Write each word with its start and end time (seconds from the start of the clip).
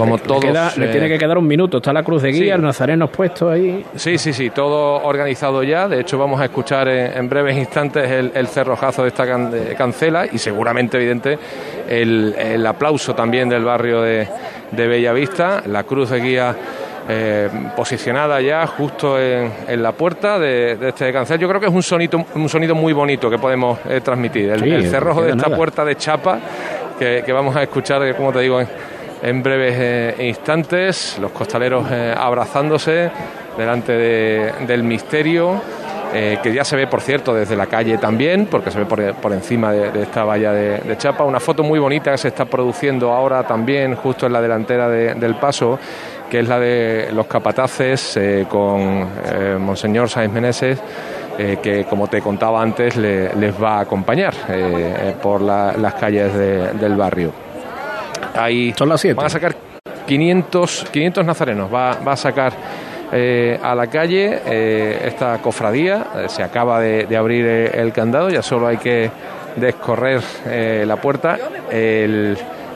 como 0.00 0.18
todos. 0.18 0.76
le 0.76 0.88
tiene 0.88 1.08
que 1.08 1.18
quedar 1.18 1.38
un 1.38 1.46
minuto. 1.46 1.78
Está 1.78 1.92
la 1.92 2.02
cruz 2.02 2.22
de 2.22 2.32
guía, 2.32 2.54
el 2.54 2.62
nazareno 2.62 3.08
puesto 3.08 3.50
ahí. 3.50 3.84
Sí, 3.94 4.18
sí, 4.18 4.32
sí, 4.32 4.50
todo 4.50 5.02
organizado 5.02 5.62
ya. 5.62 5.88
De 5.88 6.00
hecho, 6.00 6.18
vamos 6.18 6.40
a 6.40 6.44
escuchar 6.44 6.88
en, 6.88 7.28
breves 7.28 7.56
instantes 7.56 8.10
el, 8.10 8.46
cerrojazo 8.48 9.02
de 9.02 9.08
esta 9.08 9.26
cancela 9.76 10.26
y 10.30 10.38
seguramente, 10.38 10.96
evidente, 10.96 11.38
el, 11.88 12.66
aplauso 12.66 13.14
también 13.14 13.48
del 13.48 13.64
barrio 13.64 14.02
de, 14.02 14.28
de 14.70 14.86
Bellavista. 14.86 15.62
La 15.66 15.84
cruz 15.84 16.10
de 16.10 16.20
guía 16.20 16.56
eh, 17.12 17.48
posicionada 17.74 18.40
ya 18.40 18.64
justo 18.68 19.18
en, 19.18 19.82
la 19.82 19.90
puerta 19.90 20.38
de, 20.38 20.78
este 20.80 21.12
cancel. 21.12 21.40
Yo 21.40 21.48
creo 21.48 21.60
que 21.60 21.66
es 21.66 21.72
un 21.72 21.82
sonido, 21.82 22.24
un 22.34 22.48
sonido 22.48 22.74
muy 22.76 22.92
bonito 22.92 23.28
que 23.28 23.38
podemos 23.38 23.78
eh, 23.88 24.00
transmitir. 24.00 24.50
El, 24.50 24.88
cerrojo 24.88 25.22
de 25.22 25.32
esta 25.32 25.54
puerta 25.54 25.84
de 25.84 25.96
chapa 25.96 26.38
que, 26.98 27.32
vamos 27.32 27.56
a 27.56 27.62
escuchar, 27.62 28.14
como 28.14 28.32
te 28.32 28.40
digo, 28.40 28.60
en, 28.60 28.68
breves 29.22 29.74
eh, 29.78 30.26
instantes. 30.28 31.18
Los 31.20 31.32
costaleros 31.32 31.86
abrazándose 32.16 33.10
delante 33.56 33.92
del 33.92 34.82
misterio. 34.82 35.60
que 36.12 36.52
ya 36.52 36.64
se 36.64 36.74
ve, 36.74 36.88
por 36.88 37.00
cierto, 37.00 37.32
desde 37.32 37.54
la 37.54 37.66
calle 37.66 37.96
también, 37.98 38.46
porque 38.46 38.72
se 38.72 38.80
ve 38.80 38.84
por, 38.84 39.32
encima 39.32 39.70
de, 39.72 40.02
esta 40.02 40.24
valla 40.24 40.52
de, 40.52 40.96
chapa. 40.96 41.22
Una 41.24 41.38
foto 41.38 41.62
muy 41.62 41.78
bonita 41.78 42.10
que 42.10 42.18
se 42.18 42.28
está 42.28 42.46
produciendo 42.46 43.12
ahora 43.12 43.44
también, 43.44 43.94
justo 43.94 44.26
en 44.26 44.32
la 44.32 44.40
delantera 44.40 44.88
del 44.88 45.36
paso, 45.36 45.78
que 46.30 46.40
es 46.40 46.48
la 46.48 46.58
de 46.60 47.08
los 47.12 47.26
capataces 47.26 48.16
eh, 48.16 48.46
con 48.48 48.80
eh, 48.80 49.56
Monseñor 49.58 50.08
Sáenz 50.08 50.32
Meneses, 50.32 50.78
eh, 51.36 51.58
que 51.60 51.84
como 51.84 52.06
te 52.06 52.22
contaba 52.22 52.62
antes 52.62 52.96
les 52.96 53.62
va 53.62 53.78
a 53.78 53.80
acompañar 53.80 54.32
por 55.20 55.42
las 55.42 55.94
calles 55.94 56.32
del 56.34 56.96
barrio. 56.96 57.49
Ahí 58.34 58.72
Son 58.76 58.88
las 58.88 59.04
Van 59.14 59.26
a 59.26 59.28
sacar 59.28 59.54
500, 60.06 60.86
500 60.90 61.24
nazarenos, 61.24 61.72
va, 61.72 61.98
va 62.06 62.12
a 62.12 62.16
sacar 62.16 62.52
a 63.12 63.74
la 63.74 63.86
calle 63.88 64.40
esta 65.06 65.38
cofradía, 65.38 66.28
se 66.28 66.44
acaba 66.44 66.80
de, 66.80 67.06
de, 67.06 67.16
abrir 67.16 67.44
el 67.44 67.92
candado, 67.92 68.30
ya 68.30 68.40
solo 68.40 68.68
hay 68.68 68.76
que 68.76 69.10
descorrer 69.56 70.22
la 70.86 70.96
puerta, 70.96 71.36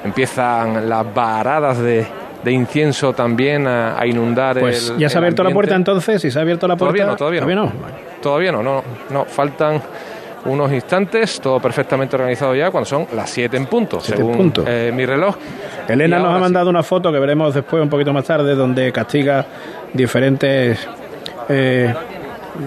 empiezan 0.05 0.88
las 0.88 1.14
varadas 1.14 1.78
de 1.78 2.05
de 2.44 2.52
incienso 2.52 3.14
también 3.14 3.66
a, 3.66 4.06
inundar 4.06 4.60
pues 4.60 4.94
ya 4.98 5.08
se 5.08 5.16
ha 5.16 5.20
abierto 5.20 5.42
la 5.42 5.50
puerta 5.50 5.75
entonces 5.75 6.25
y 6.25 6.30
se 6.30 6.38
ha 6.38 6.42
abierto 6.42 6.69
la 6.69 6.77
puerta 6.77 7.16
todavía 7.16 7.41
no. 7.41 7.47
Todavía, 7.47 7.56
no, 7.56 7.72
todavía 8.20 8.52
no 8.52 8.62
no 8.62 8.84
no. 9.10 9.25
Faltan 9.25 9.80
unos 10.47 10.73
instantes, 10.73 11.41
todo 11.41 11.61
perfectamente 11.61 12.17
organizado 12.17 12.55
ya, 12.55 12.70
cuando 12.70 12.87
son 12.87 13.06
las 13.14 13.31
7 13.31 13.56
en 13.56 13.67
punto, 13.67 14.00
según 14.00 14.53
eh, 14.67 14.92
mi 14.95 15.06
reloj. 15.06 15.37
Elena 15.89 16.19
nos 16.19 16.34
ha 16.34 16.39
mandado 16.39 16.70
una 16.70 16.83
foto 16.83 17.12
que 17.12 17.19
veremos 17.19 17.55
después, 17.55 17.83
un 17.83 17.89
poquito 17.89 18.12
más 18.12 18.25
tarde, 18.25 18.55
donde 18.55 18.92
castiga 18.92 19.45
diferentes 19.92 20.87
eh, 21.48 21.95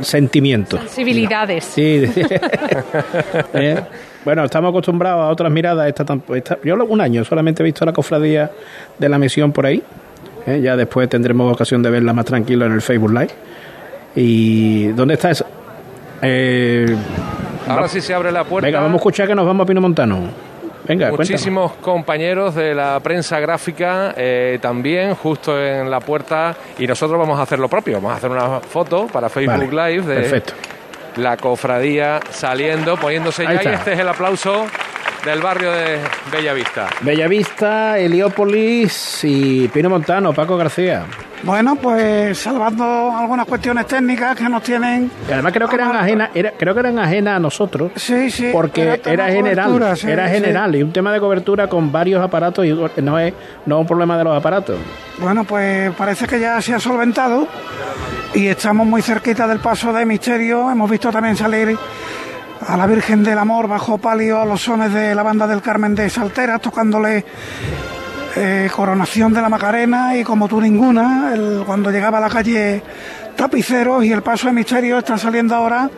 sentimientos. 0.01 0.79
Sensibilidades. 0.81 1.63
Sí. 1.63 2.03
¿Eh? 3.53 3.81
Bueno, 4.25 4.43
estamos 4.43 4.69
acostumbrados 4.69 5.21
a 5.21 5.29
otras 5.29 5.51
miradas. 5.51 5.87
Esta, 5.87 6.17
esta, 6.35 6.57
yo 6.63 6.75
un 6.75 7.01
año 7.01 7.23
solamente 7.23 7.63
he 7.63 7.65
visto 7.65 7.85
la 7.85 7.93
cofradía 7.93 8.51
de 8.97 9.09
la 9.09 9.17
misión 9.17 9.51
por 9.51 9.65
ahí. 9.65 9.81
¿eh? 10.45 10.59
Ya 10.61 10.75
después 10.75 11.07
tendremos 11.09 11.53
ocasión 11.53 11.81
de 11.81 11.89
verla 11.89 12.13
más 12.13 12.25
tranquilo 12.25 12.65
en 12.65 12.73
el 12.73 12.81
Facebook 12.81 13.11
Live. 13.11 13.29
¿Y 14.15 14.87
dónde 14.87 15.13
está 15.13 15.31
eso? 15.31 15.45
Eh, 16.21 16.95
Ahora 17.67 17.87
sí 17.87 18.01
se 18.01 18.13
abre 18.13 18.31
la 18.31 18.43
puerta. 18.43 18.67
Venga, 18.67 18.79
vamos 18.79 18.95
a 18.95 18.97
escuchar 18.97 19.27
que 19.27 19.35
nos 19.35 19.45
vamos 19.45 19.63
a 19.63 19.67
Pino 19.67 19.81
Montano. 19.81 20.29
Venga, 20.87 21.11
Muchísimos 21.11 21.73
compañeros 21.73 22.55
de 22.55 22.73
la 22.73 22.99
prensa 23.01 23.41
gráfica 23.41 24.13
eh, 24.15 24.57
también 24.61 25.15
justo 25.15 25.61
en 25.61 25.91
la 25.91 25.99
puerta 25.99 26.55
y 26.79 26.87
nosotros 26.87 27.19
vamos 27.19 27.37
a 27.37 27.41
hacer 27.41 27.59
lo 27.59 27.67
propio, 27.67 27.95
vamos 27.97 28.13
a 28.13 28.15
hacer 28.15 28.31
una 28.31 28.61
foto 28.61 29.07
para 29.07 29.27
Facebook 29.27 29.73
Live 29.73 30.03
de, 30.03 30.15
perfecto 30.15 30.53
la 31.17 31.37
cofradía 31.37 32.19
saliendo, 32.29 32.95
poniéndose 32.97 33.43
ya. 33.43 33.63
Y 33.63 33.67
este 33.73 33.93
es 33.93 33.99
el 33.99 34.07
aplauso 34.07 34.65
del 35.25 35.41
barrio 35.41 35.71
de 35.71 35.99
Bellavista. 36.31 36.87
Bellavista, 37.01 37.97
Heliópolis 37.97 39.19
y 39.23 39.67
Pino 39.67 39.89
Montano, 39.89 40.33
Paco 40.33 40.57
García. 40.57 41.05
Bueno, 41.43 41.75
pues 41.75 42.37
salvando 42.37 43.11
algunas 43.15 43.45
cuestiones 43.45 43.85
técnicas 43.85 44.35
que 44.35 44.49
nos 44.49 44.63
tienen. 44.63 45.11
Y 45.29 45.31
además 45.31 45.53
creo 45.53 45.67
que 45.67 45.75
eran 45.75 45.95
ajenas, 45.95 46.31
creo 46.57 46.73
que 46.73 46.79
eran 46.79 46.97
ajenas 46.99 47.37
a 47.37 47.39
nosotros. 47.39 47.91
Sí, 47.95 48.31
sí. 48.31 48.49
Porque 48.51 48.99
era, 49.05 49.27
general, 49.27 49.97
era 50.03 50.27
general 50.27 50.75
y 50.75 50.83
un 50.83 50.91
tema 50.91 51.11
de 51.11 51.19
cobertura 51.19 51.67
con 51.67 51.91
varios 51.91 52.23
aparatos 52.23 52.65
y 52.65 52.73
no 53.01 53.19
es 53.19 53.33
no 53.65 53.79
un 53.79 53.87
problema 53.87 54.17
de 54.17 54.23
los 54.23 54.35
aparatos. 54.35 54.77
Bueno, 55.19 55.43
pues 55.43 55.93
parece 55.95 56.27
que 56.27 56.39
ya 56.39 56.59
se 56.61 56.73
ha 56.73 56.79
solventado 56.79 57.47
y 58.33 58.47
estamos 58.47 58.87
muy 58.87 59.01
cerquita 59.01 59.47
del 59.47 59.59
paso 59.59 59.93
de 59.93 60.05
Misterio. 60.05 60.69
Hemos 60.71 60.89
visto 60.89 61.11
también 61.11 61.35
salir 61.35 61.77
a 62.65 62.77
la 62.77 62.85
Virgen 62.85 63.23
del 63.23 63.37
Amor 63.37 63.67
bajo 63.67 63.97
palio 63.97 64.41
a 64.41 64.45
los 64.45 64.61
sones 64.61 64.93
de 64.93 65.13
la 65.13 65.23
banda 65.23 65.47
del 65.47 65.61
Carmen 65.61 65.95
de 65.95 66.09
Saltera, 66.09 66.59
tocándole 66.59 67.25
eh, 68.35 68.69
Coronación 68.73 69.33
de 69.33 69.41
la 69.41 69.49
Macarena 69.49 70.15
y 70.17 70.23
como 70.23 70.47
tú 70.47 70.61
ninguna, 70.61 71.33
cuando 71.65 71.91
llegaba 71.91 72.17
a 72.17 72.21
la 72.21 72.29
calle 72.29 72.81
Tapiceros 73.35 74.03
y 74.03 74.11
el 74.11 74.21
paso 74.21 74.47
de 74.47 74.53
Misterio 74.53 74.97
está 74.99 75.17
saliendo 75.17 75.55
ahora 75.55 75.89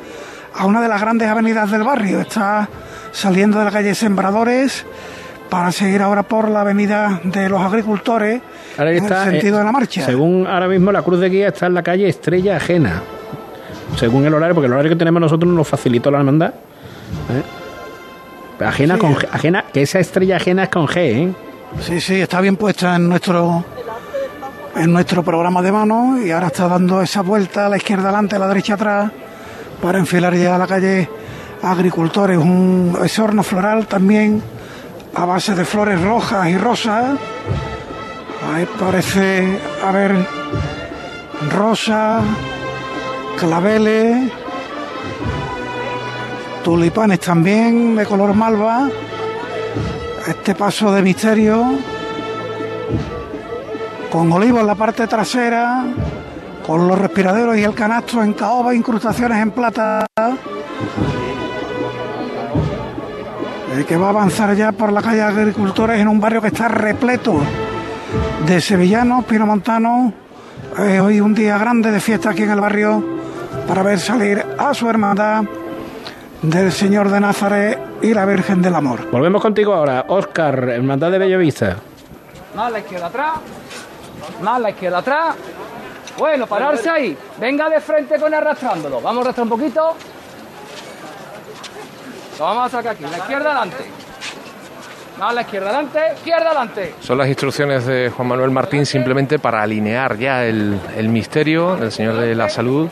a 0.56 0.66
una 0.66 0.82
de 0.82 0.88
las 0.88 1.02
grandes 1.02 1.28
avenidas 1.28 1.72
del 1.72 1.84
barrio, 1.84 2.20
está 2.22 2.68
saliendo 3.12 3.60
de 3.60 3.66
la 3.66 3.72
calle 3.72 3.96
Sembradores 3.96 4.86
para 5.50 5.72
seguir 5.72 6.02
ahora 6.02 6.24
por 6.24 6.50
la 6.50 6.62
avenida 6.62 7.22
de 7.24 7.50
los 7.50 7.62
agricultores 7.62 8.42
en 8.78 8.88
el 8.88 9.08
sentido 9.08 9.58
de 9.58 9.64
la 9.64 9.72
marcha. 9.72 10.06
Según 10.06 10.46
ahora 10.48 10.68
mismo 10.68 10.92
la 10.92 11.02
cruz 11.02 11.20
de 11.20 11.30
guía 11.30 11.48
está 11.48 11.68
en 11.68 11.74
la 11.74 11.84
calle 11.84 12.08
Estrella 12.08 12.58
Ajena 12.58 13.02
según 13.98 14.26
el 14.26 14.34
horario, 14.34 14.56
porque 14.56 14.68
el 14.68 14.74
horario 14.74 14.90
que 14.92 14.96
tenemos 14.96 15.22
nosotros 15.22 15.52
nos 15.52 15.68
facilitó 15.68 16.12
la 16.12 16.20
hermandad. 16.20 16.54
¿eh? 17.30 18.64
Ajena, 18.64 18.98
con, 18.98 19.16
ajena, 19.32 19.66
que 19.74 19.82
esa 19.82 20.00
estrella 20.00 20.38
ajena 20.38 20.64
es 20.64 20.70
con 20.70 20.88
G, 20.88 20.98
¿eh? 20.98 21.34
Sí, 21.82 22.02
sí, 22.02 22.16
está 22.16 22.42
bien 22.42 22.58
puesta 22.58 22.96
en 22.96 23.08
nuestro 23.08 23.64
en 24.76 24.92
nuestro 24.92 25.24
programa 25.24 25.62
de 25.62 25.72
mano 25.72 26.18
y 26.24 26.32
ahora 26.32 26.48
está 26.48 26.68
dando 26.68 27.02
esa 27.02 27.22
vuelta 27.22 27.66
a 27.66 27.70
la 27.70 27.78
izquierda 27.78 28.06
adelante, 28.06 28.36
a 28.36 28.40
la 28.40 28.48
derecha 28.48 28.76
atrás, 28.76 29.12
para 29.82 30.00
enfilar 30.00 30.36
ya 30.36 30.56
a 30.56 30.58
la 30.58 30.68
calle 30.68 31.10
Agricultores, 31.62 32.38
un 32.38 32.98
ese 33.04 33.22
horno 33.22 33.44
floral 33.44 33.86
también 33.86 34.42
a 35.14 35.26
base 35.26 35.54
de 35.56 35.66
flores 35.66 36.02
rojas 36.02 36.48
y 36.48 36.58
rosas. 36.58 37.20
Ahí 38.54 38.66
parece 38.80 39.60
haber 39.86 40.26
rosa, 41.52 42.22
claveles, 43.38 44.32
tulipanes 46.64 47.20
también 47.20 47.96
de 47.96 48.06
color 48.06 48.34
malva, 48.34 48.90
este 50.28 50.56
paso 50.56 50.92
de 50.92 51.02
misterio, 51.02 51.66
con 54.12 54.32
olivos 54.32 54.62
en 54.62 54.68
la 54.68 54.76
parte 54.76 55.08
trasera, 55.08 55.86
con 56.66 56.88
los 56.88 57.00
respiraderos 57.00 57.58
y 57.58 57.64
el 57.64 57.74
canasto 57.74 58.22
en 58.22 58.34
caoba, 58.34 58.76
incrustaciones 58.76 59.42
en 59.42 59.52
plata. 59.52 60.06
El 63.76 63.86
que 63.86 63.98
va 63.98 64.08
a 64.08 64.10
avanzar 64.10 64.56
ya 64.56 64.72
por 64.72 64.92
la 64.92 65.02
calle 65.02 65.22
Agricultores 65.22 66.00
en 66.00 66.08
un 66.08 66.20
barrio 66.20 66.42
que 66.42 66.48
está 66.48 66.68
repleto 66.68 67.40
de 68.46 68.62
sevillanos, 68.62 69.26
pinomontanos. 69.26 70.14
Es 70.78 71.00
hoy 71.00 71.22
un 71.22 71.34
día 71.34 71.58
grande 71.58 71.92
de 71.92 72.00
fiesta 72.00 72.32
aquí 72.32 72.44
en 72.44 72.52
el 72.52 72.60
barrio 72.60 73.19
para 73.70 73.84
ver 73.84 74.00
salir 74.00 74.44
a 74.58 74.74
su 74.74 74.90
hermandad 74.90 75.44
del 76.42 76.72
Señor 76.72 77.12
de 77.12 77.20
Nazaret 77.20 77.80
y 78.02 78.16
la 78.16 78.26
Virgen 78.26 78.64
del 78.64 78.74
Amor. 78.74 79.12
Volvemos 79.12 79.44
contigo 79.44 79.76
ahora, 79.76 80.06
Oscar, 80.08 80.70
hermandad 80.70 81.12
de 81.12 81.20
Bellavista. 81.20 81.78
Más 82.56 82.66
a 82.66 82.70
la 82.72 82.80
izquierda 82.80 83.06
atrás, 83.06 83.34
más 84.42 84.56
a 84.56 84.60
la 84.60 84.70
izquierda 84.72 84.98
atrás. 84.98 85.36
Bueno, 86.18 86.48
pararse 86.48 86.90
ahí. 86.90 87.16
Venga 87.40 87.70
de 87.70 87.80
frente 87.80 88.20
con 88.20 88.34
arrastrándolo. 88.34 89.02
Vamos 89.02 89.20
a 89.20 89.22
arrastrar 89.26 89.44
un 89.44 89.50
poquito. 89.52 89.96
Lo 92.40 92.46
vamos 92.46 92.66
a 92.66 92.70
sacar 92.70 92.94
aquí. 92.94 93.04
La 93.04 93.18
izquierda 93.20 93.52
adelante. 93.52 93.86
Más 95.20 95.30
a 95.30 95.34
la 95.34 95.42
izquierda 95.42 95.70
adelante, 95.70 96.00
izquierda 96.16 96.46
adelante. 96.48 96.96
Son 97.02 97.20
las 97.20 97.28
instrucciones 97.28 97.86
de 97.86 98.10
Juan 98.10 98.30
Manuel 98.30 98.50
Martín 98.50 98.88
simplemente 98.88 99.38
para 99.38 99.62
alinear 99.62 100.18
ya 100.18 100.44
el, 100.44 100.80
el 100.98 101.10
misterio 101.10 101.76
del 101.76 101.92
Señor 101.92 102.16
de 102.16 102.34
la 102.34 102.50
Salud 102.50 102.90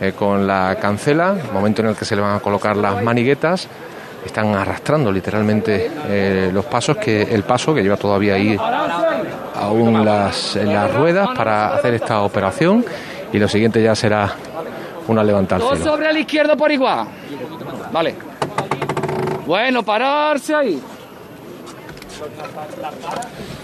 eh, 0.00 0.12
con 0.12 0.46
la 0.46 0.76
cancela, 0.80 1.34
momento 1.52 1.82
en 1.82 1.88
el 1.88 1.96
que 1.96 2.04
se 2.04 2.14
le 2.14 2.22
van 2.22 2.36
a 2.36 2.40
colocar 2.40 2.76
las 2.76 3.02
maniguetas. 3.02 3.68
Están 4.24 4.54
arrastrando 4.54 5.10
literalmente 5.12 5.90
eh, 6.06 6.50
los 6.52 6.64
pasos, 6.66 6.96
que 6.96 7.22
el 7.22 7.44
paso 7.44 7.74
que 7.74 7.82
lleva 7.82 7.96
todavía 7.96 8.34
ahí 8.34 8.58
aún 9.54 10.04
las, 10.04 10.56
las 10.56 10.94
ruedas 10.94 11.28
para 11.36 11.74
hacer 11.74 11.94
esta 11.94 12.22
operación. 12.22 12.84
Y 13.32 13.38
lo 13.38 13.48
siguiente 13.48 13.82
ya 13.82 13.94
será 13.94 14.32
una 15.08 15.24
levantada. 15.24 15.76
sobre 15.76 16.10
el 16.10 16.18
izquierdo 16.18 16.56
por 16.56 16.70
igual. 16.70 17.06
Vale. 17.92 18.14
Bueno, 19.46 19.82
pararse 19.82 20.54
ahí. 20.54 20.82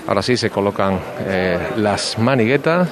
Ahora 0.07 0.23
sí 0.23 0.37
se 0.37 0.51
colocan 0.51 0.99
eh, 1.27 1.59
las 1.77 2.19
maniguetas. 2.19 2.89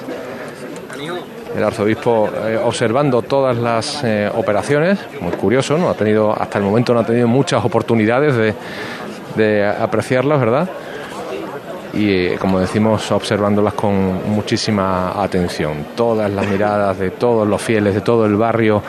El 1.55 1.63
arzobispo 1.63 2.29
eh, 2.45 2.57
observando 2.63 3.21
todas 3.21 3.57
las 3.57 4.03
eh, 4.03 4.29
operaciones, 4.33 4.99
muy 5.21 5.31
curioso, 5.33 5.77
¿no? 5.77 5.89
Ha 5.89 5.93
tenido, 5.93 6.31
hasta 6.31 6.57
el 6.57 6.63
momento 6.63 6.93
no 6.93 7.01
ha 7.01 7.05
tenido 7.05 7.27
muchas 7.27 7.63
oportunidades 7.63 8.35
de, 8.35 8.53
de 9.35 9.67
apreciarlas, 9.67 10.39
¿verdad? 10.39 10.69
Y 11.93 12.29
como 12.37 12.59
decimos, 12.59 13.11
observándolas 13.11 13.73
con 13.73 14.31
muchísima 14.31 15.21
atención. 15.21 15.85
Todas 15.95 16.31
las 16.31 16.47
miradas 16.47 16.97
de 16.97 17.11
todos 17.11 17.47
los 17.47 17.61
fieles, 17.61 17.93
de 17.93 18.01
todo 18.01 18.25
el 18.25 18.35
barrio 18.35 18.81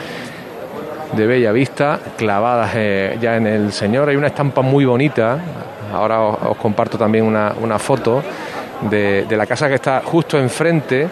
de 1.12 1.26
Bella 1.26 1.52
Vista, 1.52 2.00
clavadas 2.16 2.72
ya 3.20 3.36
en 3.36 3.46
el 3.46 3.72
Señor. 3.72 4.08
Hay 4.08 4.16
una 4.16 4.28
estampa 4.28 4.62
muy 4.62 4.86
bonita 4.86 5.38
Ahora 5.94 6.20
os, 6.20 6.56
comparto 6.56 6.98
también 6.98 7.24
una, 7.24 7.78
foto 7.78 8.22
de, 8.90 9.26
la 9.30 9.46
casa 9.46 9.68
que 9.68 9.74
está 9.74 10.02
justo 10.04 10.38
enfrente 10.38 11.08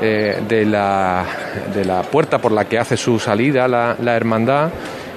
eh, 0.00 0.42
de, 0.46 0.64
la, 0.64 1.24
de, 1.72 1.84
la, 1.84 2.02
puerta 2.02 2.38
por 2.38 2.52
la 2.52 2.64
que 2.64 2.78
hace 2.78 2.96
su 2.96 3.18
salida 3.18 3.68
la, 3.68 4.16
hermandad. 4.16 4.70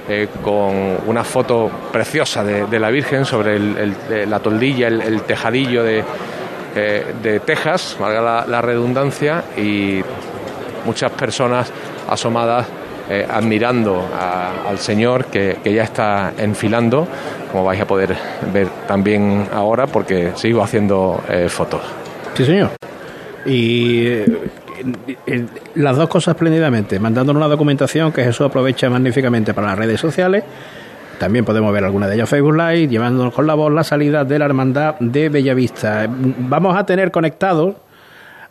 Eh, 0.10 0.30
con 0.42 1.00
una 1.06 1.26
foto 1.26 1.70
preciosa 1.92 2.42
de, 2.42 2.80
la 2.80 2.90
Virgen 2.90 3.26
sobre 3.26 3.60
la 4.26 4.40
toldilla, 4.40 4.88
el, 4.88 5.24
tejadillo 5.24 5.84
de, 5.84 6.02
eh, 6.74 7.06
de 7.22 7.42
Texas, 7.42 7.98
valga 8.00 8.46
la, 8.48 8.62
redundancia, 8.62 9.44
y 9.58 10.02
muchas 10.86 11.12
personas 11.12 11.70
asomadas 12.10 12.68
admirando 13.30 14.06
al 14.68 14.80
Señor 14.80 15.26
que, 15.26 15.58
que, 15.64 15.74
ya 15.74 15.84
está 15.84 16.34
enfilando 16.38 17.08
como 17.52 17.64
vais 17.64 17.82
a 17.82 17.88
poder 17.88 18.16
ver 18.54 18.68
también 18.88 19.48
ahora 19.54 19.88
porque 19.88 20.32
sigo 20.36 20.62
haciendo 20.62 21.24
eh, 21.30 21.48
fotos. 21.50 21.82
Sí, 22.36 22.46
señor. 22.46 22.72
Y 23.46 24.08
eh, 24.08 24.26
las 25.76 25.98
dos 25.98 26.10
cosas 26.10 26.36
espléndidamente, 26.36 27.00
mandándonos 27.00 27.40
una 27.40 27.50
documentación 27.50 28.12
que 28.12 28.24
Jesús 28.24 28.48
aprovecha 28.48 28.90
magníficamente 28.90 29.54
para 29.54 29.68
las 29.68 29.78
redes 29.78 30.00
sociales. 30.00 30.44
También 31.20 31.46
podemos 31.46 31.74
ver 31.74 31.84
alguna 31.84 32.08
de 32.08 32.16
ellas 32.16 32.30
Facebook 32.30 32.56
Live, 32.56 32.88
llevándonos 32.88 33.34
con 33.34 33.48
la 33.48 33.56
voz 33.56 33.72
la 33.72 33.84
salida 33.84 34.24
de 34.24 34.38
la 34.38 34.46
hermandad 34.46 34.96
de 35.00 35.30
Bellavista. 35.30 36.08
Vamos 36.10 36.78
a 36.78 36.86
tener 36.86 37.12
conectados, 37.12 37.76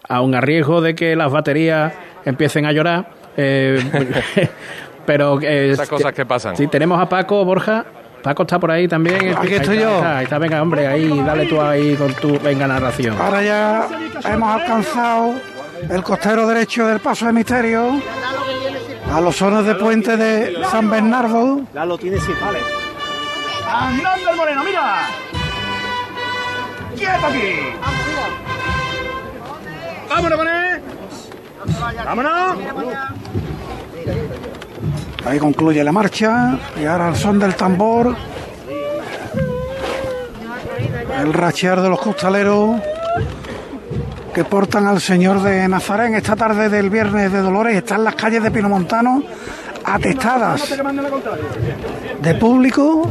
aun 0.09 0.35
a 0.35 0.41
riesgo 0.41 0.81
de 0.81 0.95
que 0.95 1.15
las 1.15 1.31
baterías 1.31 1.93
empiecen 2.25 2.67
a 2.67 2.73
llorar, 2.73 3.09
eh, 3.37 3.79
pero... 5.07 5.41
Esas 5.41 5.89
cosas 5.89 6.13
que 6.13 6.27
pasan. 6.27 6.57
Sí, 6.57 6.67
tenemos 6.67 7.01
a 7.01 7.09
Paco 7.09 7.45
Borja 7.45 7.87
Paco 8.27 8.43
está 8.43 8.59
por 8.59 8.73
ahí 8.73 8.89
también. 8.89 9.37
Aquí 9.39 9.55
estoy 9.55 9.79
yo. 9.79 10.03
Ahí 10.05 10.25
está, 10.25 10.37
venga, 10.39 10.61
hombre, 10.61 10.85
ahí, 10.85 11.23
dale 11.25 11.47
tú 11.47 11.61
ahí 11.61 11.95
con 11.95 12.13
tu 12.15 12.37
venga 12.41 12.67
narración. 12.67 13.17
Ahora 13.21 13.41
ya 13.41 13.89
hemos 14.29 14.49
alcanzado 14.49 15.35
el 15.89 16.03
costero 16.03 16.47
derecho 16.47 16.87
del 16.87 17.01
Paso 17.01 17.27
de 17.27 17.33
Misterio, 17.33 18.01
a 19.13 19.21
los 19.21 19.37
zonas 19.37 19.65
de 19.65 19.75
puente 19.75 20.17
de 20.17 20.57
San 20.71 20.91
Bernardo. 20.91 21.61
Ya 21.75 21.85
lo 21.85 21.99
tiene 21.99 22.19
sí, 22.19 22.33
vale. 22.41 22.59
¡Andando 23.69 24.31
el 24.31 24.37
Moreno, 24.37 24.65
mira! 24.65 25.09
¡Quieto 26.97 27.27
aquí! 27.27 27.55
¡Vámonos 30.09 30.41
él! 30.41 30.83
¡Vámonos! 32.05 32.59
Ahí 35.27 35.39
concluye 35.39 35.83
la 35.83 35.93
marcha 35.93 36.59
y 36.81 36.85
ahora 36.85 37.09
al 37.09 37.17
son 37.17 37.39
del 37.39 37.57
tambor, 37.57 38.15
el 41.21 41.33
rachear 41.33 41.81
de 41.81 41.89
los 41.89 42.01
costaleros 42.01 42.81
que 44.37 44.45
portan 44.45 44.87
al 44.87 45.01
Señor 45.01 45.41
de 45.41 45.67
Nazaret 45.67 46.09
en 46.09 46.17
esta 46.17 46.37
tarde 46.37 46.69
del 46.69 46.91
viernes 46.91 47.33
de 47.33 47.41
Dolores. 47.41 47.75
Están 47.75 48.05
las 48.05 48.15
calles 48.17 48.43
de 48.43 48.51
Pinomontano 48.51 49.23
atestadas 49.83 50.75
de 52.21 52.35
público. 52.35 53.11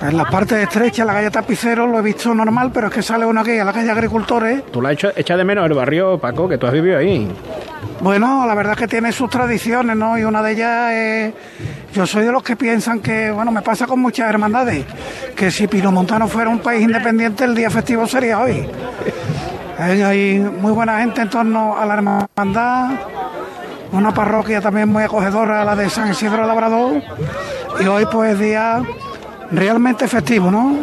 En 0.00 0.16
la 0.16 0.24
parte 0.24 0.62
estrecha, 0.62 1.04
la 1.04 1.12
calle 1.12 1.30
Tapicero, 1.30 1.86
lo 1.86 1.98
he 1.98 2.02
visto 2.02 2.34
normal, 2.34 2.70
pero 2.72 2.86
es 2.86 2.94
que 2.94 3.02
sale 3.02 3.26
uno 3.26 3.42
aquí 3.42 3.58
a 3.58 3.66
la 3.66 3.72
calle 3.74 3.90
Agricultores. 3.90 4.64
Tú 4.72 4.80
la 4.80 4.92
echas 4.92 5.12
de 5.14 5.44
menos 5.44 5.66
el 5.66 5.74
barrio, 5.74 6.18
Paco, 6.18 6.48
que 6.48 6.56
tú 6.56 6.66
has 6.66 6.72
vivido 6.72 6.96
ahí. 6.96 7.30
Bueno, 8.00 8.46
la 8.46 8.54
verdad 8.54 8.72
es 8.72 8.78
que 8.78 8.88
tiene 8.88 9.12
sus 9.12 9.28
tradiciones, 9.28 9.94
¿no? 9.94 10.16
Y 10.16 10.24
una 10.24 10.42
de 10.42 10.52
ellas 10.52 10.92
es... 10.92 11.34
Yo 11.92 12.06
soy 12.06 12.24
de 12.24 12.32
los 12.32 12.42
que 12.42 12.56
piensan 12.56 13.00
que, 13.00 13.30
bueno, 13.30 13.50
me 13.50 13.60
pasa 13.60 13.86
con 13.86 14.00
muchas 14.00 14.30
hermandades, 14.30 14.86
que 15.34 15.50
si 15.50 15.66
Pinomontano 15.66 16.28
fuera 16.28 16.48
un 16.48 16.60
país 16.60 16.82
independiente, 16.82 17.44
el 17.44 17.54
día 17.54 17.68
festivo 17.68 18.06
sería 18.06 18.40
hoy. 18.40 18.66
Hay 19.78 20.38
muy 20.38 20.72
buena 20.72 20.98
gente 20.98 21.22
en 21.22 21.30
torno 21.30 21.78
a 21.78 21.86
la 21.86 21.94
hermandad, 21.94 22.90
una 23.92 24.12
parroquia 24.12 24.60
también 24.60 24.88
muy 24.88 25.04
acogedora, 25.04 25.64
la 25.64 25.76
de 25.76 25.88
San 25.88 26.10
Isidro 26.10 26.46
Labrador, 26.46 27.00
y 27.80 27.86
hoy 27.86 28.06
pues 28.10 28.38
día 28.38 28.82
realmente 29.52 30.08
festivo, 30.08 30.50
¿no? 30.50 30.76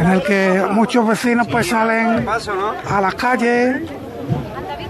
En 0.00 0.10
el 0.10 0.22
que 0.22 0.64
muchos 0.70 1.06
vecinos 1.06 1.46
pues 1.48 1.68
salen 1.68 2.26
a 2.90 3.00
las 3.00 3.14
calles 3.14 3.82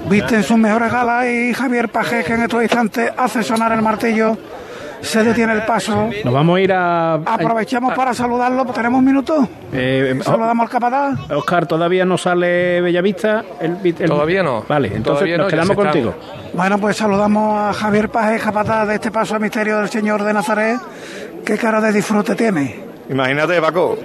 visten 0.08 0.42
sus 0.42 0.56
mejores 0.56 0.90
galas 0.90 1.26
y 1.26 1.52
Javier 1.52 1.90
Paje, 1.90 2.24
que 2.24 2.34
en 2.34 2.42
estos 2.42 2.62
instantes 2.62 3.12
hace 3.16 3.42
sonar 3.42 3.72
el 3.72 3.82
martillo, 3.82 4.38
se 5.00 5.22
detiene 5.22 5.52
el 5.54 5.62
paso. 5.62 6.10
Nos 6.24 6.34
vamos 6.34 6.56
a 6.56 6.60
ir 6.60 6.72
a. 6.72 7.14
Aprovechamos 7.14 7.94
para 7.94 8.14
saludarlo, 8.14 8.64
¿tenemos 8.66 8.98
un 8.98 9.04
minuto? 9.04 9.48
Eh, 9.72 10.18
Saludamos 10.22 10.64
al 10.64 10.70
capataz. 10.70 11.30
Oscar, 11.30 11.66
todavía 11.66 12.04
no 12.04 12.18
sale 12.18 12.80
Bellavista. 12.80 13.44
El, 13.60 13.94
Todavía 14.06 14.42
no. 14.42 14.64
Vale, 14.68 14.92
entonces 14.94 15.36
nos 15.38 15.50
quedamos 15.50 15.76
contigo. 15.76 16.14
Bueno, 16.52 16.78
pues 16.78 16.96
saludamos 16.96 17.60
a 17.60 17.72
Javier 17.72 18.08
Paje, 18.08 18.38
capataz 18.38 18.88
de 18.88 18.94
este 18.94 19.10
paso 19.10 19.34
al 19.34 19.40
misterio 19.40 19.78
del 19.78 19.88
Señor 19.88 20.22
de 20.22 20.32
Nazaret. 20.32 20.78
¿Qué 21.44 21.56
cara 21.56 21.80
de 21.80 21.92
disfrute 21.92 22.34
tiene? 22.34 22.80
Imagínate, 23.08 23.60
Paco, 23.60 23.96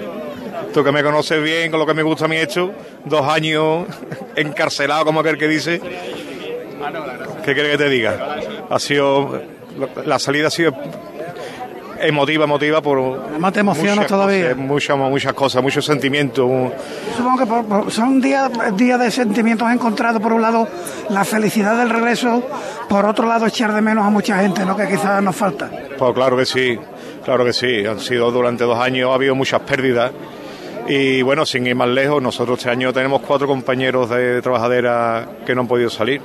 tú 0.74 0.84
que 0.84 0.92
me 0.92 1.04
conoces 1.04 1.42
bien 1.42 1.72
con 1.72 1.80
lo 1.80 1.86
que 1.86 1.94
me 1.94 2.04
gusta 2.04 2.28
mi 2.28 2.38
hecho, 2.38 2.72
dos 3.06 3.28
años 3.28 3.86
encarcelado, 4.36 5.06
como 5.06 5.22
aquel 5.22 5.38
que 5.38 5.48
dice. 5.48 5.82
¿Qué 7.44 7.54
quiere 7.54 7.72
que 7.72 7.78
te 7.78 7.90
diga? 7.90 8.38
Ha 8.70 8.80
sido. 8.80 9.53
La 10.06 10.20
salida 10.20 10.48
ha 10.48 10.52
sido 10.52 10.74
emotiva, 12.00 12.44
emotiva 12.44 12.82
por. 12.82 13.40
Más 13.40 13.54
te 13.54 13.62
emocionas 13.62 14.08
todavía. 14.08 14.56
muchas, 14.56 14.98
muchas 14.98 15.34
cosas, 15.34 15.64
muchos 15.64 15.86
sentimientos. 15.86 16.50
Supongo 17.16 17.86
que 17.86 17.92
son 17.92 18.22
días, 18.22 18.52
días 18.76 19.00
de 19.00 19.12
sentimientos 19.12 19.72
encontrados. 19.72 20.22
Por 20.22 20.34
un 20.34 20.42
lado, 20.42 20.68
la 21.10 21.24
felicidad 21.24 21.78
del 21.78 21.90
regreso, 21.90 22.44
por 22.90 23.06
otro 23.06 23.28
lado, 23.28 23.46
echar 23.48 23.74
de 23.74 23.82
menos 23.82 24.06
a 24.06 24.10
mucha 24.10 24.40
gente, 24.40 24.66
¿no? 24.66 24.76
Que 24.76 24.88
quizás 24.88 25.22
nos 25.22 25.36
falta. 25.36 25.70
Pues 25.98 26.14
claro 26.14 26.38
que 26.38 26.46
sí, 26.46 26.78
claro 27.24 27.46
que 27.46 27.54
sí. 27.54 27.86
Han 27.86 28.00
sido 28.00 28.32
durante 28.32 28.64
dos 28.64 28.80
años, 28.80 29.12
ha 29.12 29.16
habido 29.16 29.36
muchas 29.36 29.62
pérdidas 29.62 30.12
y 30.88 31.22
bueno, 31.22 31.46
sin 31.46 31.66
ir 31.66 31.76
más 31.76 31.88
lejos, 31.88 32.22
nosotros 32.22 32.60
este 32.60 32.70
año 32.70 32.92
tenemos 32.92 33.22
cuatro 33.22 33.48
compañeros 33.48 34.10
de 34.10 34.42
trabajadera 34.42 35.28
que 35.46 35.56
no 35.56 35.62
han 35.62 35.68
podido 35.68 35.90
salir. 35.90 36.22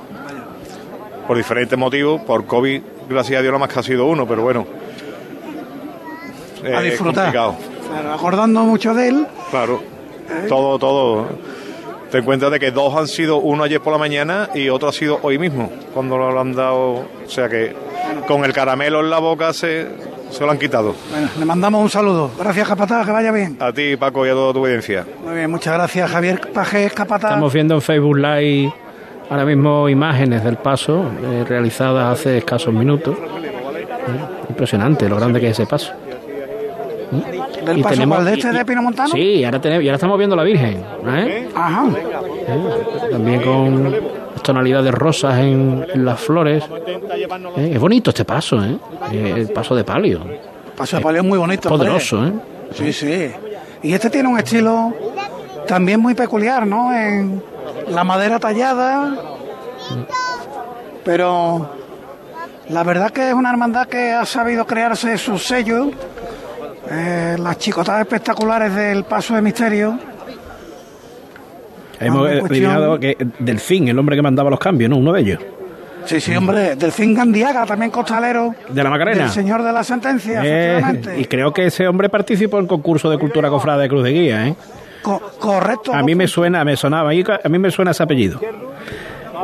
Por 1.29 1.37
diferentes 1.37 1.77
motivos, 1.77 2.21
por 2.21 2.47
COVID, 2.47 2.81
gracias 3.07 3.37
a 3.37 3.41
Dios, 3.43 3.51
nada 3.51 3.59
más 3.59 3.71
que 3.71 3.79
ha 3.79 3.83
sido 3.83 4.07
uno, 4.07 4.27
pero 4.27 4.41
bueno. 4.41 4.65
a 6.75 6.81
disfrutar. 6.81 7.31
acordando 8.11 8.63
mucho 8.63 8.95
de 8.95 9.09
él. 9.09 9.27
Claro, 9.51 9.79
todo, 10.47 10.79
todo. 10.79 11.27
Te 12.09 12.17
encuentras 12.17 12.51
de 12.51 12.59
que 12.59 12.71
dos 12.71 12.95
han 12.95 13.07
sido 13.07 13.37
uno 13.37 13.63
ayer 13.63 13.79
por 13.79 13.93
la 13.93 13.99
mañana 13.99 14.49
y 14.55 14.69
otro 14.69 14.89
ha 14.89 14.91
sido 14.91 15.19
hoy 15.21 15.37
mismo, 15.37 15.71
cuando 15.93 16.17
lo 16.17 16.39
han 16.39 16.55
dado. 16.55 17.05
O 17.27 17.27
sea 17.27 17.47
que 17.47 17.75
con 18.27 18.43
el 18.43 18.51
caramelo 18.51 19.01
en 19.01 19.11
la 19.11 19.19
boca 19.19 19.53
se, 19.53 19.87
se 20.31 20.43
lo 20.43 20.49
han 20.49 20.57
quitado. 20.57 20.95
Bueno, 21.11 21.29
le 21.37 21.45
mandamos 21.45 21.83
un 21.83 21.91
saludo. 21.91 22.31
Gracias, 22.39 22.67
Capataz, 22.67 23.05
que 23.05 23.11
vaya 23.11 23.31
bien. 23.31 23.55
A 23.59 23.71
ti, 23.71 23.97
Paco, 23.97 24.25
y 24.25 24.29
a 24.29 24.33
toda 24.33 24.51
tu 24.53 24.65
audiencia. 24.65 25.05
Muy 25.23 25.35
bien, 25.35 25.51
muchas 25.51 25.75
gracias, 25.75 26.09
Javier 26.09 26.51
Pajes, 26.51 26.91
Capataz. 26.91 27.29
Estamos 27.29 27.53
viendo 27.53 27.75
en 27.75 27.81
Facebook 27.83 28.17
Live 28.17 28.88
ahora 29.29 29.45
mismo 29.45 29.89
imágenes 29.89 30.43
del 30.43 30.57
paso 30.57 31.05
eh, 31.23 31.45
realizadas 31.47 32.19
hace 32.19 32.37
escasos 32.39 32.73
minutos. 32.73 33.15
Eh, 33.17 34.49
impresionante 34.49 35.07
lo 35.07 35.15
grande 35.15 35.39
que 35.39 35.49
es 35.49 35.59
ese 35.59 35.67
paso. 35.67 35.93
¿Del 37.65 37.81
paso 37.81 37.95
tenemos, 37.95 38.25
de 38.25 38.33
este 38.33 38.51
de 38.51 38.65
Pino 38.65 38.81
Montano? 38.81 39.09
Sí, 39.09 39.43
ahora, 39.43 39.59
tenemos, 39.61 39.83
y 39.83 39.87
ahora 39.87 39.95
estamos 39.95 40.17
viendo 40.17 40.35
la 40.35 40.43
Virgen. 40.43 40.83
¿eh? 41.07 41.47
Ajá. 41.55 41.85
también 43.11 43.41
con 43.41 43.95
tonalidades 44.41 44.93
rosas 44.93 45.39
en, 45.39 45.85
las 46.05 46.19
flores. 46.19 46.63
Eh, 47.57 47.71
es 47.73 47.79
bonito 47.79 48.09
este 48.09 48.25
paso, 48.25 48.63
¿eh? 48.63 48.77
¿eh? 49.11 49.33
El 49.37 49.49
paso 49.49 49.75
de 49.75 49.83
palio. 49.83 50.21
El 50.23 50.71
paso 50.75 50.97
de 50.97 51.03
palio 51.03 51.21
es 51.21 51.27
muy 51.27 51.37
bonito. 51.37 51.69
Poderoso, 51.69 52.25
¿eh? 52.25 52.33
Sí, 52.73 52.93
sí. 52.93 53.31
Y 53.83 53.93
este 53.93 54.09
tiene 54.09 54.29
un 54.29 54.37
estilo 54.37 54.93
también 55.67 55.99
muy 55.99 56.13
peculiar, 56.13 56.65
¿no? 56.65 56.93
En 56.93 57.41
la 57.89 58.03
madera 58.03 58.39
tallada. 58.39 59.15
Pero 61.03 61.69
la 62.69 62.83
verdad 62.83 63.11
que 63.11 63.29
es 63.29 63.33
una 63.33 63.49
hermandad 63.49 63.87
que 63.87 64.11
ha 64.11 64.25
sabido 64.25 64.65
crearse 64.65 65.17
su 65.17 65.37
sello. 65.37 65.91
Eh, 66.91 67.35
las 67.39 67.57
chicotadas 67.57 68.01
espectaculares 68.01 68.73
del 68.73 69.03
paso 69.03 69.35
de 69.35 69.41
misterio 69.43 69.99
Hemos 71.99 72.29
eliminado 72.31 72.99
que 72.99 73.15
Delfín, 73.39 73.89
el 73.89 73.99
hombre 73.99 74.15
que 74.15 74.21
mandaba 74.21 74.49
los 74.49 74.59
cambios, 74.59 74.89
¿no? 74.89 74.97
Uno 74.97 75.11
de 75.11 75.21
ellos. 75.21 75.39
Sí, 76.05 76.21
sí, 76.21 76.33
hombre, 76.35 76.75
Delfín 76.75 77.13
Gandiaga, 77.13 77.65
también 77.65 77.91
costalero. 77.91 78.55
De 78.69 78.81
la 78.83 78.89
Macarena. 78.89 79.25
El 79.25 79.29
señor 79.29 79.61
de 79.63 79.71
la 79.73 79.83
sentencia, 79.83 80.41
Eh, 80.43 80.77
efectivamente. 80.79 81.19
y 81.19 81.25
creo 81.25 81.51
que 81.53 81.65
ese 81.65 81.87
hombre 81.87 82.07
participó 82.09 82.57
en 82.57 82.63
el 82.63 82.69
concurso 82.69 83.09
de 83.09 83.17
cultura 83.19 83.49
cofrada 83.49 83.81
de 83.81 83.89
Cruz 83.89 84.03
de 84.05 84.11
Guía, 84.11 84.47
¿eh? 84.47 84.55
Co- 85.01 85.19
correcto. 85.39 85.93
A 85.93 86.03
mí 86.03 86.15
me 86.15 86.27
suena, 86.27 86.63
me 86.65 86.75
sonaba, 86.75 87.09
ahí, 87.11 87.23
a 87.43 87.49
mí 87.49 87.57
me 87.59 87.71
suena 87.71 87.91
ese 87.91 88.03
apellido. 88.03 88.39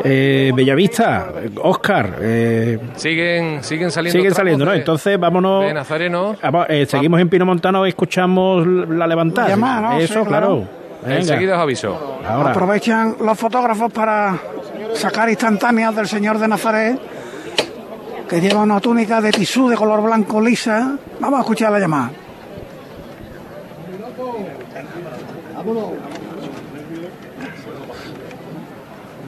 Eh, 0.04 0.52
Bellavista, 0.54 1.30
Oscar, 1.64 2.18
eh, 2.20 2.78
Siguen, 2.96 3.64
siguen 3.64 3.92
saliendo. 3.92 4.20
siguen 4.20 4.34
saliendo, 4.34 4.66
¿no? 4.66 4.74
Entonces 4.74 5.18
vámonos. 5.18 5.64
de 5.64 5.74
Nazareno. 5.74 6.36
Vamos, 6.44 6.66
eh, 6.70 6.86
seguimos 6.86 7.22
en 7.22 7.30
Pino 7.30 7.46
Montano, 7.46 7.86
escuchamos 7.86 8.68
la 8.68 9.08
levantada. 9.08 9.48
La 9.48 9.56
llamada, 9.56 9.82
¿no? 9.94 9.98
Eso, 10.00 10.22
Sí, 10.24 10.28
claro. 10.28 10.68
Enseguida 11.08 11.56
os 11.56 11.62
aviso. 11.62 12.20
ahora. 12.28 12.52
Aprovechan 12.52 13.16
los 13.24 13.38
fotógrafos 13.40 13.92
para 13.94 14.38
sacar 14.94 15.30
instantáneas 15.30 15.96
del 15.96 16.08
señor 16.08 16.40
de 16.40 16.48
Nazaret, 16.50 17.00
que 18.28 18.42
lleva 18.42 18.64
una 18.64 18.82
túnica 18.82 19.22
de 19.22 19.32
tisú 19.32 19.70
de 19.70 19.76
color 19.78 20.02
blanco 20.04 20.42
lisa. 20.42 20.98
Vamos 21.22 21.38
a 21.40 21.42
escuchar 21.44 21.72
la 21.72 21.80
llamada. 21.80 22.12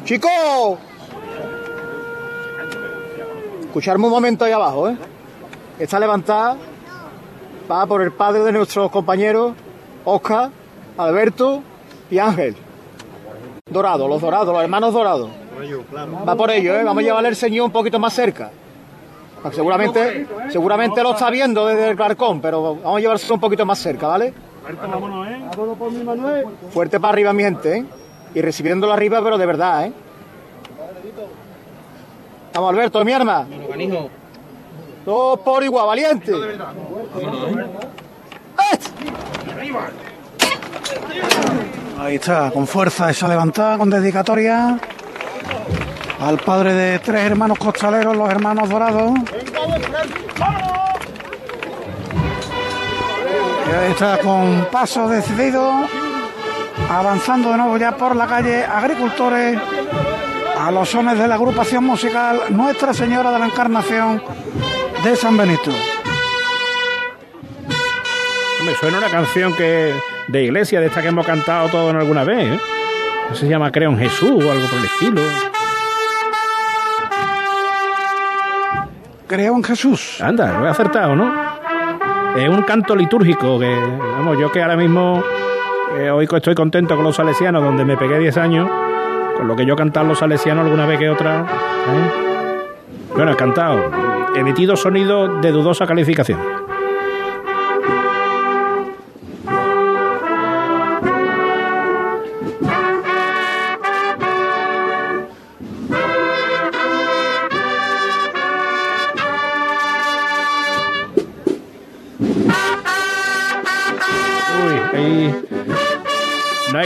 ¡Chicos! 0.05 0.77
Escucharme 3.61 4.05
un 4.05 4.11
momento 4.11 4.45
ahí 4.45 4.51
abajo, 4.51 4.89
¿eh? 4.89 4.97
Está 5.79 5.99
levantada, 5.99 6.57
va 7.69 7.85
por 7.85 8.01
el 8.01 8.11
padre 8.11 8.43
de 8.43 8.51
nuestros 8.51 8.89
compañeros, 8.89 9.53
Oscar, 10.05 10.49
Alberto 10.97 11.61
y 12.09 12.19
Ángel. 12.19 12.55
Dorado, 13.69 14.07
los 14.07 14.21
dorados, 14.21 14.53
los 14.53 14.63
hermanos 14.63 14.93
dorados. 14.93 15.29
Va 16.27 16.35
por 16.35 16.51
ello, 16.51 16.75
¿eh? 16.75 16.83
Vamos 16.83 17.01
a 17.01 17.05
llevarle 17.05 17.29
el 17.29 17.35
señor 17.35 17.65
un 17.65 17.71
poquito 17.71 17.99
más 17.99 18.13
cerca. 18.13 18.51
Seguramente, 19.51 20.27
seguramente 20.49 21.03
lo 21.03 21.11
está 21.11 21.29
viendo 21.29 21.67
desde 21.67 21.89
el 21.89 21.95
balcón, 21.95 22.41
pero 22.41 22.75
vamos 22.75 22.97
a 22.97 22.99
llevarse 22.99 23.31
un 23.31 23.39
poquito 23.39 23.65
más 23.65 23.79
cerca, 23.79 24.07
¿vale? 24.07 24.33
Fuerte 26.71 26.99
para 26.99 27.13
arriba, 27.13 27.33
mi 27.33 27.43
gente, 27.43 27.77
¿eh? 27.77 27.85
Y 28.35 28.41
recibiéndolo 28.41 28.93
arriba, 28.93 29.21
pero 29.23 29.37
de 29.37 29.45
verdad, 29.45 29.85
¿eh? 29.85 29.93
Vamos, 32.53 32.69
Alberto, 32.71 33.03
mi 33.05 33.13
arma. 33.13 33.47
Todos 35.05 35.39
por 35.39 35.63
igual, 35.63 35.87
valiente. 35.87 36.31
Ahí 41.99 42.15
está, 42.15 42.51
con 42.51 42.67
fuerza 42.67 43.09
esa 43.09 43.27
levantada, 43.27 43.77
con 43.77 43.89
dedicatoria 43.89 44.79
al 46.19 46.37
padre 46.39 46.73
de 46.73 46.99
tres 46.99 47.21
hermanos 47.21 47.57
costaleros, 47.57 48.15
los 48.15 48.29
hermanos 48.29 48.69
dorados. 48.69 49.13
Ahí 50.39 50.96
está 53.89 54.17
con 54.19 54.67
paso 54.71 55.07
decidido, 55.07 55.87
avanzando 56.89 57.51
de 57.51 57.57
nuevo 57.57 57.77
ya 57.77 57.95
por 57.97 58.15
la 58.15 58.27
calle 58.27 58.63
Agricultores 58.63 59.59
a 60.59 60.71
los 60.71 60.89
sones 60.89 61.17
de 61.17 61.27
la 61.27 61.35
agrupación 61.35 61.83
musical 61.83 62.39
Nuestra 62.49 62.93
Señora 62.93 63.31
de 63.31 63.39
la 63.39 63.45
Encarnación 63.45 64.21
de 65.03 65.15
San 65.15 65.37
Benito. 65.37 65.71
Me 68.65 68.75
suena 68.75 68.97
una 68.97 69.09
canción 69.09 69.53
que 69.53 69.93
de 70.27 70.43
iglesia, 70.43 70.79
de 70.79 70.87
esta 70.87 71.01
que 71.01 71.07
hemos 71.07 71.25
cantado 71.25 71.69
todos 71.69 71.91
en 71.91 71.99
alguna 71.99 72.23
vez. 72.23 72.53
¿eh? 72.53 72.59
Se 73.33 73.47
llama 73.47 73.71
Creo 73.71 73.91
en 73.91 73.97
Jesús 73.97 74.43
o 74.43 74.51
algo 74.51 74.67
por 74.67 74.79
el 74.79 74.85
estilo. 74.85 75.21
Creo 79.27 79.55
en 79.55 79.63
Jesús. 79.63 80.21
Anda, 80.21 80.57
lo 80.59 80.65
he 80.65 80.69
acertado, 80.69 81.15
¿no? 81.15 81.46
Es 82.37 82.47
un 82.47 82.61
canto 82.61 82.95
litúrgico 82.95 83.57
que, 83.57 83.75
vamos, 83.99 84.37
yo 84.39 84.51
que 84.51 84.61
ahora 84.61 84.77
mismo 84.77 85.23
eh, 85.97 86.27
estoy 86.35 86.53
contento 86.53 86.95
con 86.95 87.03
los 87.03 87.15
salesianos, 87.15 87.63
donde 87.63 87.83
me 87.83 87.97
pegué 87.97 88.19
10 88.19 88.37
años, 88.37 88.69
con 89.35 89.47
lo 89.47 89.55
que 89.55 89.65
yo 89.65 89.73
he 89.73 89.75
cantado 89.75 90.05
los 90.05 90.19
salesianos 90.19 90.65
alguna 90.65 90.85
vez 90.85 90.99
que 90.99 91.09
otra. 91.09 91.41
¿eh? 91.41 92.27
Bueno, 93.15 93.31
he 93.31 93.35
cantado, 93.35 93.89
emitido 94.35 94.75
sonido 94.75 95.39
de 95.41 95.51
dudosa 95.51 95.87
calificación. 95.87 96.66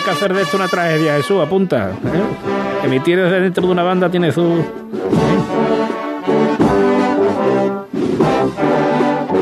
Hay 0.01 0.05
que 0.05 0.11
hacer 0.11 0.33
de 0.33 0.41
esto 0.41 0.57
una 0.57 0.67
tragedia, 0.67 1.15
Jesús, 1.17 1.39
apunta. 1.39 1.91
¿eh? 1.91 2.85
Emitir 2.85 3.21
desde 3.21 3.39
dentro 3.39 3.67
de 3.67 3.71
una 3.71 3.83
banda 3.83 4.09
tiene 4.09 4.31
su. 4.31 4.41
¿eh? 4.41 4.65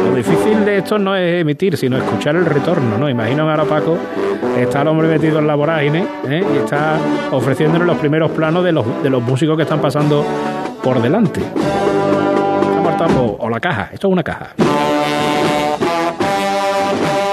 Lo 0.09 0.15
difícil 0.15 0.65
de 0.65 0.79
esto 0.79 0.99
no 0.99 1.15
es 1.15 1.41
emitir, 1.41 1.77
sino 1.77 1.97
escuchar 1.97 2.35
el 2.35 2.45
retorno, 2.45 2.97
¿no? 2.97 3.09
Imagino 3.09 3.49
ahora 3.49 3.63
Paco, 3.63 3.97
está 4.57 4.81
el 4.81 4.89
hombre 4.89 5.07
metido 5.07 5.39
en 5.39 5.47
la 5.47 5.55
vorágine 5.55 6.05
¿eh? 6.27 6.43
y 6.53 6.57
está 6.57 6.97
ofreciéndonos 7.31 7.87
los 7.87 7.97
primeros 7.97 8.31
planos 8.31 8.61
de 8.65 8.73
los, 8.73 9.01
de 9.01 9.09
los 9.09 9.23
músicos 9.23 9.55
que 9.55 9.63
están 9.63 9.79
pasando 9.79 10.25
por 10.83 11.01
delante. 11.01 11.41
Apartado, 12.79 13.37
o 13.39 13.49
la 13.49 13.61
caja, 13.61 13.91
esto 13.93 14.07
es 14.07 14.11
una 14.11 14.23
caja. 14.23 14.49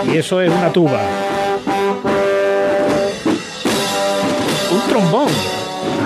Y 0.05 0.17
eso 0.17 0.41
es 0.41 0.53
una 0.53 0.73
tuba. 0.73 1.26
Trombón. 4.97 5.29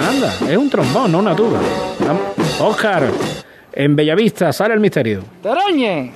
Anda, 0.08 0.34
es 0.50 0.56
un 0.56 0.68
trombón, 0.68 1.12
no 1.12 1.18
una 1.20 1.36
tuba. 1.36 1.60
Oscar, 2.60 3.08
en 3.72 3.94
Bellavista 3.94 4.52
sale 4.52 4.74
el 4.74 4.80
misterio. 4.80 5.22
¡Teroñe! 5.42 6.12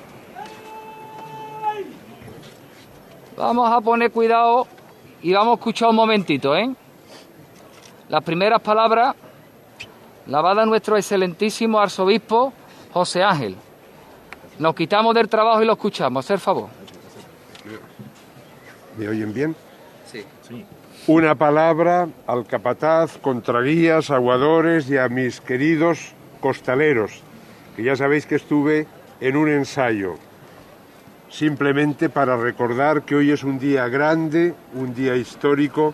Vamos 3.36 3.72
a 3.72 3.80
poner 3.80 4.10
cuidado 4.10 4.66
y 5.22 5.32
vamos 5.32 5.52
a 5.52 5.54
escuchar 5.54 5.90
un 5.90 5.96
momentito, 5.96 6.56
¿eh? 6.56 6.74
Las 8.08 8.22
primeras 8.24 8.60
palabras 8.60 9.14
las 10.26 10.44
va 10.44 10.50
a 10.50 10.54
dar 10.54 10.66
nuestro 10.66 10.96
excelentísimo 10.96 11.78
arzobispo 11.78 12.52
José 12.92 13.22
Ángel. 13.22 13.56
Nos 14.58 14.74
quitamos 14.74 15.14
del 15.14 15.28
trabajo 15.28 15.62
y 15.62 15.66
lo 15.66 15.72
escuchamos, 15.74 16.24
hacer 16.24 16.40
favor. 16.40 16.68
¿Me 18.96 19.08
oyen 19.08 19.32
bien? 19.32 19.56
Sí. 20.10 20.24
Una 21.06 21.34
palabra 21.34 22.08
al 22.26 22.46
capataz, 22.46 23.18
contraguías, 23.18 24.10
aguadores 24.10 24.88
y 24.88 24.96
a 24.96 25.10
mis 25.10 25.42
queridos 25.42 26.14
costaleros, 26.40 27.20
que 27.76 27.82
ya 27.82 27.94
sabéis 27.94 28.24
que 28.24 28.36
estuve 28.36 28.86
en 29.20 29.36
un 29.36 29.50
ensayo, 29.50 30.14
simplemente 31.28 32.08
para 32.08 32.38
recordar 32.38 33.02
que 33.02 33.16
hoy 33.16 33.32
es 33.32 33.44
un 33.44 33.58
día 33.58 33.86
grande, 33.88 34.54
un 34.72 34.94
día 34.94 35.14
histórico, 35.14 35.92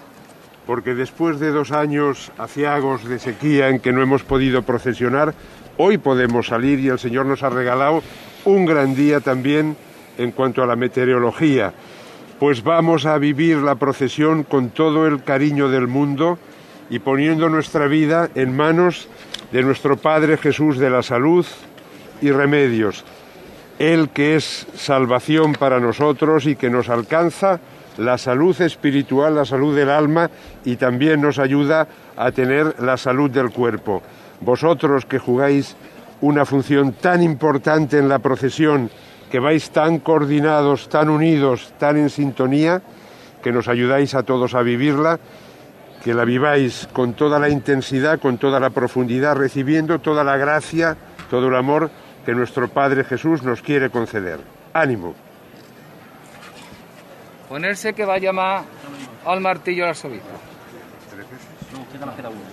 porque 0.64 0.94
después 0.94 1.40
de 1.40 1.50
dos 1.50 1.72
años 1.72 2.30
aciagos 2.38 3.04
de 3.04 3.18
sequía 3.18 3.68
en 3.68 3.80
que 3.80 3.90
no 3.90 4.02
hemos 4.02 4.22
podido 4.22 4.62
procesionar, 4.62 5.34
hoy 5.76 5.98
podemos 5.98 6.46
salir 6.46 6.78
y 6.78 6.86
el 6.86 7.00
Señor 7.00 7.26
nos 7.26 7.42
ha 7.42 7.50
regalado 7.50 8.04
un 8.44 8.64
gran 8.64 8.94
día 8.94 9.18
también 9.18 9.76
en 10.18 10.30
cuanto 10.30 10.62
a 10.62 10.66
la 10.66 10.76
meteorología 10.76 11.74
pues 12.40 12.64
vamos 12.64 13.04
a 13.04 13.18
vivir 13.18 13.58
la 13.58 13.74
procesión 13.74 14.44
con 14.44 14.70
todo 14.70 15.06
el 15.06 15.22
cariño 15.22 15.68
del 15.68 15.86
mundo 15.86 16.38
y 16.88 16.98
poniendo 16.98 17.50
nuestra 17.50 17.86
vida 17.86 18.30
en 18.34 18.56
manos 18.56 19.08
de 19.52 19.62
nuestro 19.62 19.98
Padre 19.98 20.38
Jesús 20.38 20.78
de 20.78 20.88
la 20.88 21.02
salud 21.02 21.44
y 22.22 22.30
remedios. 22.30 23.04
Él 23.78 24.08
que 24.08 24.36
es 24.36 24.66
salvación 24.74 25.52
para 25.52 25.80
nosotros 25.80 26.46
y 26.46 26.56
que 26.56 26.70
nos 26.70 26.88
alcanza 26.88 27.60
la 27.98 28.16
salud 28.16 28.58
espiritual, 28.62 29.34
la 29.34 29.44
salud 29.44 29.76
del 29.76 29.90
alma 29.90 30.30
y 30.64 30.76
también 30.76 31.20
nos 31.20 31.38
ayuda 31.38 31.88
a 32.16 32.32
tener 32.32 32.74
la 32.80 32.96
salud 32.96 33.30
del 33.30 33.50
cuerpo. 33.50 34.02
Vosotros 34.40 35.04
que 35.04 35.18
jugáis 35.18 35.76
una 36.22 36.46
función 36.46 36.94
tan 36.94 37.22
importante 37.22 37.98
en 37.98 38.08
la 38.08 38.18
procesión, 38.18 38.90
que 39.30 39.38
vais 39.38 39.70
tan 39.70 39.98
coordinados, 40.00 40.88
tan 40.88 41.08
unidos, 41.08 41.72
tan 41.78 41.96
en 41.96 42.10
sintonía, 42.10 42.82
que 43.42 43.52
nos 43.52 43.68
ayudáis 43.68 44.14
a 44.14 44.22
todos 44.22 44.54
a 44.54 44.62
vivirla, 44.62 45.18
que 46.02 46.14
la 46.14 46.24
viváis 46.24 46.88
con 46.92 47.14
toda 47.14 47.38
la 47.38 47.48
intensidad, 47.48 48.18
con 48.18 48.38
toda 48.38 48.58
la 48.58 48.70
profundidad, 48.70 49.36
recibiendo 49.36 49.98
toda 50.00 50.24
la 50.24 50.36
gracia, 50.36 50.96
todo 51.30 51.48
el 51.48 51.54
amor 51.54 51.90
que 52.26 52.34
nuestro 52.34 52.68
Padre 52.68 53.04
Jesús 53.04 53.42
nos 53.42 53.62
quiere 53.62 53.88
conceder. 53.90 54.40
Ánimo. 54.72 55.14
Ponerse 57.48 57.92
que 57.92 58.04
va 58.04 58.14
a 58.14 58.18
llamar 58.18 58.62
al 59.24 59.40
martillo 59.40 59.84
al 59.84 59.90
arzobispo. 59.90 60.28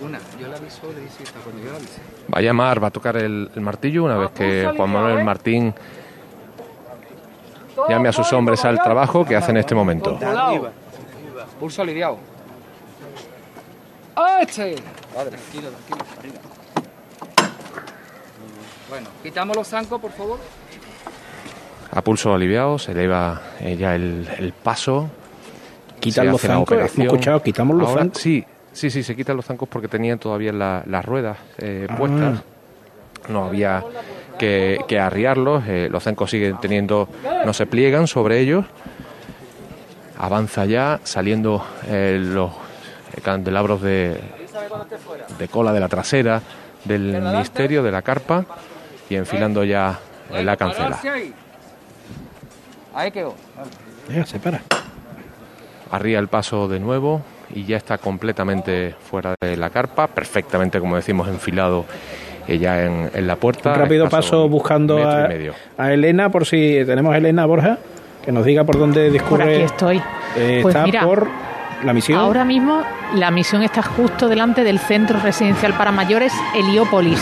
Una. 0.00 0.18
Yo 0.40 0.48
la 0.48 0.56
aviso, 0.56 0.92
le 0.92 1.00
dice 1.00 1.24
cuando 1.42 1.62
yo 1.62 1.70
la 1.70 1.76
avise. 1.76 2.00
Va 2.32 2.38
a 2.38 2.42
llamar, 2.42 2.82
va 2.82 2.88
a 2.88 2.90
tocar 2.90 3.16
el, 3.16 3.50
el 3.54 3.60
martillo 3.60 4.04
una 4.04 4.16
vez 4.18 4.30
que 4.30 4.70
Juan 4.76 4.90
Manuel 4.90 5.24
Martín 5.24 5.74
llame 7.88 8.08
a 8.08 8.12
sus 8.12 8.32
hombres 8.32 8.64
al 8.64 8.80
trabajo 8.82 9.24
que 9.24 9.36
hace 9.36 9.50
en 9.50 9.56
este 9.58 9.74
momento. 9.74 10.18
Pulso 11.58 11.82
aliviado. 11.82 12.18
¡Este! 14.40 14.76
Vale, 15.14 15.30
tranquilo, 15.30 15.68
tranquilo. 15.70 15.98
Arriba. 16.18 16.34
Bueno, 18.88 19.08
quitamos 19.22 19.56
los 19.56 19.68
zancos, 19.68 20.00
por 20.00 20.10
favor. 20.12 20.38
A 21.90 22.02
pulso 22.02 22.32
aliviado 22.34 22.78
se 22.78 22.92
eleva 22.92 23.40
ya 23.78 23.94
el, 23.94 24.28
el 24.38 24.52
paso. 24.52 25.08
Quitan 26.00 26.28
los 26.30 26.40
zancos. 26.40 26.76
Hemos 26.76 26.98
escuchado, 26.98 27.42
quitamos 27.42 27.76
los 27.76 27.88
Ahora, 27.88 28.02
zancos. 28.02 28.20
Sí, 28.22 28.44
sí, 28.72 28.90
sí, 28.90 29.02
se 29.02 29.16
quitan 29.16 29.36
los 29.36 29.44
zancos 29.46 29.68
porque 29.68 29.88
tenían 29.88 30.18
todavía 30.18 30.52
la- 30.52 30.82
las 30.86 31.04
ruedas 31.04 31.38
eh, 31.58 31.86
Ah. 31.88 31.96
puestas. 31.96 32.40
No 33.28 33.44
había 33.46 33.82
que, 34.38 34.78
que 34.88 34.98
arriarlos. 34.98 35.64
eh, 35.66 35.88
los 35.90 36.02
zancos 36.04 36.30
siguen 36.30 36.58
teniendo, 36.58 37.08
no 37.44 37.52
se 37.52 37.66
pliegan 37.66 38.06
sobre 38.06 38.38
ellos. 38.40 38.64
Avanza 40.18 40.64
ya, 40.64 41.00
saliendo 41.04 41.64
eh, 41.86 42.18
los 42.20 42.50
candelabros 43.22 43.82
de, 43.82 44.20
de 45.38 45.48
cola 45.48 45.72
de 45.72 45.80
la 45.80 45.88
trasera 45.88 46.42
del 46.84 47.20
misterio 47.36 47.82
de 47.82 47.92
la 47.92 48.02
carpa 48.02 48.44
y 49.10 49.16
enfilando 49.16 49.64
ya 49.64 49.98
en 50.32 50.46
la 50.46 50.56
cancela. 50.56 50.98
Ahí 52.94 53.10
quedó. 53.10 53.34
Ya, 54.08 54.24
se 54.24 54.38
para. 54.38 54.62
Arría 55.90 56.18
el 56.18 56.28
paso 56.28 56.68
de 56.68 56.80
nuevo 56.80 57.22
y 57.54 57.64
ya 57.64 57.76
está 57.76 57.98
completamente 57.98 58.94
fuera 59.08 59.34
de 59.40 59.56
la 59.56 59.70
carpa, 59.70 60.06
perfectamente, 60.08 60.80
como 60.80 60.96
decimos, 60.96 61.28
enfilado 61.28 61.84
ya 62.56 62.84
en, 62.84 63.10
en 63.12 63.26
la 63.26 63.36
puerta. 63.36 63.72
Un 63.72 63.78
rápido 63.80 64.08
paso 64.08 64.48
buscando 64.48 64.96
a, 65.06 65.26
y 65.26 65.28
medio. 65.28 65.54
a 65.76 65.92
Elena, 65.92 66.30
por 66.30 66.46
si 66.46 66.82
tenemos 66.86 67.12
a 67.12 67.18
Elena 67.18 67.44
Borja, 67.46 67.78
que 68.24 68.32
nos 68.32 68.44
diga 68.44 68.64
por 68.64 68.78
dónde 68.78 69.04
Por 69.04 69.12
discurre. 69.12 69.54
aquí 69.56 69.64
estoy. 69.64 70.02
Eh, 70.36 70.60
Pues 70.62 70.74
está 70.74 70.86
mira, 70.86 71.02
por 71.02 71.28
la 71.84 71.92
misión. 71.92 72.18
Ahora 72.18 72.44
mismo 72.44 72.82
la 73.14 73.30
misión 73.30 73.62
está 73.62 73.82
justo 73.82 74.28
delante 74.28 74.64
del 74.64 74.78
centro 74.78 75.18
residencial 75.20 75.74
para 75.74 75.92
mayores 75.92 76.32
Heliópolis 76.54 77.20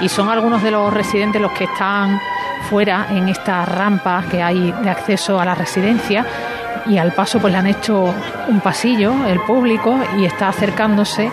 y 0.00 0.08
son 0.08 0.28
algunos 0.28 0.62
de 0.62 0.70
los 0.70 0.92
residentes 0.92 1.40
los 1.40 1.52
que 1.52 1.64
están 1.64 2.18
fuera 2.68 3.06
en 3.10 3.28
esta 3.28 3.64
rampa 3.64 4.24
que 4.30 4.42
hay 4.42 4.72
de 4.82 4.90
acceso 4.90 5.40
a 5.40 5.44
la 5.44 5.54
residencia 5.54 6.24
y 6.86 6.98
al 6.98 7.12
paso 7.12 7.38
pues 7.38 7.52
le 7.52 7.58
han 7.58 7.66
hecho 7.68 8.12
un 8.48 8.60
pasillo 8.60 9.12
el 9.28 9.40
público 9.40 9.96
y 10.18 10.24
está 10.24 10.48
acercándose 10.48 11.30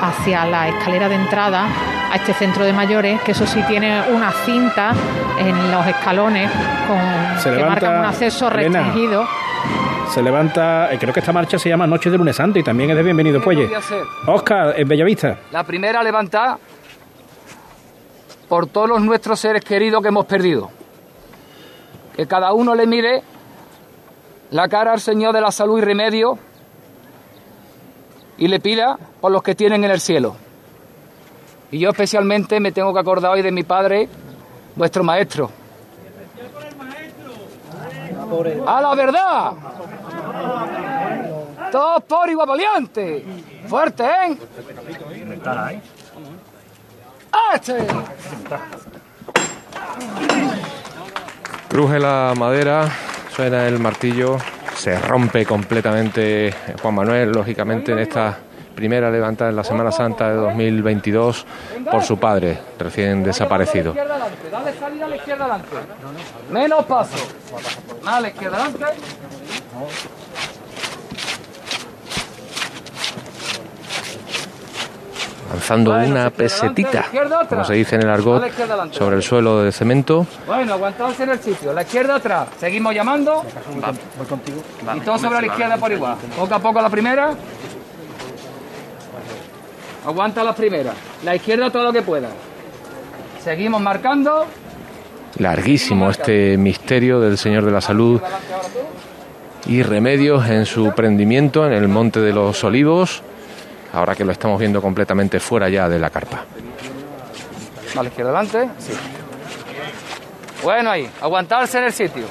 hacia 0.00 0.44
la 0.46 0.68
escalera 0.68 1.08
de 1.08 1.16
entrada 1.16 1.66
a 2.10 2.16
este 2.16 2.32
centro 2.34 2.64
de 2.64 2.72
mayores 2.72 3.20
que 3.22 3.32
eso 3.32 3.46
sí 3.46 3.62
tiene 3.66 4.02
una 4.10 4.30
cinta 4.44 4.92
en 5.38 5.70
los 5.70 5.86
escalones 5.86 6.50
con 6.86 7.40
Se 7.40 7.50
que 7.50 7.56
levanta, 7.56 7.86
marcan 7.86 8.00
un 8.00 8.06
acceso 8.06 8.48
Elena. 8.50 8.80
restringido 8.82 9.28
Se 10.10 10.22
levanta, 10.22 10.92
eh, 10.92 10.98
creo 10.98 11.12
que 11.12 11.20
esta 11.20 11.32
marcha 11.32 11.58
se 11.58 11.68
llama 11.68 11.86
Noche 11.86 12.10
de 12.10 12.18
Lunes 12.18 12.36
Santo 12.36 12.58
y 12.58 12.62
también 12.62 12.90
es 12.90 12.96
de 12.96 13.02
Bienvenido 13.02 13.40
¿Qué 13.40 13.44
Puelle. 13.44 13.70
Oscar, 14.26 14.74
en 14.78 14.88
Bellavista. 14.88 15.38
La 15.52 15.64
primera 15.64 16.02
levantada 16.02 16.58
por 18.48 18.66
todos 18.68 18.88
los 18.88 19.02
nuestros 19.02 19.38
seres 19.38 19.62
queridos 19.62 20.00
que 20.02 20.08
hemos 20.08 20.24
perdido. 20.24 20.70
Que 22.16 22.26
cada 22.26 22.52
uno 22.52 22.74
le 22.74 22.86
mire 22.86 23.22
la 24.50 24.66
cara 24.68 24.92
al 24.92 25.00
Señor 25.00 25.34
de 25.34 25.40
la 25.42 25.50
salud 25.52 25.78
y 25.78 25.82
remedio 25.82 26.38
y 28.38 28.48
le 28.48 28.60
pida 28.60 28.98
por 29.20 29.32
los 29.32 29.42
que 29.42 29.54
tienen 29.54 29.84
en 29.84 29.90
el 29.90 30.00
cielo. 30.00 30.36
Y 31.70 31.78
yo 31.78 31.90
especialmente 31.90 32.60
me 32.60 32.72
tengo 32.72 32.94
que 32.94 33.00
acordar 33.00 33.32
hoy 33.32 33.42
de 33.42 33.50
mi 33.50 33.64
padre, 33.64 34.08
vuestro 34.74 35.04
maestro. 35.04 35.50
¡A 38.66 38.80
la 38.80 38.94
verdad! 38.94 39.52
Todos 41.72 42.04
por 42.04 42.30
igual 42.30 42.48
valiente. 42.48 43.24
Fuerte, 43.66 44.04
¿eh? 44.04 44.38
¡Este! 47.54 47.86
Cruje 51.68 51.98
la 51.98 52.32
madera, 52.36 52.88
suena 53.34 53.66
el 53.66 53.78
martillo, 53.78 54.38
se 54.78 54.96
rompe 54.96 55.44
completamente 55.44 56.54
Juan 56.80 56.94
Manuel, 56.94 57.32
lógicamente, 57.32 57.92
en 57.92 57.98
esta 57.98 58.38
primera 58.76 59.10
levantada 59.10 59.50
en 59.50 59.56
la 59.56 59.64
Semana 59.64 59.90
Santa 59.90 60.30
de 60.30 60.36
2022 60.36 61.46
por 61.90 62.02
su 62.04 62.16
padre, 62.16 62.56
recién 62.78 63.24
desaparecido. 63.24 63.92
Dale 63.92 64.12
a 64.12 64.18
la 64.18 64.28
izquierda 64.28 64.58
adelante, 64.58 64.72
dale 64.72 64.78
salida 64.78 65.04
a 65.04 65.08
la 65.08 65.16
izquierda 65.16 65.44
adelante. 65.44 65.68
Menos 66.52 66.84
paso. 66.84 67.16
Más 68.04 68.14
a 68.14 68.20
la 68.20 68.28
izquierda 68.28 68.56
adelante. 68.64 68.84
Lanzando 75.50 75.92
Bueno, 75.92 76.12
una 76.12 76.30
pesetita, 76.30 77.06
como 77.48 77.64
se 77.64 77.74
dice 77.74 77.96
en 77.96 78.02
el 78.02 78.10
argot, 78.10 78.44
sobre 78.92 79.16
el 79.16 79.22
suelo 79.22 79.62
de 79.62 79.72
cemento. 79.72 80.26
Bueno, 80.46 80.74
aguantarse 80.74 81.24
en 81.24 81.30
el 81.30 81.38
sitio. 81.38 81.72
La 81.72 81.82
izquierda 81.82 82.16
atrás. 82.16 82.48
Seguimos 82.58 82.94
llamando. 82.94 83.44
Y 84.96 85.00
todo 85.00 85.18
sobre 85.18 85.40
la 85.40 85.46
izquierda 85.46 85.76
por 85.76 85.92
igual. 85.92 86.16
Poco 86.36 86.54
a 86.54 86.58
poco 86.58 86.80
la 86.80 86.90
primera. 86.90 87.34
Aguanta 90.06 90.44
la 90.44 90.54
primera. 90.54 90.92
La 91.24 91.34
izquierda 91.34 91.70
todo 91.70 91.84
lo 91.84 91.92
que 91.92 92.02
pueda. 92.02 92.28
Seguimos 93.42 93.80
marcando. 93.80 94.46
Larguísimo 95.38 96.10
este 96.10 96.56
misterio 96.56 97.20
del 97.20 97.38
Señor 97.38 97.64
de 97.64 97.70
la 97.70 97.80
Salud 97.80 98.20
y 99.66 99.82
remedios 99.82 100.48
en 100.48 100.64
su 100.66 100.92
prendimiento 100.92 101.66
en 101.66 101.72
el 101.72 101.88
Monte 101.88 102.20
de 102.20 102.32
los 102.32 102.64
Olivos, 102.64 103.22
ahora 103.98 104.14
que 104.14 104.24
lo 104.24 104.32
estamos 104.32 104.58
viendo 104.58 104.80
completamente 104.80 105.40
fuera 105.40 105.68
ya 105.68 105.88
de 105.88 105.98
la 105.98 106.10
carpa. 106.10 106.44
A 107.96 108.02
la 108.02 108.08
izquierda 108.08 108.30
adelante. 108.30 108.70
Sí. 108.78 108.92
Bueno 110.62 110.90
ahí. 110.90 111.08
Aguantarse 111.20 111.78
en 111.78 111.84
el 111.84 111.92
sitio. 111.92 112.24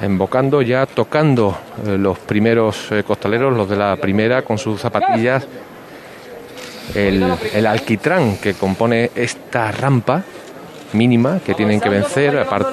Embocando 0.00 0.60
ya, 0.62 0.86
tocando 0.86 1.56
eh, 1.86 1.96
los 1.96 2.18
primeros 2.18 2.92
eh, 2.92 3.02
costaleros, 3.02 3.56
los 3.56 3.68
de 3.68 3.76
la 3.76 3.96
primera, 3.96 4.42
con 4.42 4.58
sus 4.58 4.80
zapatillas, 4.80 5.46
el, 6.94 7.24
el 7.54 7.66
alquitrán 7.66 8.36
que 8.36 8.54
compone 8.54 9.10
esta 9.14 9.72
rampa 9.72 10.22
mínima 10.96 11.40
que 11.44 11.54
tienen 11.54 11.80
que 11.80 11.88
vencer, 11.88 12.38
aparte 12.38 12.66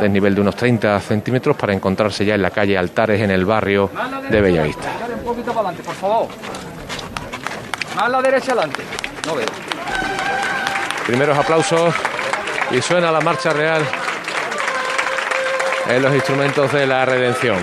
del 0.00 0.12
nivel 0.12 0.34
de 0.34 0.40
unos 0.40 0.56
30 0.56 1.00
centímetros 1.00 1.56
para 1.56 1.72
encontrarse 1.72 2.24
ya 2.24 2.34
en 2.34 2.42
la 2.42 2.50
calle 2.50 2.76
Altares 2.76 3.20
en 3.20 3.30
el 3.30 3.44
barrio 3.44 3.90
de 4.28 4.40
Bellavista. 4.40 4.90
adelante, 4.90 5.00
dale 5.00 5.14
un 5.14 5.24
poquito 5.24 5.52
para 5.52 5.68
adelante, 5.68 5.82
por 5.82 5.94
favor. 5.94 6.28
Más 7.96 8.10
la 8.10 8.22
derecha 8.22 8.52
adelante. 8.52 8.82
No 9.26 9.34
veo. 9.34 9.46
Primeros 11.06 11.38
aplausos 11.38 11.94
y 12.70 12.82
suena 12.82 13.12
la 13.12 13.20
marcha 13.20 13.52
real 13.52 13.82
en 15.88 16.02
los 16.02 16.14
instrumentos 16.14 16.72
de 16.72 16.86
la 16.86 17.04
redención. 17.04 17.58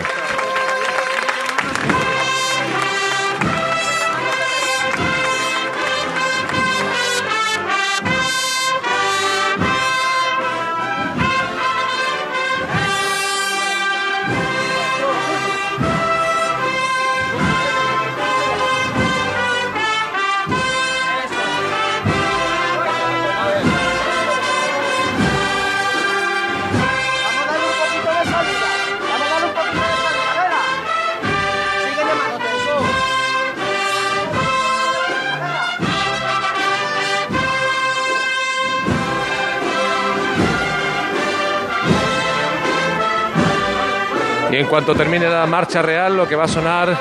Cuanto 44.73 44.95
termine 44.95 45.29
la 45.29 45.45
marcha 45.45 45.83
real, 45.83 46.17
lo 46.17 46.27
que 46.27 46.35
va 46.35 46.45
a 46.45 46.47
sonar 46.47 46.97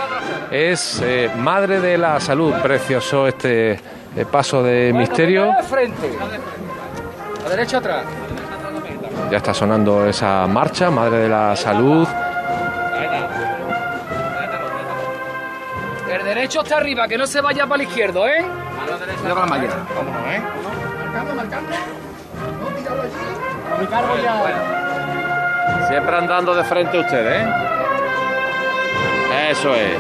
es 0.51 1.01
eh, 1.03 1.31
Madre 1.39 1.81
de 1.81 1.97
la 1.97 2.21
Salud. 2.21 2.53
Precioso 2.63 3.27
este 3.27 3.81
eh, 4.15 4.27
paso 4.31 4.63
de 4.63 4.93
misterio. 4.93 5.55
Frente. 5.71 6.11
A 7.47 7.49
derecha 7.49 7.79
atrás. 7.79 8.05
Ya 9.31 9.39
está 9.39 9.55
sonando 9.55 10.07
esa 10.07 10.47
marcha, 10.49 10.91
Madre 10.91 11.21
de 11.21 11.29
la 11.31 11.57
Salud. 11.57 12.07
El 16.11 16.25
derecho 16.25 16.61
está 16.61 16.77
arriba, 16.77 17.09
que 17.09 17.17
no 17.17 17.27
se 17.27 17.41
vaya 17.41 17.67
para 17.67 17.83
el 17.83 17.89
izquierdo, 17.89 18.29
¿eh? 18.29 18.43
Mano 18.77 18.99
derecha. 18.99 19.23
Yo 19.27 19.35
para 19.35 19.47
la 19.47 19.47
mañana. 19.47 19.75
Vámonos, 19.97 20.27
¿eh? 20.27 20.43
Marcando, 21.07 21.35
marcando. 21.35 21.71
No, 22.61 23.01
allí. 23.01 23.87
Bueno, 23.89 24.39
bueno. 24.43 24.82
Siempre 25.93 26.17
andando 26.17 26.55
de 26.55 26.65
frente 26.65 26.99
ustedes, 26.99 27.43
¿eh? 27.43 27.51
Eso 29.51 29.75
es. 29.75 29.99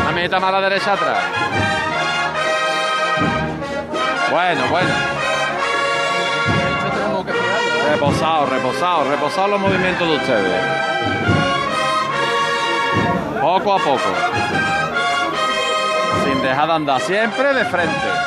Una 0.00 0.12
mitad 0.12 0.40
más 0.40 0.50
a 0.50 0.60
la 0.60 0.68
derecha 0.68 0.92
atrás. 0.92 1.18
Bueno, 4.30 4.62
bueno. 4.70 4.90
Reposado, 7.90 8.46
reposado, 8.46 9.10
reposado 9.10 9.48
los 9.48 9.60
movimientos 9.60 10.08
de 10.08 10.14
ustedes. 10.14 10.62
Poco 13.40 13.74
a 13.74 13.78
poco. 13.78 14.14
Sin 16.24 16.42
dejar 16.42 16.68
de 16.68 16.72
andar, 16.74 17.00
siempre 17.00 17.54
de 17.54 17.64
frente. 17.64 18.17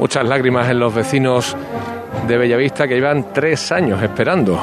Muchas 0.00 0.24
lágrimas 0.24 0.70
en 0.70 0.80
los 0.80 0.94
vecinos 0.94 1.54
de 2.26 2.38
Bellavista 2.38 2.88
que 2.88 2.94
llevan 2.94 3.34
tres 3.34 3.70
años 3.70 4.02
esperando 4.02 4.58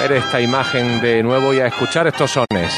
ver 0.00 0.12
esta 0.12 0.40
imagen 0.40 1.00
de 1.00 1.20
nuevo 1.24 1.52
y 1.52 1.58
a 1.58 1.66
escuchar 1.66 2.06
estos 2.06 2.30
sones. 2.30 2.72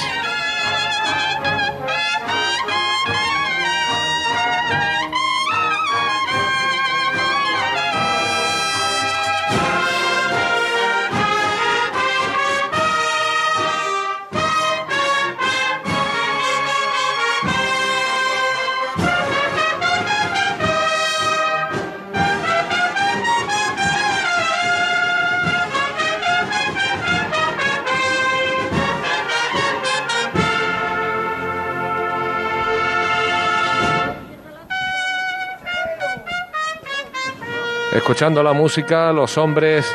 Escuchando 38.12 38.42
la 38.42 38.52
música, 38.52 39.10
los 39.10 39.38
hombres 39.38 39.90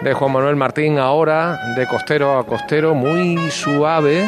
de 0.00 0.14
Juan 0.14 0.32
Manuel 0.32 0.56
Martín 0.56 0.98
ahora, 0.98 1.58
de 1.76 1.86
costero 1.86 2.38
a 2.38 2.46
costero, 2.46 2.94
muy 2.94 3.36
suave, 3.50 4.26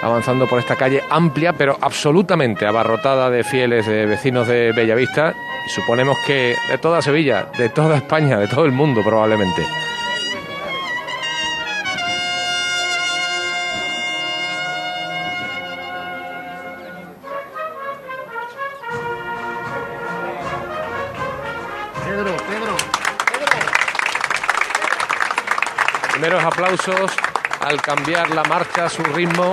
avanzando 0.00 0.48
por 0.48 0.58
esta 0.60 0.76
calle 0.76 1.02
amplia, 1.10 1.52
pero 1.52 1.76
absolutamente 1.78 2.66
abarrotada 2.66 3.28
de 3.28 3.44
fieles 3.44 3.86
de 3.86 4.06
vecinos 4.06 4.48
de 4.48 4.72
Bellavista, 4.72 5.34
y 5.66 5.68
suponemos 5.68 6.16
que 6.26 6.56
de 6.70 6.78
toda 6.78 7.02
Sevilla, 7.02 7.48
de 7.58 7.68
toda 7.68 7.98
España, 7.98 8.38
de 8.38 8.48
todo 8.48 8.64
el 8.64 8.72
mundo 8.72 9.02
probablemente. 9.04 9.66
Cambiar 27.94 28.30
la 28.30 28.44
marcha, 28.44 28.88
su 28.88 29.02
ritmo 29.02 29.52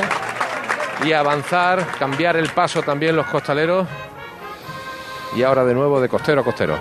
y 1.04 1.12
avanzar, 1.12 1.84
cambiar 1.98 2.38
el 2.38 2.50
paso 2.50 2.84
también 2.84 3.16
los 3.16 3.26
costaleros. 3.26 3.88
Y 5.36 5.42
ahora 5.42 5.66
de 5.66 5.74
nuevo 5.74 6.00
de 6.00 6.08
costero 6.08 6.42
a 6.42 6.44
costero. 6.44 6.78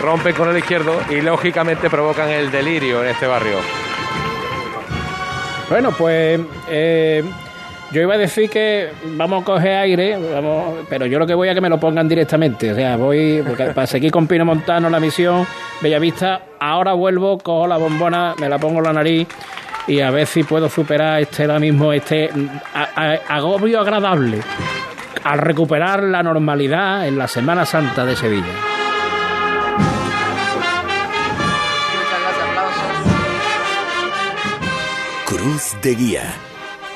Rompen 0.00 0.36
con 0.36 0.48
el 0.48 0.58
izquierdo 0.58 1.00
y 1.10 1.20
lógicamente 1.22 1.90
provocan 1.90 2.28
el 2.28 2.52
delirio 2.52 3.02
en 3.02 3.08
este 3.08 3.26
barrio. 3.26 3.58
Bueno, 5.68 5.90
pues 5.90 6.40
eh, 6.68 7.24
yo 7.90 8.02
iba 8.02 8.14
a 8.14 8.18
decir 8.18 8.50
que 8.50 8.90
vamos 9.16 9.42
a 9.42 9.44
coger 9.44 9.76
aire, 9.78 10.16
vamos, 10.34 10.74
pero 10.88 11.06
yo 11.06 11.18
lo 11.18 11.26
que 11.26 11.34
voy 11.34 11.48
a 11.48 11.54
que 11.54 11.60
me 11.60 11.68
lo 11.70 11.78
pongan 11.80 12.06
directamente. 12.08 12.72
O 12.72 12.74
sea, 12.74 12.96
voy 12.96 13.42
para 13.74 13.86
seguir 13.86 14.10
con 14.10 14.26
Pino 14.26 14.44
Montano 14.44 14.90
la 14.90 15.00
misión, 15.00 15.46
Bellavista. 15.80 16.42
Ahora 16.60 16.92
vuelvo, 16.92 17.38
cojo 17.38 17.66
la 17.66 17.76
bombona, 17.78 18.34
me 18.38 18.48
la 18.48 18.58
pongo 18.58 18.78
en 18.78 18.84
la 18.84 18.92
nariz 18.92 19.26
y 19.86 20.00
a 20.00 20.10
ver 20.10 20.26
si 20.26 20.42
puedo 20.44 20.68
superar 20.68 21.20
este 21.22 21.42
ahora 21.44 21.58
mismo, 21.58 21.92
este 21.92 22.30
a- 22.74 23.18
agobio 23.28 23.80
agradable 23.80 24.40
al 25.24 25.38
recuperar 25.38 26.02
la 26.02 26.22
normalidad 26.22 27.06
en 27.08 27.16
la 27.18 27.26
Semana 27.26 27.64
Santa 27.64 28.04
de 28.04 28.14
Sevilla. 28.16 28.44
Cruz 35.26 35.76
de 35.82 35.94
Guía. 35.94 36.34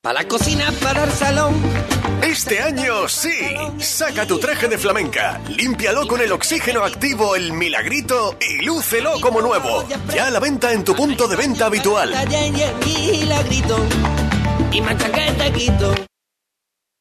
Para 0.00 0.22
la 0.22 0.28
cocina, 0.28 0.72
para 0.80 1.02
el 1.02 1.10
salón. 1.10 1.54
Este 2.22 2.60
año 2.60 3.08
sí. 3.08 3.36
Saca 3.78 4.26
tu 4.26 4.38
traje 4.38 4.68
de 4.68 4.78
flamenca, 4.78 5.40
límpialo 5.48 6.06
con 6.06 6.20
el 6.20 6.30
oxígeno 6.30 6.84
activo 6.84 7.34
El 7.34 7.52
Milagrito 7.52 8.36
y 8.40 8.64
lúcelo 8.64 9.20
como 9.20 9.40
nuevo. 9.40 9.84
Ya 10.14 10.28
a 10.28 10.30
la 10.30 10.38
venta 10.38 10.72
en 10.72 10.84
tu 10.84 10.94
punto 10.94 11.26
de 11.26 11.34
venta 11.34 11.66
habitual. 11.66 12.14
Y 14.72 14.80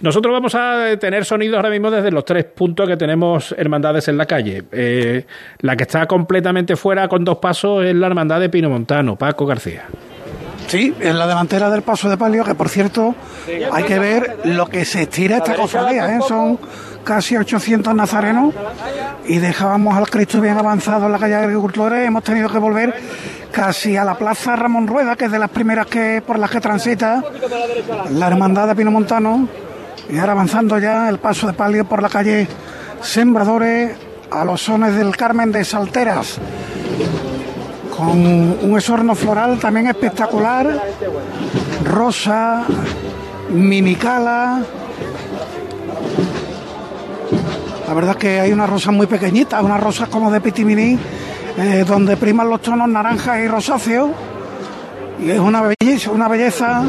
Nosotros 0.00 0.32
vamos 0.32 0.54
a 0.54 0.96
tener 0.98 1.24
sonidos 1.24 1.56
ahora 1.56 1.70
mismo 1.70 1.90
desde 1.90 2.10
los 2.10 2.24
tres 2.24 2.44
puntos 2.44 2.88
que 2.88 2.96
tenemos 2.96 3.54
hermandades 3.56 4.08
en 4.08 4.18
la 4.18 4.26
calle. 4.26 4.64
Eh, 4.72 5.24
la 5.60 5.76
que 5.76 5.84
está 5.84 6.06
completamente 6.06 6.76
fuera 6.76 7.08
con 7.08 7.24
dos 7.24 7.38
pasos 7.38 7.84
es 7.84 7.94
la 7.94 8.06
hermandad 8.06 8.40
de 8.40 8.48
Pino 8.48 8.68
Montano, 8.68 9.16
Paco 9.16 9.46
García. 9.46 9.84
Sí, 10.66 10.94
en 10.98 11.18
la 11.18 11.26
delantera 11.28 11.70
del 11.70 11.82
paso 11.82 12.10
de 12.10 12.16
palio, 12.16 12.44
que 12.44 12.54
por 12.54 12.68
cierto 12.68 13.14
hay 13.72 13.84
que 13.84 13.98
ver 13.98 14.38
lo 14.44 14.66
que 14.66 14.84
se 14.84 15.02
estira 15.02 15.36
esta 15.36 15.54
cofradía, 15.54 16.16
¿eh? 16.16 16.18
son 16.26 16.58
casi 17.04 17.36
800 17.36 17.94
nazarenos 17.94 18.52
y 19.26 19.38
dejábamos 19.38 19.96
al 19.96 20.10
Cristo 20.10 20.40
bien 20.40 20.58
avanzado 20.58 21.06
en 21.06 21.12
la 21.12 21.18
calle 21.18 21.36
de 21.36 21.44
Agricultores, 21.44 22.06
hemos 22.06 22.24
tenido 22.24 22.48
que 22.48 22.58
volver 22.58 22.94
casi 23.52 23.96
a 23.96 24.04
la 24.04 24.16
plaza 24.16 24.56
Ramón 24.56 24.88
Rueda, 24.88 25.14
que 25.14 25.26
es 25.26 25.30
de 25.30 25.38
las 25.38 25.50
primeras 25.50 25.86
que 25.86 26.20
por 26.26 26.36
las 26.36 26.50
que 26.50 26.60
transita 26.60 27.22
la 28.10 28.26
hermandad 28.26 28.66
de 28.66 28.74
Pino 28.74 28.90
Montano, 28.90 29.48
y 30.08 30.18
ahora 30.18 30.32
avanzando 30.32 30.78
ya 30.78 31.08
el 31.08 31.18
paso 31.18 31.46
de 31.46 31.52
palio 31.52 31.84
por 31.84 32.02
la 32.02 32.08
calle 32.08 32.46
Sembradores 33.02 33.92
a 34.30 34.44
los 34.44 34.62
sones 34.62 34.94
del 34.96 35.16
Carmen 35.16 35.52
de 35.52 35.64
Salteras 35.64 36.40
con 37.96 38.10
un 38.10 38.74
esorno 38.76 39.14
floral 39.14 39.58
también 39.58 39.86
espectacular, 39.86 40.82
rosa, 41.84 42.64
minicala. 43.48 44.60
La 47.88 47.94
verdad 47.94 48.12
es 48.12 48.16
que 48.18 48.40
hay 48.40 48.52
una 48.52 48.66
rosa 48.66 48.90
muy 48.90 49.06
pequeñita, 49.06 49.62
unas 49.62 49.80
rosas 49.80 50.08
como 50.10 50.30
de 50.30 50.40
pitiminí, 50.40 50.98
eh, 51.56 51.84
donde 51.86 52.16
priman 52.16 52.50
los 52.50 52.60
tonos 52.60 52.88
naranjas 52.88 53.38
y 53.38 53.48
rosáceos. 53.48 54.10
Y 55.18 55.30
es 55.30 55.38
una 55.38 55.62
belleza, 55.62 56.10
una 56.10 56.28
belleza. 56.28 56.82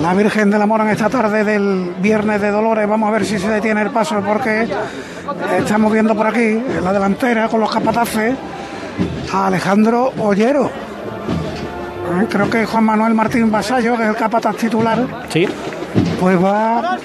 La 0.00 0.14
Virgen 0.14 0.50
del 0.50 0.62
Amor 0.62 0.80
en 0.80 0.88
esta 0.88 1.10
tarde 1.10 1.44
del 1.44 1.94
Viernes 2.00 2.40
de 2.40 2.50
Dolores, 2.50 2.88
vamos 2.88 3.08
a 3.08 3.12
ver 3.12 3.26
si 3.26 3.38
se 3.38 3.48
detiene 3.48 3.82
el 3.82 3.90
paso 3.90 4.20
porque 4.26 4.66
estamos 5.58 5.92
viendo 5.92 6.14
por 6.14 6.26
aquí, 6.26 6.40
en 6.40 6.82
la 6.82 6.92
delantera 6.92 7.48
con 7.48 7.60
los 7.60 7.70
capataces, 7.70 8.34
a 9.32 9.46
Alejandro 9.48 10.12
Ollero. 10.18 10.66
Eh, 10.66 12.26
Creo 12.30 12.48
que 12.48 12.64
Juan 12.64 12.84
Manuel 12.84 13.14
Martín 13.14 13.50
Basallo, 13.50 13.96
que 13.96 14.04
es 14.04 14.08
el 14.08 14.16
capataz 14.16 14.56
titular. 14.56 15.06
Sí. 15.28 15.46
Pues 16.18 16.42
va, 16.42 16.98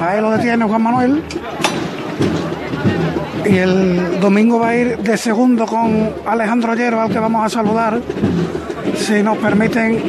ahí 0.00 0.20
lo 0.20 0.30
detiene 0.30 0.64
Juan 0.64 0.82
Manuel. 0.82 1.22
Y 3.44 3.58
el 3.58 4.20
domingo 4.20 4.60
va 4.60 4.68
a 4.68 4.76
ir 4.76 4.98
de 4.98 5.16
segundo 5.16 5.66
con 5.66 6.10
Alejandro 6.24 6.72
Ollero, 6.72 7.00
al 7.00 7.10
que 7.10 7.18
vamos 7.18 7.44
a 7.44 7.48
saludar. 7.48 8.00
Si 8.96 9.22
nos 9.22 9.36
permiten 9.38 10.00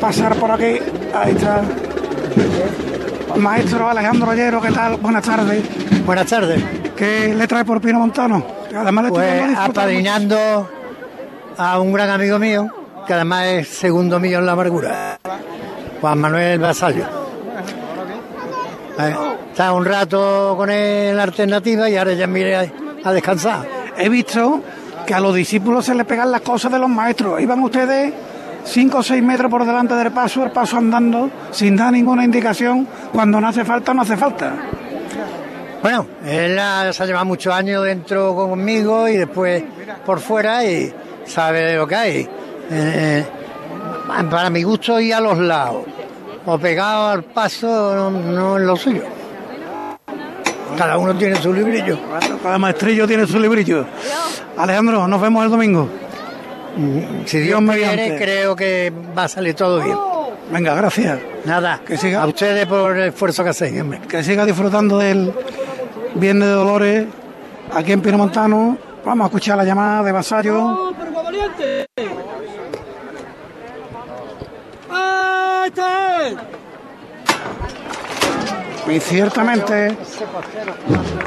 pasar 0.00 0.34
por 0.36 0.50
aquí. 0.50 0.78
Ahí 1.20 1.32
está. 1.32 1.62
Maestro 3.36 3.88
Alejandro 3.88 4.28
Ollero, 4.30 4.60
¿qué 4.60 4.70
tal? 4.70 4.96
Buenas 4.96 5.24
tardes. 5.24 5.62
Buenas 6.04 6.26
tardes. 6.26 6.62
¿Qué 6.96 7.34
le 7.34 7.46
trae 7.46 7.64
por 7.64 7.80
Pino 7.80 7.98
Montano? 7.98 8.42
Además 8.76 9.04
le 9.04 9.10
Pues 9.10 9.56
apadrinando 9.56 10.68
a 11.56 11.80
un 11.80 11.92
gran 11.92 12.10
amigo 12.10 12.38
mío, 12.38 12.68
que 13.06 13.14
además 13.14 13.44
es 13.46 13.68
segundo 13.68 14.18
mío 14.20 14.38
en 14.38 14.46
la 14.46 14.52
amargura, 14.52 15.18
Juan 16.00 16.18
Manuel 16.20 16.58
Basallo. 16.58 17.04
Eh, 18.98 19.16
Está 19.50 19.72
un 19.72 19.84
rato 19.84 20.54
con 20.56 20.70
él 20.70 21.08
en 21.10 21.16
la 21.16 21.24
alternativa 21.24 21.90
y 21.90 21.96
ahora 21.96 22.12
ya 22.12 22.28
mire 22.28 22.54
a, 22.56 22.66
a 23.04 23.12
descansar. 23.12 23.66
He 23.96 24.08
visto 24.08 24.60
que 25.04 25.14
a 25.14 25.18
los 25.20 25.34
discípulos 25.34 25.84
se 25.84 25.96
les 25.96 26.06
pegan 26.06 26.30
las 26.30 26.42
cosas 26.42 26.70
de 26.70 26.78
los 26.78 26.88
maestros. 26.88 27.40
Iban 27.40 27.60
ustedes 27.64 28.12
5 28.64 28.98
o 28.98 29.02
6 29.02 29.22
metros 29.22 29.50
por 29.50 29.64
delante 29.64 29.94
del 29.94 30.10
paso, 30.12 30.44
el 30.44 30.50
paso 30.50 30.76
andando, 30.76 31.30
sin 31.50 31.76
dar 31.76 31.92
ninguna 31.92 32.24
indicación. 32.24 32.86
Cuando 33.12 33.40
no 33.40 33.48
hace 33.48 33.64
falta, 33.64 33.94
no 33.94 34.02
hace 34.02 34.16
falta. 34.16 34.52
Bueno, 35.82 36.06
él 36.26 36.58
ha- 36.58 36.92
se 36.92 37.02
ha 37.02 37.06
llevado 37.06 37.24
muchos 37.24 37.54
años 37.54 37.84
dentro 37.84 38.34
conmigo 38.34 39.08
y 39.08 39.16
después 39.16 39.62
por 40.04 40.20
fuera 40.20 40.64
y 40.64 40.92
sabe 41.24 41.76
lo 41.76 41.86
que 41.86 41.94
hay. 41.94 42.28
Eh, 42.70 43.24
para 44.30 44.50
mi 44.50 44.62
gusto 44.62 44.98
y 45.00 45.12
a 45.12 45.20
los 45.20 45.38
lados. 45.38 45.84
O 46.46 46.58
pegado 46.58 47.08
al 47.08 47.24
paso 47.24 47.94
no, 47.94 48.10
no 48.10 48.58
es 48.58 48.64
lo 48.64 48.76
suyo. 48.76 49.02
Cada 50.76 50.98
uno 50.98 51.14
tiene 51.16 51.36
su 51.36 51.52
librillo. 51.52 51.98
Cada 52.42 52.58
maestrillo 52.58 53.06
tiene 53.06 53.26
su 53.26 53.38
librillo. 53.38 53.84
Alejandro, 54.56 55.06
nos 55.08 55.20
vemos 55.20 55.44
el 55.44 55.50
domingo. 55.50 55.88
Si 57.26 57.38
Dios 57.40 57.60
me 57.62 57.76
quiere, 57.76 58.16
creo 58.16 58.54
que 58.56 58.92
va 59.16 59.24
a 59.24 59.28
salir 59.28 59.54
todo 59.54 59.82
bien. 59.82 59.96
Venga, 60.50 60.74
gracias. 60.74 61.18
Nada, 61.44 61.80
Que 61.86 61.96
siga- 61.96 62.22
a 62.22 62.26
ustedes 62.26 62.66
por 62.66 62.96
el 62.96 63.08
esfuerzo 63.08 63.42
que 63.44 63.50
hacéis. 63.50 63.80
hombre. 63.80 64.00
Que 64.08 64.22
siga 64.22 64.44
disfrutando 64.46 64.98
del 64.98 65.32
Viernes 66.14 66.48
de 66.48 66.54
Dolores 66.54 67.06
aquí 67.74 67.92
en 67.92 68.00
Pino 68.00 68.16
Montano. 68.18 68.78
Vamos 69.04 69.24
a 69.24 69.28
escuchar 69.28 69.56
la 69.56 69.64
llamada 69.64 70.02
de 70.02 70.12
Vasallo. 70.12 70.94
Y 78.90 79.00
ciertamente 79.00 79.96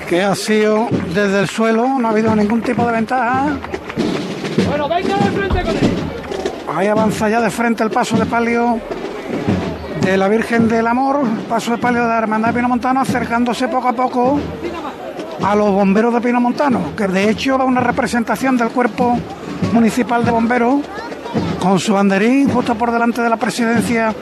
que 0.09 0.23
ha 0.23 0.33
sido 0.35 0.87
desde 1.13 1.41
el 1.41 1.47
suelo, 1.47 1.87
no 1.99 2.07
ha 2.07 2.11
habido 2.11 2.35
ningún 2.35 2.61
tipo 2.61 2.85
de 2.85 2.91
ventaja. 2.93 3.55
Bueno, 4.67 4.89
venga 4.89 5.17
de 5.17 5.31
frente 5.31 5.63
con 5.63 5.77
él. 5.77 5.91
Ahí 6.75 6.87
avanza 6.87 7.29
ya 7.29 7.41
de 7.41 7.49
frente 7.49 7.83
el 7.83 7.89
paso 7.89 8.17
de 8.17 8.25
palio 8.25 8.79
de 10.01 10.17
la 10.17 10.27
Virgen 10.27 10.67
del 10.67 10.87
Amor, 10.87 11.21
paso 11.49 11.71
de 11.71 11.77
palio 11.77 12.01
de 12.03 12.07
la 12.07 12.17
Hermandad 12.17 12.49
de 12.49 12.55
Pino 12.55 12.69
Montano, 12.69 13.01
acercándose 13.01 13.67
poco 13.67 13.89
a 13.89 13.93
poco 13.93 14.39
a 15.43 15.55
los 15.55 15.71
bomberos 15.71 16.13
de 16.13 16.21
Pino 16.21 16.39
Montano, 16.39 16.95
que 16.95 17.07
de 17.07 17.29
hecho 17.29 17.57
va 17.57 17.65
una 17.65 17.81
representación 17.81 18.57
del 18.57 18.69
cuerpo 18.69 19.17
municipal 19.73 20.23
de 20.23 20.31
bomberos 20.31 20.81
con 21.59 21.79
su 21.79 21.93
banderín 21.93 22.49
justo 22.49 22.75
por 22.75 22.91
delante 22.91 23.21
de 23.21 23.29
la 23.29 23.37
presidencia 23.37 24.13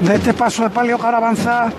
de 0.00 0.14
este 0.14 0.34
paso 0.34 0.62
de 0.62 0.70
palio 0.70 0.98
que 0.98 1.04
ahora 1.04 1.18
avanza 1.18 1.72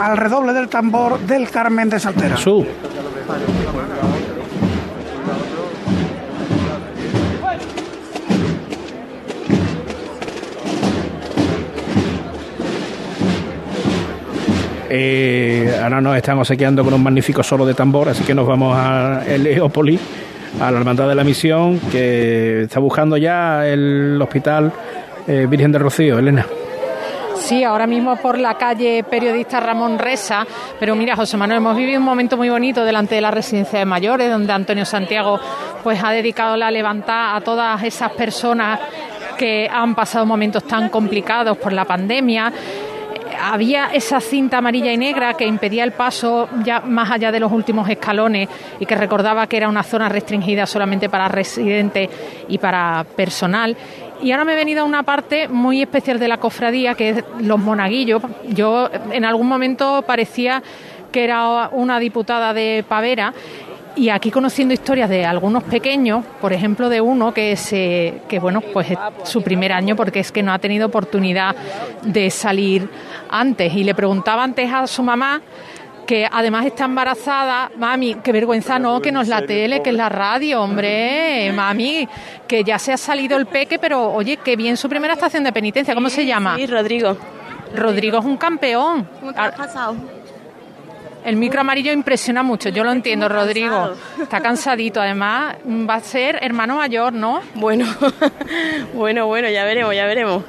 al 0.00 0.16
redoble 0.16 0.52
del 0.52 0.68
tambor 0.68 1.18
del 1.20 1.50
Carmen 1.50 1.88
de 1.90 2.00
Saltera. 2.00 2.36
Su. 2.36 2.66
Eh, 14.92 15.78
ahora 15.80 16.00
nos 16.00 16.16
están 16.16 16.36
obsequiando 16.40 16.82
con 16.82 16.92
un 16.92 17.02
magnífico 17.02 17.44
solo 17.44 17.64
de 17.64 17.74
tambor, 17.74 18.08
así 18.08 18.24
que 18.24 18.34
nos 18.34 18.44
vamos 18.44 18.76
a 18.76 19.22
Heliópolis, 19.24 20.00
a 20.60 20.68
la 20.68 20.78
Hermandad 20.78 21.08
de 21.08 21.14
la 21.14 21.22
Misión, 21.22 21.78
que 21.92 22.62
está 22.62 22.80
buscando 22.80 23.16
ya 23.16 23.64
el 23.68 24.20
hospital 24.20 24.72
eh, 25.28 25.46
Virgen 25.48 25.70
de 25.70 25.78
Rocío, 25.78 26.18
Elena. 26.18 26.44
Sí, 27.36 27.62
ahora 27.62 27.86
mismo 27.86 28.16
por 28.16 28.36
la 28.36 28.54
calle 28.54 29.04
periodista 29.04 29.60
Ramón 29.60 29.98
Resa, 29.98 30.44
pero 30.80 30.96
mira, 30.96 31.14
José 31.14 31.36
Manuel, 31.36 31.58
hemos 31.58 31.76
vivido 31.76 32.00
un 32.00 32.04
momento 32.04 32.36
muy 32.36 32.48
bonito 32.48 32.84
delante 32.84 33.14
de 33.14 33.20
la 33.20 33.30
residencia 33.30 33.78
de 33.78 33.84
mayores, 33.84 34.28
donde 34.28 34.52
Antonio 34.52 34.84
Santiago 34.84 35.38
pues 35.84 36.02
ha 36.02 36.10
dedicado 36.10 36.56
la 36.56 36.70
levantada 36.70 37.36
a 37.36 37.40
todas 37.40 37.82
esas 37.84 38.10
personas 38.12 38.80
que 39.38 39.68
han 39.72 39.94
pasado 39.94 40.26
momentos 40.26 40.64
tan 40.64 40.90
complicados 40.90 41.56
por 41.56 41.72
la 41.72 41.84
pandemia. 41.86 42.52
Había 43.42 43.86
esa 43.86 44.20
cinta 44.20 44.58
amarilla 44.58 44.92
y 44.92 44.96
negra 44.96 45.34
que 45.34 45.46
impedía 45.46 45.84
el 45.84 45.92
paso 45.92 46.48
ya 46.62 46.80
más 46.80 47.10
allá 47.10 47.32
de 47.32 47.40
los 47.40 47.50
últimos 47.50 47.88
escalones 47.88 48.48
y 48.78 48.86
que 48.86 48.94
recordaba 48.94 49.46
que 49.46 49.56
era 49.56 49.68
una 49.68 49.82
zona 49.82 50.08
restringida 50.08 50.66
solamente 50.66 51.08
para 51.08 51.28
residentes 51.28 52.10
y 52.48 52.58
para 52.58 53.04
personal. 53.16 53.76
Y 54.22 54.32
ahora 54.32 54.44
me 54.44 54.52
he 54.52 54.56
venido 54.56 54.82
a 54.82 54.84
una 54.84 55.02
parte 55.02 55.48
muy 55.48 55.80
especial 55.80 56.18
de 56.18 56.28
la 56.28 56.36
cofradía, 56.36 56.94
que 56.94 57.10
es 57.10 57.24
los 57.40 57.58
monaguillos. 57.58 58.22
Yo 58.48 58.90
en 59.10 59.24
algún 59.24 59.48
momento 59.48 60.02
parecía 60.06 60.62
que 61.10 61.24
era 61.24 61.68
una 61.72 61.98
diputada 61.98 62.52
de 62.52 62.84
Pavera. 62.86 63.32
Y 63.96 64.08
aquí 64.08 64.30
conociendo 64.30 64.72
historias 64.72 65.10
de 65.10 65.26
algunos 65.26 65.64
pequeños, 65.64 66.24
por 66.40 66.52
ejemplo 66.52 66.88
de 66.88 67.00
uno 67.00 67.34
que 67.34 67.56
se, 67.56 68.22
que 68.28 68.38
bueno, 68.38 68.60
pues 68.60 68.92
es 68.92 68.98
su 69.24 69.42
primer 69.42 69.72
año 69.72 69.96
porque 69.96 70.20
es 70.20 70.30
que 70.32 70.42
no 70.42 70.52
ha 70.52 70.58
tenido 70.58 70.86
oportunidad 70.86 71.54
de 72.02 72.30
salir 72.30 72.88
antes. 73.28 73.74
Y 73.74 73.84
le 73.84 73.94
preguntaba 73.94 74.44
antes 74.44 74.72
a 74.72 74.86
su 74.86 75.02
mamá 75.02 75.40
que 76.06 76.26
además 76.30 76.66
está 76.66 76.86
embarazada, 76.86 77.70
mami, 77.76 78.16
qué 78.16 78.32
vergüenza 78.32 78.80
no, 78.80 79.00
que 79.00 79.12
no 79.12 79.20
es 79.20 79.28
la 79.28 79.42
tele, 79.46 79.80
que 79.80 79.90
es 79.90 79.96
la 79.96 80.08
radio, 80.08 80.60
hombre, 80.60 81.52
mami, 81.54 82.08
que 82.48 82.64
ya 82.64 82.80
se 82.80 82.92
ha 82.92 82.96
salido 82.96 83.36
el 83.36 83.46
peque, 83.46 83.78
pero 83.78 84.12
oye, 84.12 84.38
qué 84.38 84.56
bien 84.56 84.76
su 84.76 84.88
primera 84.88 85.14
estación 85.14 85.44
de 85.44 85.52
penitencia, 85.52 85.94
¿cómo 85.94 86.10
se 86.10 86.26
llama? 86.26 86.56
Sí, 86.56 86.66
Rodrigo. 86.66 87.16
Rodrigo 87.76 88.18
es 88.18 88.24
un 88.24 88.36
campeón. 88.36 89.06
¿Cómo 89.20 89.32
te 89.32 89.38
has 89.38 89.54
pasado? 89.54 89.94
El 91.24 91.36
micro 91.36 91.60
amarillo 91.60 91.92
impresiona 91.92 92.42
mucho, 92.42 92.70
yo 92.70 92.82
lo 92.82 92.92
entiendo, 92.92 93.28
Rodrigo. 93.28 93.92
Está 94.20 94.40
cansadito, 94.40 95.00
además 95.00 95.56
va 95.66 95.94
a 95.96 96.00
ser 96.00 96.38
hermano 96.42 96.76
mayor, 96.76 97.12
¿no? 97.12 97.40
Bueno, 97.54 97.86
bueno, 98.94 99.26
bueno, 99.26 99.48
ya 99.50 99.64
veremos, 99.64 99.94
ya 99.94 100.06
veremos. 100.06 100.42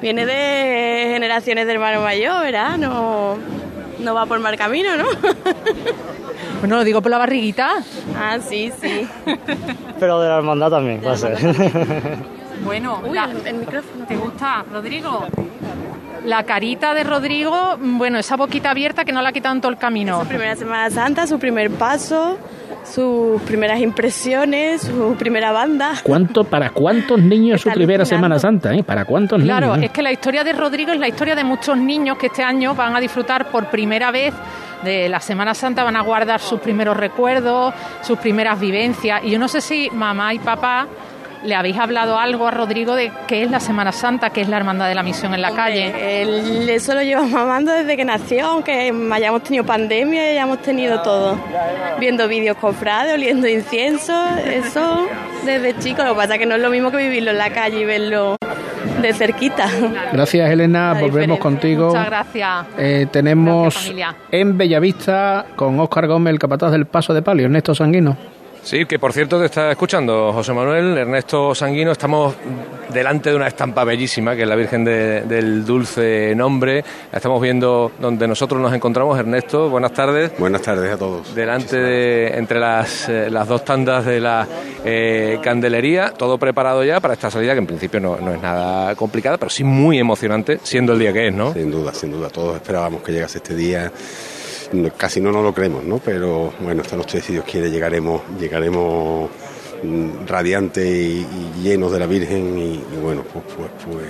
Viene 0.00 0.24
de 0.26 1.10
generaciones 1.12 1.66
de 1.66 1.72
hermano 1.74 2.00
mayor, 2.00 2.42
¿verdad? 2.42 2.78
No, 2.78 3.36
no 3.98 4.14
va 4.14 4.24
por 4.26 4.38
mal 4.40 4.56
camino, 4.56 4.96
¿no? 4.96 5.04
Bueno, 6.60 6.76
lo 6.76 6.84
digo 6.84 7.00
por 7.02 7.10
la 7.10 7.18
barriguita. 7.18 7.76
Ah, 8.18 8.38
sí, 8.46 8.72
sí. 8.80 9.06
Pero 9.98 10.20
de 10.20 10.28
la 10.28 10.36
hermandad 10.38 10.70
también, 10.70 11.00
va 11.06 11.12
a 11.12 11.16
ser. 11.16 11.36
Bueno, 12.64 13.00
Uy, 13.06 13.14
la- 13.14 13.30
el 13.46 13.54
micrófono. 13.54 14.04
¿te 14.06 14.16
gusta, 14.16 14.64
Rodrigo? 14.70 15.26
La 16.24 16.42
carita 16.44 16.92
de 16.94 17.02
Rodrigo, 17.04 17.76
bueno, 17.80 18.18
esa 18.18 18.36
boquita 18.36 18.70
abierta 18.70 19.04
que 19.04 19.12
no 19.12 19.22
la 19.22 19.30
ha 19.30 19.32
quitado 19.32 19.54
en 19.54 19.60
todo 19.60 19.72
el 19.72 19.78
camino. 19.78 20.20
Su 20.20 20.28
primera 20.28 20.54
Semana 20.56 20.90
Santa, 20.90 21.26
su 21.26 21.38
primer 21.38 21.70
paso, 21.70 22.38
sus 22.84 23.40
primeras 23.42 23.80
impresiones, 23.80 24.82
su 24.82 25.16
primera 25.18 25.50
banda. 25.52 25.92
¿Cuánto, 26.02 26.44
¿Para 26.44 26.70
cuántos 26.70 27.18
niños 27.20 27.62
su 27.62 27.70
primera 27.70 28.02
alucinando. 28.02 28.26
Semana 28.26 28.38
Santa? 28.38 28.74
¿eh? 28.74 28.82
¿Para 28.82 29.04
cuántos 29.06 29.42
Claro, 29.42 29.68
niños? 29.76 29.84
es 29.86 29.90
que 29.92 30.02
la 30.02 30.12
historia 30.12 30.44
de 30.44 30.52
Rodrigo 30.52 30.92
es 30.92 30.98
la 31.00 31.08
historia 31.08 31.34
de 31.34 31.44
muchos 31.44 31.76
niños 31.78 32.18
que 32.18 32.26
este 32.26 32.42
año 32.42 32.74
van 32.74 32.94
a 32.94 33.00
disfrutar 33.00 33.50
por 33.50 33.66
primera 33.70 34.10
vez 34.10 34.34
de 34.84 35.08
la 35.08 35.20
Semana 35.20 35.54
Santa, 35.54 35.84
van 35.84 35.96
a 35.96 36.02
guardar 36.02 36.40
sus 36.40 36.60
primeros 36.60 36.96
recuerdos, 36.96 37.72
sus 38.02 38.18
primeras 38.18 38.58
vivencias. 38.60 39.22
Y 39.24 39.30
yo 39.30 39.38
no 39.38 39.48
sé 39.48 39.60
si 39.60 39.88
mamá 39.90 40.32
y 40.34 40.38
papá 40.38 40.86
le 41.44 41.54
habéis 41.54 41.78
hablado 41.78 42.18
algo 42.18 42.46
a 42.46 42.50
Rodrigo 42.50 42.94
de 42.94 43.10
qué 43.26 43.42
es 43.42 43.50
la 43.50 43.60
Semana 43.60 43.92
Santa, 43.92 44.30
qué 44.30 44.42
es 44.42 44.48
la 44.48 44.56
Hermandad 44.56 44.88
de 44.88 44.94
la 44.94 45.02
Misión 45.02 45.34
en 45.34 45.42
la 45.42 45.52
calle. 45.52 46.22
Él, 46.22 46.68
eso 46.68 46.94
lo 46.94 47.02
lleva 47.02 47.22
mamando 47.22 47.72
desde 47.72 47.96
que 47.96 48.04
nació, 48.04 48.46
aunque 48.46 48.92
hayamos 49.12 49.42
tenido 49.42 49.64
pandemia 49.64 50.26
y 50.26 50.30
hayamos 50.32 50.62
tenido 50.62 51.02
todo. 51.02 51.38
Viendo 51.98 52.28
vídeos 52.28 52.56
cofrades, 52.56 53.14
oliendo 53.14 53.48
incienso, 53.48 54.12
eso 54.44 55.06
desde 55.44 55.78
chico. 55.78 56.02
Lo 56.02 56.10
que 56.10 56.16
pasa 56.16 56.34
es 56.34 56.40
que 56.40 56.46
no 56.46 56.56
es 56.56 56.62
lo 56.62 56.70
mismo 56.70 56.90
que 56.90 56.98
vivirlo 56.98 57.30
en 57.30 57.38
la 57.38 57.50
calle 57.50 57.80
y 57.80 57.84
verlo 57.84 58.36
de 59.00 59.14
cerquita. 59.14 59.66
Gracias, 60.12 60.50
Elena. 60.50 60.88
La 60.88 61.00
Volvemos 61.00 61.12
diferencia. 61.12 61.38
contigo. 61.40 61.86
Muchas 61.88 62.06
gracias. 62.06 62.66
Eh, 62.78 63.06
tenemos 63.10 63.74
Gracias, 63.74 64.14
en 64.30 64.58
Bellavista 64.58 65.46
con 65.56 65.80
Óscar 65.80 66.06
Gómez, 66.06 66.32
el 66.32 66.38
capataz 66.38 66.72
del 66.72 66.86
Paso 66.86 67.14
de 67.14 67.22
Palio, 67.22 67.46
Ernesto 67.46 67.74
Sanguino. 67.74 68.16
Sí, 68.62 68.84
que 68.84 68.98
por 68.98 69.12
cierto 69.12 69.38
te 69.40 69.46
está 69.46 69.70
escuchando 69.70 70.32
José 70.34 70.52
Manuel, 70.52 70.96
Ernesto 70.98 71.54
Sanguino, 71.54 71.92
estamos 71.92 72.34
delante 72.92 73.30
de 73.30 73.36
una 73.36 73.48
estampa 73.48 73.84
bellísima 73.84 74.36
que 74.36 74.42
es 74.42 74.48
la 74.48 74.54
Virgen 74.54 74.84
de- 74.84 75.22
del 75.22 75.64
Dulce 75.64 76.34
Nombre, 76.36 76.84
la 77.10 77.16
estamos 77.16 77.40
viendo 77.40 77.90
donde 77.98 78.28
nosotros 78.28 78.60
nos 78.60 78.72
encontramos, 78.74 79.18
Ernesto, 79.18 79.70
buenas 79.70 79.92
tardes. 79.92 80.32
Buenas 80.38 80.60
tardes 80.62 80.92
a 80.92 80.98
todos. 80.98 81.34
Delante 81.34 81.78
de, 81.78 82.36
entre 82.36 82.60
las, 82.60 83.08
eh, 83.08 83.28
las 83.30 83.48
dos 83.48 83.64
tandas 83.64 84.04
de 84.04 84.20
la 84.20 84.46
eh, 84.84 85.38
candelería, 85.42 86.12
todo 86.12 86.36
preparado 86.38 86.84
ya 86.84 87.00
para 87.00 87.14
esta 87.14 87.30
salida 87.30 87.54
que 87.54 87.60
en 87.60 87.66
principio 87.66 87.98
no, 87.98 88.18
no 88.20 88.32
es 88.34 88.42
nada 88.42 88.94
complicada, 88.94 89.38
pero 89.38 89.50
sí 89.50 89.64
muy 89.64 89.98
emocionante, 89.98 90.60
siendo 90.62 90.92
el 90.92 90.98
día 90.98 91.12
que 91.14 91.28
es, 91.28 91.34
¿no? 91.34 91.54
Sin 91.54 91.70
duda, 91.70 91.94
sin 91.94 92.12
duda. 92.12 92.28
Todos 92.28 92.56
esperábamos 92.56 93.02
que 93.02 93.10
llegase 93.12 93.38
este 93.38 93.54
día. 93.56 93.90
Casi 94.96 95.20
no 95.20 95.32
nos 95.32 95.42
lo 95.42 95.52
creemos, 95.52 95.84
¿no? 95.84 95.98
Pero 95.98 96.52
bueno, 96.60 96.82
esta 96.82 96.96
noche, 96.96 97.20
si 97.20 97.32
Dios 97.32 97.44
quiere, 97.44 97.70
llegaremos, 97.70 98.22
llegaremos 98.38 99.28
mm, 99.82 100.26
radiantes 100.26 100.86
y, 100.86 101.26
y 101.26 101.62
llenos 101.62 101.90
de 101.92 101.98
la 101.98 102.06
Virgen 102.06 102.56
y, 102.58 102.74
y 102.74 103.00
bueno, 103.02 103.22
pues, 103.32 103.44
pues, 103.56 103.70
pues, 103.84 104.06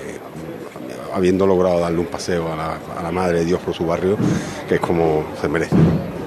habiendo 1.14 1.46
logrado 1.46 1.80
darle 1.80 1.98
un 1.98 2.06
paseo 2.06 2.52
a 2.52 2.56
la, 2.56 2.78
a 2.98 3.02
la 3.02 3.10
Madre 3.10 3.40
de 3.40 3.44
Dios 3.46 3.60
por 3.60 3.74
su 3.74 3.86
barrio, 3.86 4.16
que 4.68 4.76
es 4.76 4.80
como 4.80 5.24
se 5.40 5.48
merece. 5.48 5.74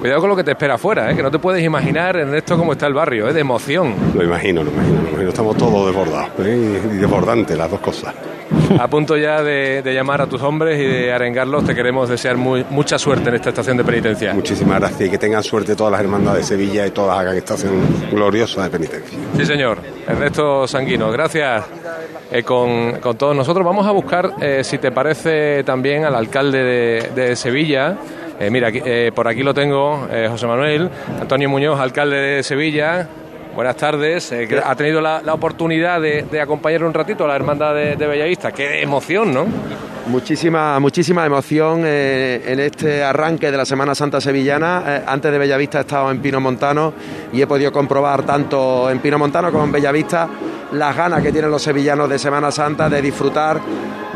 Cuidado 0.00 0.20
con 0.20 0.30
lo 0.30 0.36
que 0.36 0.44
te 0.44 0.50
espera 0.50 0.74
afuera, 0.74 1.10
¿eh? 1.10 1.16
que 1.16 1.22
no 1.22 1.30
te 1.30 1.38
puedes 1.38 1.64
imaginar, 1.64 2.16
Ernesto, 2.16 2.58
cómo 2.58 2.72
está 2.72 2.86
el 2.86 2.94
barrio, 2.94 3.28
¿eh? 3.28 3.32
de 3.32 3.40
emoción. 3.40 3.94
Lo 4.14 4.22
imagino, 4.22 4.62
lo 4.62 4.70
imagino, 4.70 5.00
lo 5.00 5.08
imagino. 5.08 5.28
Estamos 5.30 5.56
todos 5.56 5.86
desbordados 5.86 6.30
¿eh? 6.40 6.80
y 6.92 6.96
desbordantes, 6.96 7.56
las 7.56 7.70
dos 7.70 7.80
cosas. 7.80 8.14
A 8.78 8.88
punto 8.88 9.16
ya 9.16 9.42
de, 9.42 9.82
de 9.82 9.94
llamar 9.94 10.20
a 10.22 10.26
tus 10.26 10.42
hombres 10.42 10.78
y 10.80 10.84
de 10.84 11.12
arengarlos, 11.12 11.64
te 11.64 11.74
queremos 11.74 12.08
desear 12.08 12.36
muy- 12.36 12.64
mucha 12.70 12.98
suerte 12.98 13.28
en 13.28 13.36
esta 13.36 13.50
estación 13.50 13.76
de 13.76 13.84
penitencia. 13.84 14.32
Muchísimas 14.34 14.80
gracias 14.80 15.08
y 15.08 15.10
que 15.10 15.18
tengan 15.18 15.42
suerte 15.42 15.76
todas 15.76 15.92
las 15.92 16.00
hermandades 16.00 16.48
de 16.48 16.56
Sevilla 16.56 16.86
y 16.86 16.90
todas 16.90 17.18
hagan 17.18 17.36
esta 17.36 17.54
acción 17.54 17.74
gloriosa 18.10 18.64
de 18.64 18.70
penitencia. 18.70 19.18
Sí, 19.36 19.44
señor. 19.46 19.78
Ernesto 20.06 20.66
Sanguino, 20.66 21.10
gracias 21.10 21.64
eh, 22.32 22.42
con, 22.42 22.92
con 23.00 23.16
todos 23.16 23.34
nosotros. 23.36 23.64
Vamos 23.64 23.86
a 23.86 23.90
buscar, 23.92 24.32
eh, 24.40 24.62
si 24.64 24.78
te 24.78 24.90
parece, 24.92 25.62
también 25.64 26.04
al 26.04 26.14
alcalde 26.14 26.62
de, 26.62 27.10
de 27.14 27.36
Sevilla. 27.36 27.96
Eh, 28.40 28.50
mira, 28.50 28.68
eh, 28.72 29.12
por 29.14 29.28
aquí 29.28 29.42
lo 29.42 29.54
tengo, 29.54 30.08
José 30.28 30.46
Manuel. 30.46 30.90
Antonio 31.20 31.48
Muñoz, 31.48 31.78
alcalde 31.78 32.16
de 32.16 32.42
Sevilla. 32.42 33.08
Buenas 33.54 33.76
tardes. 33.76 34.32
Eh, 34.32 34.48
ha 34.64 34.74
tenido 34.74 35.00
la, 35.00 35.22
oportunidad 35.32 36.00
de, 36.00 36.40
acompañar 36.40 36.82
un 36.82 36.92
ratito 36.92 37.24
a 37.24 37.28
la 37.28 37.36
hermandad 37.36 37.74
de, 37.74 37.94
de 37.94 38.06
Bellavista. 38.06 38.50
Qué 38.50 38.82
emoción, 38.82 39.32
¿no? 39.32 39.46
Muchísima, 40.06 40.78
muchísima 40.80 41.24
emoción 41.24 41.82
eh, 41.86 42.42
en 42.46 42.60
este 42.60 43.02
arranque 43.02 43.50
de 43.50 43.56
la 43.56 43.64
Semana 43.64 43.94
Santa 43.94 44.20
Sevillana. 44.20 44.82
Eh, 44.86 45.02
antes 45.06 45.32
de 45.32 45.38
Bellavista 45.38 45.78
he 45.78 45.80
estado 45.82 46.10
en 46.10 46.20
Pino 46.20 46.40
Montano 46.40 46.92
y 47.32 47.40
he 47.40 47.46
podido 47.46 47.72
comprobar 47.72 48.24
tanto 48.24 48.90
en 48.90 48.98
Pino 48.98 49.18
Montano 49.18 49.50
como 49.50 49.64
en 49.64 49.72
Bellavista 49.72 50.28
las 50.74 50.96
ganas 50.96 51.22
que 51.22 51.32
tienen 51.32 51.50
los 51.50 51.62
sevillanos 51.62 52.08
de 52.08 52.18
Semana 52.18 52.50
Santa 52.50 52.88
de 52.88 53.00
disfrutar 53.02 53.60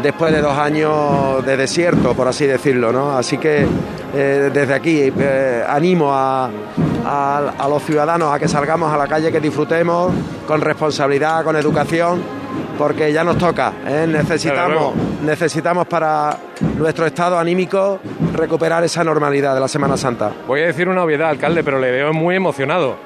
después 0.03 0.33
de 0.33 0.41
dos 0.41 0.57
años 0.57 1.45
de 1.45 1.57
desierto, 1.57 2.15
por 2.15 2.29
así 2.29 2.47
decirlo. 2.47 2.93
¿no? 2.93 3.17
Así 3.17 3.39
que 3.39 3.67
eh, 4.15 4.51
desde 4.53 4.75
aquí 4.75 5.13
eh, 5.19 5.65
animo 5.69 6.13
a, 6.15 6.51
a- 7.05 7.53
a 7.59 7.69
los 7.69 7.83
ciudadanos 7.83 8.33
a 8.33 8.39
que 8.39 8.49
salgamos 8.49 8.93
a 8.93 8.97
la 8.97 9.07
calle, 9.07 9.31
que 9.33 9.41
disfrutemos 9.41 10.13
con 10.47 10.61
responsabilidad, 10.61 11.43
con 11.45 11.57
educación 11.57 12.23
porque 12.79 13.13
ya 13.13 13.25
nos 13.25 13.37
toca. 13.39 13.73
¿eh? 13.87 14.07
Necesitamos, 14.09 14.95
necesitamos 15.25 15.87
para 15.89 16.37
nuestro 16.79 17.07
estado 17.07 17.37
anímico 17.39 17.99
recuperar 18.35 18.85
esa 18.85 19.03
normalidad 19.03 19.55
de 19.55 19.61
la 19.61 19.69
Semana 19.69 19.97
Santa. 19.97 20.31
Voy 20.47 20.61
a 20.63 20.67
decir 20.67 20.89
una 20.89 21.03
obviedad, 21.03 21.29
alcalde, 21.29 21.65
pero 21.65 21.79
le 21.81 21.91
veo 21.91 22.13
muy 22.13 22.37
emocionado. 22.37 22.97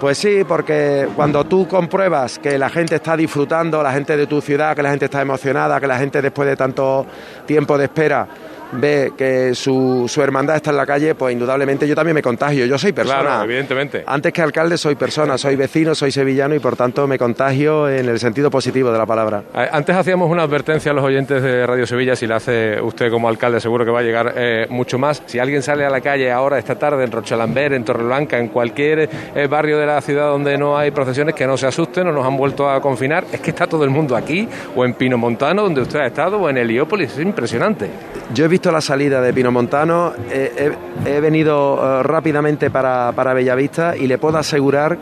Pues 0.00 0.18
sí, 0.18 0.44
porque 0.46 1.08
cuando 1.16 1.44
tú 1.44 1.66
compruebas 1.66 2.38
que 2.38 2.58
la 2.58 2.68
gente 2.68 2.96
está 2.96 3.16
disfrutando, 3.16 3.82
la 3.82 3.92
gente 3.92 4.14
de 4.14 4.26
tu 4.26 4.42
ciudad, 4.42 4.76
que 4.76 4.82
la 4.82 4.90
gente 4.90 5.06
está 5.06 5.22
emocionada, 5.22 5.80
que 5.80 5.86
la 5.86 5.98
gente 5.98 6.20
después 6.20 6.46
de 6.46 6.54
tanto 6.54 7.06
tiempo 7.46 7.78
de 7.78 7.84
espera 7.84 8.28
ve 8.72 9.12
que 9.16 9.54
su, 9.54 10.06
su 10.08 10.22
hermandad 10.22 10.56
está 10.56 10.70
en 10.70 10.76
la 10.76 10.86
calle, 10.86 11.14
pues 11.14 11.32
indudablemente 11.32 11.86
yo 11.86 11.94
también 11.94 12.14
me 12.14 12.22
contagio. 12.22 12.66
Yo 12.66 12.78
soy 12.78 12.92
persona. 12.92 13.20
Claro, 13.20 13.44
evidentemente. 13.44 14.04
Antes 14.06 14.32
que 14.32 14.42
alcalde 14.42 14.78
soy 14.78 14.94
persona, 14.94 15.38
soy 15.38 15.56
vecino, 15.56 15.94
soy 15.94 16.10
sevillano 16.10 16.54
y 16.54 16.58
por 16.58 16.76
tanto 16.76 17.06
me 17.06 17.18
contagio 17.18 17.88
en 17.88 18.08
el 18.08 18.18
sentido 18.18 18.50
positivo 18.50 18.90
de 18.90 18.98
la 18.98 19.06
palabra. 19.06 19.44
Antes 19.72 19.96
hacíamos 19.96 20.30
una 20.30 20.42
advertencia 20.42 20.92
a 20.92 20.94
los 20.94 21.04
oyentes 21.04 21.42
de 21.42 21.66
Radio 21.66 21.86
Sevilla, 21.86 22.16
si 22.16 22.26
la 22.26 22.36
hace 22.36 22.80
usted 22.80 23.10
como 23.10 23.28
alcalde 23.28 23.60
seguro 23.60 23.84
que 23.84 23.90
va 23.90 24.00
a 24.00 24.02
llegar 24.02 24.34
eh, 24.36 24.66
mucho 24.68 24.98
más. 24.98 25.22
Si 25.26 25.38
alguien 25.38 25.62
sale 25.62 25.84
a 25.84 25.90
la 25.90 26.00
calle 26.00 26.30
ahora, 26.30 26.58
esta 26.58 26.76
tarde, 26.78 27.04
en 27.04 27.12
Rochelambert, 27.12 27.74
en 27.74 27.84
Torreblanca, 27.84 28.38
en 28.38 28.48
cualquier 28.48 29.08
eh, 29.34 29.46
barrio 29.48 29.78
de 29.78 29.86
la 29.86 30.00
ciudad 30.00 30.28
donde 30.28 30.58
no 30.58 30.76
hay 30.76 30.90
procesiones, 30.90 31.34
que 31.34 31.46
no 31.46 31.56
se 31.56 31.66
asusten, 31.66 32.04
no 32.04 32.12
nos 32.12 32.26
han 32.26 32.36
vuelto 32.36 32.68
a 32.68 32.80
confinar. 32.80 33.24
Es 33.32 33.40
que 33.40 33.50
está 33.50 33.66
todo 33.66 33.84
el 33.84 33.90
mundo 33.90 34.16
aquí, 34.16 34.48
o 34.74 34.84
en 34.84 34.94
Pino 34.94 35.18
Montano, 35.18 35.62
donde 35.62 35.82
usted 35.82 36.00
ha 36.00 36.06
estado, 36.06 36.38
o 36.38 36.48
en 36.48 36.58
Heliópolis. 36.58 37.12
Es 37.12 37.20
impresionante. 37.20 37.90
Yo 38.34 38.44
he 38.44 38.48
visto 38.48 38.72
la 38.72 38.80
salida 38.80 39.20
de 39.20 39.32
Pino 39.32 39.52
Montano, 39.52 40.12
he, 40.30 41.20
venido 41.20 41.78
eh, 41.80 42.02
rápidamente 42.02 42.70
para, 42.70 43.12
para 43.12 43.32
Bellavista 43.34 43.96
y 43.96 44.08
le 44.08 44.18
puedo 44.18 44.36
asegurar 44.36 44.98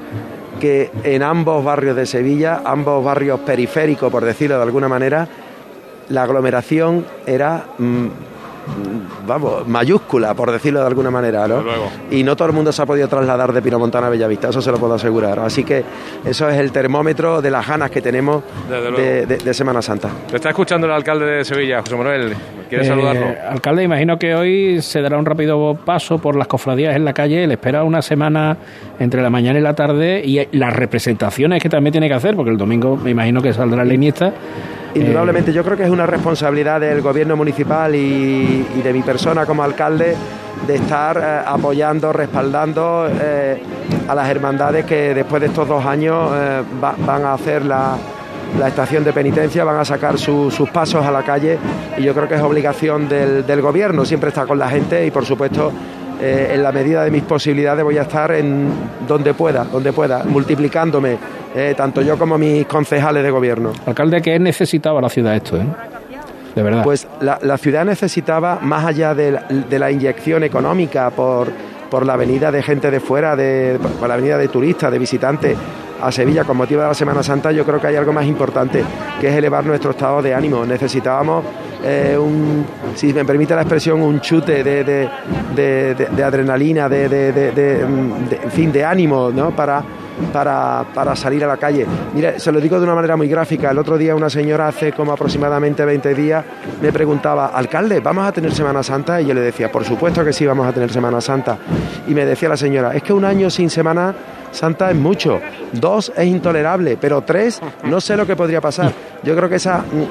que 0.61 0.91
en 1.03 1.23
ambos 1.23 1.65
barrios 1.65 1.97
de 1.97 2.07
Sevilla, 2.07 2.61
ambos 2.65 3.03
barrios 3.03 3.41
periféricos, 3.41 4.11
por 4.11 4.25
decirlo 4.25 4.57
de 4.57 4.63
alguna 4.63 4.89
manera, 4.89 5.27
la 6.09 6.23
aglomeración 6.23 7.07
era, 7.27 7.65
mm, 7.79 8.07
vamos, 9.27 9.67
mayúscula, 9.67 10.35
por 10.35 10.51
decirlo 10.51 10.81
de 10.81 10.87
alguna 10.87 11.11
manera, 11.11 11.47
¿no? 11.49 11.63
Y 12.11 12.23
no 12.23 12.37
todo 12.37 12.49
el 12.49 12.55
mundo 12.55 12.73
se 12.73 12.83
ha 12.83 12.87
podido 12.87 13.09
trasladar 13.09 13.53
de 13.53 13.63
Pino 13.63 13.79
Montano 13.79 14.07
a 14.07 14.11
Bellavista, 14.11 14.49
eso 14.49 14.61
se 14.63 14.71
lo 14.71 14.79
puedo 14.79 14.95
asegurar. 14.95 15.39
Así 15.41 15.65
que 15.65 15.83
eso 16.25 16.49
es 16.49 16.59
el 16.59 16.73
termómetro 16.73 17.41
de 17.43 17.51
las 17.51 17.67
ganas 17.67 17.91
que 17.91 18.01
tenemos 18.01 18.43
de, 18.69 19.27
de- 19.27 19.37
de 19.39 19.55
Semana 19.55 19.83
Santa. 19.83 20.09
Te 20.31 20.37
está 20.37 20.51
escuchando 20.51 20.87
el 20.87 20.93
alcalde 20.93 21.27
de 21.27 21.45
Sevilla, 21.45 21.81
José 21.81 21.97
Manuel. 21.97 22.35
¿Quiere 22.69 22.85
Eh, 22.85 22.89
saludarlo? 22.89 23.27
Alcalde, 23.51 23.83
imagino 23.85 24.19
que 24.19 24.35
hoy 24.35 24.81
se 24.83 25.01
dará 25.03 25.19
un 25.19 25.27
rápido 25.27 25.75
paso 25.85 26.19
por 26.19 26.35
las 26.37 26.47
cofradías 26.49 26.97
en 26.97 27.05
la 27.05 27.13
calle. 27.13 27.47
Le 27.47 27.55
espera 27.55 27.85
una 27.85 28.01
semana 28.03 28.57
entre 28.99 29.23
la 29.23 29.31
mañana 29.31 29.59
y 29.59 29.63
la 29.63 29.75
tarde 29.75 30.23
y 30.25 30.47
las 30.57 30.73
representaciones 30.75 31.63
que 31.63 31.69
también 31.69 31.93
tiene 31.93 32.09
que 32.09 32.15
hacer, 32.15 32.35
porque 32.35 32.51
el 32.51 32.57
domingo 32.57 32.97
me 32.97 33.11
imagino 33.11 33.43
que 33.43 33.53
saldrá 33.53 33.85
la 33.85 33.95
Iniesta. 33.95 34.33
Indudablemente, 34.95 35.53
yo 35.53 35.65
creo 35.65 35.77
que 35.77 35.83
es 35.85 35.91
una 35.91 36.07
responsabilidad 36.07 36.81
del 36.81 37.01
gobierno 37.03 37.37
municipal 37.37 37.95
y, 37.95 38.65
de 38.83 38.93
mi 38.93 39.03
persona 39.03 39.45
como 39.45 39.63
alcalde 39.63 40.15
de 40.67 40.75
estar 40.77 41.17
eh, 41.19 41.43
apoyando, 41.47 42.13
respaldando 42.13 43.09
eh, 43.21 43.61
a 44.09 44.15
las 44.15 44.29
hermandades 44.31 44.85
que 44.87 45.13
después 45.15 45.41
de 45.41 45.49
estos 45.49 45.67
dos 45.69 45.85
años 45.85 46.31
eh, 46.35 46.63
va- 46.83 46.95
van 47.05 47.25
a 47.25 47.35
hacer 47.35 47.65
la, 47.65 47.97
la 48.59 48.69
estación 48.69 49.03
de 49.05 49.13
penitencia, 49.13 49.65
van 49.65 49.79
a 49.81 49.85
sacar 49.85 50.17
su- 50.17 50.51
sus 50.51 50.71
pasos 50.71 51.05
a 51.05 51.11
la 51.11 51.23
calle 51.23 51.59
y 51.99 52.03
yo 52.03 52.15
creo 52.15 52.29
que 52.29 52.37
es 52.37 52.41
obligación 52.43 53.09
del, 53.09 53.45
del 53.45 53.61
gobierno, 53.61 54.05
siempre 54.05 54.29
estar 54.29 54.47
con 54.47 54.59
la 54.59 54.69
gente 54.69 55.05
y 55.05 55.11
por 55.11 55.25
supuesto 55.27 55.73
eh, 56.21 56.53
en 56.55 56.63
la 56.63 56.73
medida 56.73 57.05
de 57.05 57.11
mis 57.11 57.23
posibilidades 57.23 57.85
voy 57.85 57.99
a 57.99 58.03
estar 58.03 58.33
en 58.33 58.69
donde 59.07 59.35
pueda, 59.35 59.65
donde 59.65 59.93
pueda, 59.93 60.25
multiplicándome, 60.25 61.19
eh, 61.55 61.75
tanto 61.77 62.03
yo 62.03 62.19
como 62.19 62.39
mis 62.39 62.67
concejales 62.67 63.23
de 63.23 63.31
gobierno. 63.31 63.73
Alcalde, 63.87 64.23
¿qué 64.23 64.39
necesitaba 64.39 65.01
la 65.01 65.09
ciudad 65.09 65.35
esto? 65.35 65.57
Eh? 65.57 65.67
De 66.55 66.63
verdad. 66.63 66.85
Pues 66.85 67.07
la, 67.21 67.39
la 67.43 67.59
ciudad 67.59 67.85
necesitaba, 67.85 68.59
más 68.63 68.85
allá 68.85 69.15
de 69.15 69.33
la, 69.33 69.41
de 69.49 69.79
la 69.79 69.91
inyección 69.91 70.45
económica 70.45 71.11
por, 71.11 71.49
por 71.91 72.07
la 72.07 72.17
venida 72.17 72.53
de 72.53 72.63
gente 72.63 72.91
de 72.91 73.01
fuera, 73.01 73.35
de, 73.35 73.79
por 73.99 74.09
la 74.09 74.17
venida 74.17 74.39
de 74.39 74.49
turistas, 74.49 74.93
de 74.93 74.99
visitantes 74.99 75.57
a 76.01 76.11
Sevilla 76.13 76.45
con 76.45 76.57
motivo 76.57 76.83
de 76.83 76.89
la 76.89 76.95
Semana 76.95 77.23
Santa, 77.23 77.53
yo 77.53 77.65
creo 77.65 77.81
que 77.81 77.87
hay 77.89 77.97
algo 77.97 78.13
más 78.13 78.27
importante, 78.27 78.83
que 79.21 79.29
es 79.29 79.35
elevar 79.35 79.65
nuestro 79.65 79.91
estado 79.93 80.21
de 80.23 80.35
ánimo. 80.35 80.65
Necesitábamos 80.67 81.45
eh, 81.83 82.17
un, 82.19 82.65
si 82.95 83.13
me 83.13 83.25
permite 83.25 83.55
la 83.55 83.63
expresión, 83.63 84.01
un 84.03 84.21
chute 84.21 84.63
de, 84.65 84.85
de, 84.85 85.09
de, 85.55 85.95
de- 85.95 86.25
adrenalina, 86.25 86.89
de, 86.89 87.81
en 88.43 88.51
fin, 88.51 88.73
de 88.73 88.85
ánimo, 88.85 89.31
¿no? 89.35 89.51
Para, 89.51 89.83
para, 90.33 90.85
para 90.95 91.17
salir 91.17 91.45
a 91.45 91.47
la 91.49 91.57
calle. 91.57 91.87
Mire, 92.15 92.39
se 92.39 92.51
lo 92.53 92.61
digo 92.61 92.79
de 92.79 92.85
una 92.85 92.95
manera 92.95 93.17
muy 93.17 93.29
gráfica. 93.29 93.71
El 93.71 93.79
otro 93.79 93.99
día 93.99 94.15
una 94.15 94.31
señora, 94.31 94.69
hace 94.69 94.93
como 94.93 95.13
aproximadamente 95.13 95.85
20 95.85 96.15
días, 96.15 96.45
me 96.81 96.93
preguntaba, 96.93 97.47
alcalde, 97.49 98.01
¿vamos 98.01 98.27
a 98.27 98.33
tener 98.33 98.53
Semana 98.55 98.83
Santa? 98.83 99.21
Y 99.21 99.27
yo 99.27 99.35
le 99.35 99.41
decía, 99.41 99.71
por 99.71 99.85
supuesto 99.85 100.25
que 100.25 100.33
sí, 100.33 100.47
vamos 100.47 100.67
a 100.67 100.73
tener 100.73 100.91
Semana 100.93 101.21
Santa. 101.21 101.59
Y 102.07 102.15
me 102.15 102.25
decía 102.25 102.49
la 102.49 102.57
señora, 102.57 102.95
es 102.95 103.03
que 103.03 103.13
un 103.13 103.25
año 103.25 103.51
sin 103.51 103.69
Semana 103.71 104.15
Santa 104.55 104.91
es 104.91 104.97
mucho, 104.97 105.41
dos 105.73 106.13
es 106.17 106.27
intolerable, 106.27 106.97
pero 107.01 107.23
tres 107.23 107.61
no 107.85 108.01
sé 108.01 108.17
lo 108.17 108.27
que 108.27 108.37
podría 108.37 108.61
pasar. 108.61 108.93
Yo 109.23 109.35
creo 109.37 109.49
que 109.49 109.57
esa, 109.57 109.79
mm, 109.79 110.03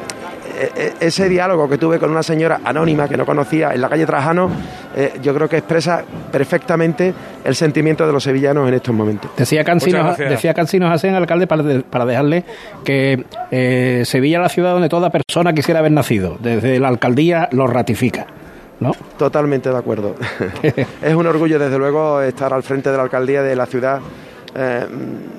e- 0.60 0.82
e- 0.86 0.94
ese 1.08 1.30
diálogo 1.30 1.68
que 1.70 1.78
tuve 1.78 1.98
con 1.98 2.12
una 2.12 2.22
señora 2.24 2.60
anónima 2.64 3.08
que 3.08 3.16
no 3.18 3.26
conocía 3.26 3.74
en 3.74 3.82
la 3.82 3.90
calle 3.90 4.06
Trajano, 4.06 4.50
eh, 4.96 5.14
yo 5.22 5.34
creo 5.34 5.48
que 5.50 5.58
expresa 5.58 6.04
perfectamente 6.32 7.14
el 7.44 7.56
sentimiento 7.56 8.06
de 8.06 8.12
los 8.14 8.22
sevillanos 8.24 8.68
en 8.68 8.74
estos 8.76 8.94
momentos. 8.94 9.32
Decía 9.38 9.64
Cancinos, 9.64 10.18
decía 10.18 10.54
Cancinos 10.54 10.92
Hacen, 10.92 11.16
alcalde, 11.16 11.48
para, 11.48 11.64
de- 11.64 11.80
para 11.82 12.06
dejarle 12.06 12.44
que 12.84 13.26
eh, 13.50 14.04
Sevilla 14.06 14.38
es 14.38 14.44
la 14.44 14.50
ciudad 14.50 14.74
donde 14.74 14.90
toda 14.90 15.10
persona 15.10 15.54
quisiera 15.54 15.80
haber 15.80 15.92
nacido. 15.94 16.38
Desde 16.40 16.80
la 16.80 16.90
alcaldía 16.90 17.48
lo 17.52 17.66
ratifica. 17.68 18.28
¿no? 18.80 18.92
Totalmente 19.18 19.70
de 19.70 19.78
acuerdo. 19.78 20.16
es 21.02 21.16
un 21.16 21.26
orgullo, 21.26 21.58
desde 21.58 21.78
luego, 21.78 22.22
estar 22.22 22.54
al 22.54 22.64
frente 22.64 22.92
de 22.92 22.98
la 22.98 23.04
alcaldía 23.04 23.42
de 23.42 23.56
la 23.56 23.66
ciudad 23.66 24.00
eh, 24.56 24.86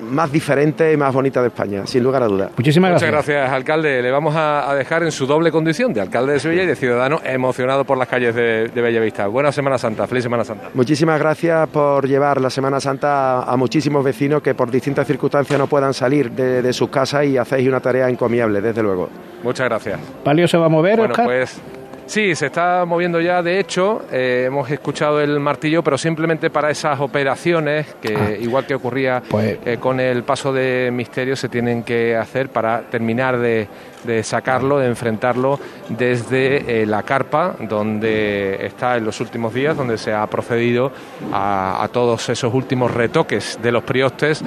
más 0.09 0.31
diferente 0.31 0.91
y 0.93 0.97
más 0.97 1.13
bonita 1.13 1.41
de 1.41 1.47
España, 1.47 1.85
sin 1.85 2.03
lugar 2.03 2.23
a 2.23 2.27
dudas. 2.27 2.51
Muchísimas 2.57 2.91
Muchas 2.93 3.09
gracias, 3.09 3.49
alcalde. 3.49 4.01
Le 4.01 4.11
vamos 4.11 4.35
a, 4.35 4.69
a 4.69 4.75
dejar 4.75 5.03
en 5.03 5.11
su 5.11 5.25
doble 5.25 5.51
condición 5.51 5.93
de 5.93 6.01
alcalde 6.01 6.33
de 6.33 6.39
Sevilla 6.39 6.63
y 6.63 6.67
de 6.67 6.75
ciudadano 6.75 7.19
emocionado 7.23 7.83
por 7.85 7.97
las 7.97 8.07
calles 8.07 8.35
de, 8.35 8.67
de 8.69 8.81
Bellavista. 8.81 9.27
Buena 9.27 9.51
Semana 9.51 9.77
Santa, 9.77 10.05
feliz 10.07 10.23
Semana 10.23 10.43
Santa. 10.43 10.69
Muchísimas 10.73 11.19
gracias 11.19 11.67
por 11.69 12.07
llevar 12.07 12.39
la 12.41 12.49
Semana 12.49 12.79
Santa 12.79 13.43
a 13.43 13.55
muchísimos 13.57 14.03
vecinos 14.03 14.41
que 14.41 14.53
por 14.53 14.69
distintas 14.69 15.07
circunstancias 15.07 15.57
no 15.57 15.67
puedan 15.67 15.93
salir 15.93 16.31
de, 16.31 16.61
de 16.61 16.73
sus 16.73 16.89
casas 16.89 17.25
y 17.25 17.37
hacéis 17.37 17.67
una 17.67 17.79
tarea 17.79 18.09
encomiable, 18.09 18.61
desde 18.61 18.83
luego. 18.83 19.09
Muchas 19.43 19.67
gracias. 19.69 19.99
¿Palio 20.23 20.47
se 20.47 20.57
va 20.57 20.65
a 20.65 20.69
mover, 20.69 20.97
Bueno, 20.97 21.11
Oscar? 21.13 21.25
pues 21.25 21.61
sí, 22.05 22.35
se 22.35 22.47
está 22.47 22.85
moviendo 22.85 23.19
ya. 23.19 23.41
De 23.41 23.59
hecho, 23.59 24.03
eh, 24.11 24.43
hemos 24.47 24.69
escuchado 24.69 25.19
el 25.21 25.39
martillo, 25.39 25.83
pero 25.83 25.97
simplemente 25.97 26.49
para 26.49 26.69
esas 26.69 26.99
operaciones, 26.99 27.95
que 28.01 28.15
Ah. 28.15 28.31
igual 28.39 28.65
que 28.65 28.75
ocurría 28.75 29.21
Pues- 29.29 29.57
eh, 29.65 29.77
con 29.79 29.99
el 29.99 30.23
paso 30.23 30.53
de 30.53 30.89
misterio, 30.93 31.35
se 31.35 31.49
tienen 31.49 31.83
que 31.83 32.15
hacer 32.15 32.49
para 32.49 32.81
terminar 32.81 33.37
de, 33.39 33.67
de 34.03 34.23
sacarlo, 34.23 34.77
de 34.79 34.87
enfrentarlo 34.87 35.59
desde 35.89 36.81
eh, 36.81 36.85
la 36.85 37.03
carpa, 37.03 37.55
donde 37.59 38.65
está 38.65 38.97
en 38.97 39.05
los 39.05 39.19
últimos 39.19 39.53
días, 39.53 39.75
donde 39.75 39.97
se 39.97 40.13
ha 40.13 40.25
procedido 40.27 40.91
a, 41.33 41.83
a 41.83 41.87
todos 41.89 42.29
esos 42.29 42.53
últimos 42.53 42.91
retoques 42.93 43.59
de 43.61 43.71
los 43.71 43.83
priostes 43.83 44.43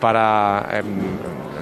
para 0.00 0.66
em, 0.72 0.84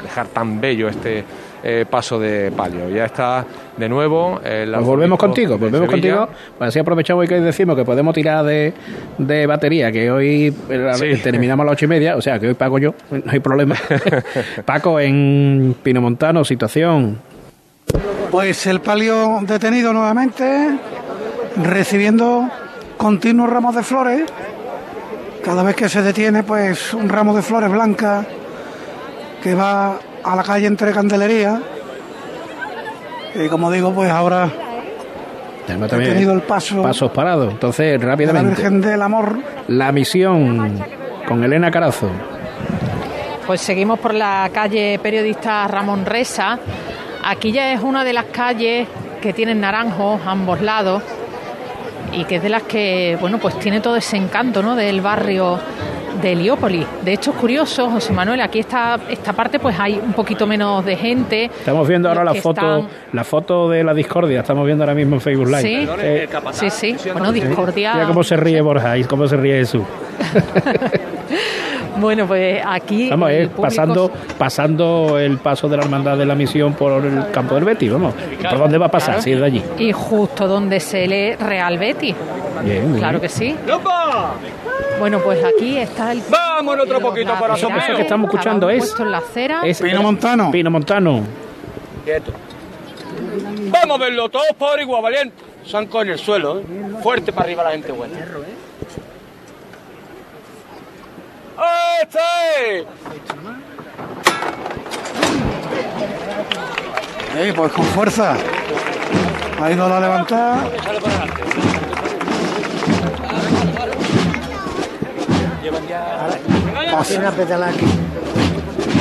dejar 0.03 0.26
tan 0.28 0.61
bello 0.61 0.88
este 0.88 1.24
eh, 1.63 1.85
paso 1.89 2.19
de 2.19 2.51
palio. 2.53 2.89
Ya 2.89 3.05
está 3.07 3.45
de 3.77 3.89
nuevo. 3.89 4.41
el 4.45 4.73
Pues 4.73 4.85
volvemos 4.85 5.19
contigo, 5.19 5.59
volvemos 5.59 5.89
Sevilla. 5.91 6.17
contigo. 6.17 6.39
Pues 6.59 6.69
así 6.69 6.79
aprovechamos 6.79 7.25
y 7.25 7.29
que 7.29 7.41
decimos 7.41 7.77
que 7.77 7.85
podemos 7.85 8.15
tirar 8.15 8.45
de, 8.45 8.73
de 9.19 9.47
batería, 9.47 9.91
que 9.93 10.11
hoy 10.11 10.55
eh, 10.69 10.91
Sí. 10.95 11.23
terminamos 11.23 11.65
a 11.65 11.67
las 11.67 11.73
ocho 11.75 11.85
y 11.85 11.89
media, 11.89 12.17
o 12.17 12.21
sea 12.23 12.39
que 12.39 12.49
hoy 12.49 12.55
pago 12.55 12.79
yo, 12.79 12.95
no 13.11 13.23
hay 13.31 13.41
problema. 13.41 13.77
Paco, 14.65 14.99
en 15.01 15.75
Pinomontano, 15.83 16.45
situación. 16.45 17.19
Pues 18.31 18.67
el 18.67 18.81
palio 18.81 19.41
detenido 19.43 19.93
nuevamente, 19.93 20.71
recibiendo 21.63 22.49
continuos 22.97 23.51
ramos 23.51 23.75
de 23.77 23.83
flores. 23.83 24.23
Cada 25.45 25.63
vez 25.63 25.75
que 25.77 25.89
se 25.89 26.03
detiene, 26.03 26.43
pues 26.43 26.95
un 26.95 27.09
ramo 27.09 27.35
de 27.35 27.43
flores 27.43 27.71
blancas 27.71 28.25
que 29.43 29.55
va 29.55 29.99
a 30.25 30.37
la 30.37 30.43
calle 30.43 30.66
entre 30.66 30.93
Candelería. 30.93 31.61
Y 33.35 33.49
como 33.49 33.70
digo, 33.70 33.93
pues 33.93 34.11
ahora 34.11 34.51
Tenemos 35.66 35.87
he 35.87 35.91
también 35.91 36.12
tenido 36.12 36.33
el 36.33 36.43
paso 36.43 36.83
pasos 36.83 37.11
parados. 37.12 37.53
Entonces, 37.53 37.93
de 37.93 38.07
la 38.07 38.12
rápidamente, 38.12 38.49
Virgen 38.51 38.81
del 38.81 39.03
Amor. 39.03 39.39
la 39.68 39.93
misión 39.93 40.85
con 41.27 41.43
Elena 41.43 41.70
Carazo. 41.70 42.11
Pues 43.47 43.61
seguimos 43.61 43.99
por 43.99 44.14
la 44.14 44.49
calle 44.53 44.99
periodista 45.03 45.66
Ramón 45.66 46.07
Resa. 46.07 46.59
Aquí 47.25 47.53
ya 47.53 47.73
es 47.73 47.83
una 47.83 48.05
de 48.05 48.12
las 48.12 48.27
calles 48.27 48.87
que 49.20 49.33
tienen 49.33 49.61
naranjos 49.61 50.20
a 50.27 50.31
ambos 50.33 50.61
lados 50.61 51.03
y 52.12 52.25
que 52.25 52.37
es 52.37 52.43
de 52.43 52.49
las 52.49 52.64
que, 52.64 53.16
bueno, 53.20 53.39
pues 53.39 53.59
tiene 53.59 53.81
todo 53.81 53.97
ese 53.97 54.16
encanto, 54.16 54.62
¿no? 54.62 54.77
Del 54.77 55.01
barrio 55.01 55.59
de 56.21 56.33
Heliópolis. 56.33 56.87
De 57.05 57.13
hecho, 57.13 57.31
es 57.31 57.37
curioso, 57.37 57.89
José 57.91 58.13
Manuel, 58.13 58.41
aquí 58.41 58.59
esta, 58.59 58.99
esta 59.09 59.33
parte 59.33 59.59
pues 59.59 59.79
hay 59.79 60.01
un 60.05 60.13
poquito 60.13 60.47
menos 60.47 60.85
de 60.85 60.97
gente. 60.97 61.45
Estamos 61.47 61.87
viendo 61.89 62.09
ahora 62.09 62.25
la 62.25 62.35
foto, 62.35 62.61
están- 62.61 62.89
la 63.13 63.25
foto 63.25 63.69
de 63.69 63.85
la 63.85 63.95
discordia. 63.95 64.41
Estamos 64.41 64.67
viendo 64.67 64.85
ahora 64.85 64.95
mismo 64.95 65.15
en 65.17 65.21
Facebook 65.21 65.47
Live. 65.49 65.63
Sí, 65.63 65.89
Eh, 66.01 66.29
sí, 66.53 66.71
sí. 66.71 66.97
Bueno, 67.13 67.33
discordia. 67.33 67.95
Mira 67.95 68.07
cómo 68.07 68.23
se 68.25 68.37
ríe 68.37 68.61
Borja 68.61 68.99
y 68.99 69.05
cómo 69.05 69.27
se 69.29 69.37
ríe 69.37 69.59
Jesús. 69.59 69.83
Bueno, 71.99 72.26
pues 72.26 72.62
aquí. 72.66 73.09
Vamos, 73.11 73.30
es 73.30 73.49
público- 73.49 73.62
pasando, 73.62 74.11
pasando 74.38 75.18
el 75.18 75.38
paso 75.38 75.68
de 75.68 75.76
la 75.76 75.82
hermandad 75.84 76.16
de 76.16 76.24
la 76.26 76.34
misión 76.34 76.72
por 76.74 77.05
el 77.05 77.30
campo 77.30 77.55
del 77.55 77.64
Betis, 77.64 77.93
vamos. 77.93 78.14
¿Por 78.43 78.59
dónde 78.59 78.78
va 78.78 78.86
a 78.86 78.90
pasar? 78.90 79.14
Claro. 79.14 79.22
Si 79.22 79.32
es 79.32 79.40
de 79.40 79.47
allí. 79.47 79.62
Y 79.78 79.93
justo 79.93 80.49
donde 80.49 80.80
se 80.80 81.07
lee 81.07 81.34
Real 81.36 81.78
Betis. 81.78 82.14
Bien, 82.64 82.90
muy 82.90 82.99
Claro 82.99 83.18
bien. 83.18 83.22
que 83.22 83.28
sí. 83.28 83.57
Bueno, 84.99 85.18
pues 85.20 85.43
aquí 85.45 85.76
está 85.78 86.12
el. 86.12 86.22
Vamos 86.30 86.76
otro 86.80 87.01
poquito 87.01 87.32
para 87.38 87.55
Eso, 87.55 87.68
eso 87.68 87.97
que 87.97 88.03
estamos 88.03 88.30
escuchando 88.32 88.70
es, 88.70 88.95
en 88.99 89.11
la 89.11 89.18
acera. 89.18 89.61
es 89.64 89.80
Pino 89.82 90.03
Montano. 90.03 90.51
Pino 90.51 90.70
Montano. 90.70 91.20
Quieto. 92.05 92.32
Vamos 93.70 93.97
a 93.99 94.01
verlo 94.05 94.28
todos 94.28 94.47
por 94.59 94.80
igual, 94.80 95.03
valiente. 95.03 95.34
Sanco 95.64 96.03
en 96.03 96.11
el 96.11 96.18
suelo, 96.18 96.59
¿eh? 96.59 96.62
fuerte 97.03 97.32
para 97.32 97.45
arriba 97.47 97.62
la 97.64 97.70
gente 97.70 97.93
buena. 97.93 98.14
¡Este! 102.03 102.87
Eh, 107.37 107.53
pues 107.55 107.73
con 107.73 107.85
fuerza. 107.87 108.37
Ha 109.61 109.71
ido 109.71 109.89
la 109.89 110.01
levantada. 110.01 110.65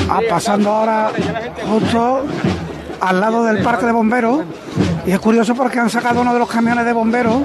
Ah, 0.09 0.19
pasando 0.29 0.69
ahora 0.69 1.11
justo 1.69 2.25
al 2.99 3.19
lado 3.19 3.43
del 3.43 3.63
parque 3.63 3.85
de 3.85 3.91
bomberos. 3.91 4.41
Y 5.05 5.11
es 5.11 5.19
curioso 5.19 5.55
porque 5.55 5.79
han 5.79 5.89
sacado 5.89 6.21
uno 6.21 6.33
de 6.33 6.39
los 6.39 6.49
camiones 6.49 6.85
de 6.85 6.93
bomberos 6.93 7.41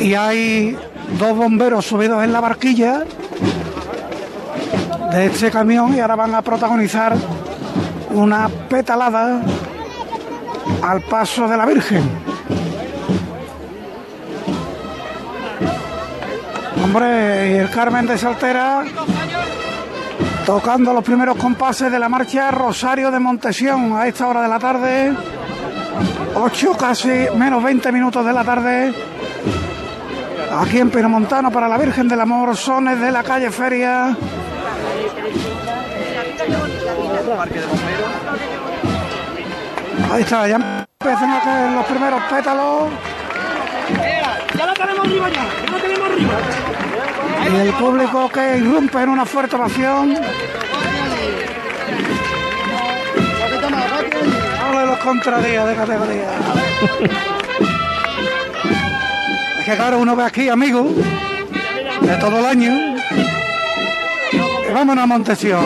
y 0.00 0.14
hay 0.14 0.76
dos 1.18 1.36
bomberos 1.36 1.86
subidos 1.86 2.24
en 2.24 2.32
la 2.32 2.40
barquilla 2.40 3.04
de 5.12 5.26
este 5.26 5.50
camión 5.50 5.94
y 5.94 6.00
ahora 6.00 6.16
van 6.16 6.34
a 6.34 6.42
protagonizar 6.42 7.14
una 8.10 8.48
petalada 8.48 9.42
al 10.82 11.00
paso 11.02 11.46
de 11.46 11.56
la 11.56 11.66
Virgen. 11.66 12.02
Hombre, 16.82 17.60
el 17.60 17.70
Carmen 17.70 18.06
de 18.06 18.18
Saltera 18.18 18.84
tocando 20.46 20.92
los 20.92 21.04
primeros 21.04 21.36
compases 21.36 21.92
de 21.92 21.98
la 21.98 22.08
marcha 22.08 22.50
Rosario 22.50 23.10
de 23.10 23.18
Montesión 23.20 23.96
a 23.96 24.06
esta 24.06 24.26
hora 24.26 24.42
de 24.42 24.48
la 24.48 24.58
tarde. 24.58 25.12
8 26.34 26.76
casi 26.78 27.26
menos 27.36 27.62
20 27.62 27.92
minutos 27.92 28.24
de 28.24 28.32
la 28.32 28.42
tarde. 28.42 28.92
Aquí 30.58 30.78
en 30.78 30.90
Pinomontano 30.90 31.50
para 31.50 31.68
la 31.68 31.78
Virgen 31.78 32.08
del 32.08 32.20
Amor, 32.20 32.56
sones 32.56 33.00
de 33.00 33.10
la 33.10 33.22
calle 33.22 33.50
Feria. 33.50 34.16
Ahí 40.10 40.22
está, 40.22 40.48
ya 40.48 40.56
empiezan 40.56 41.30
a 41.30 41.40
caer 41.40 41.72
los 41.72 41.86
primeros 41.86 42.22
pétalos. 42.24 42.90
Ya 44.58 44.66
la 44.66 44.74
tenemos 44.74 45.06
arriba 45.06 45.28
ya, 45.30 45.44
ya 45.64 45.70
la 45.70 45.78
tenemos 45.78 46.10
arriba. 46.10 46.32
Y 47.52 47.56
el 47.60 47.72
público 47.74 48.28
que 48.28 48.58
irrumpe 48.58 49.02
en 49.02 49.08
una 49.08 49.24
fuerte 49.24 49.56
ovación. 49.56 50.16
Ole 54.70 54.86
los 54.86 54.98
contradías 54.98 55.66
de 55.66 55.74
categoría. 55.74 56.30
es 59.58 59.64
que 59.64 59.76
claro, 59.76 59.98
uno 59.98 60.16
ve 60.16 60.24
aquí, 60.24 60.48
amigos, 60.48 60.86
de 62.00 62.16
todo 62.16 62.38
el 62.38 62.46
año. 62.46 62.96
Y 64.68 64.72
vámonos 64.72 65.04
a 65.04 65.06
Montesión. 65.06 65.64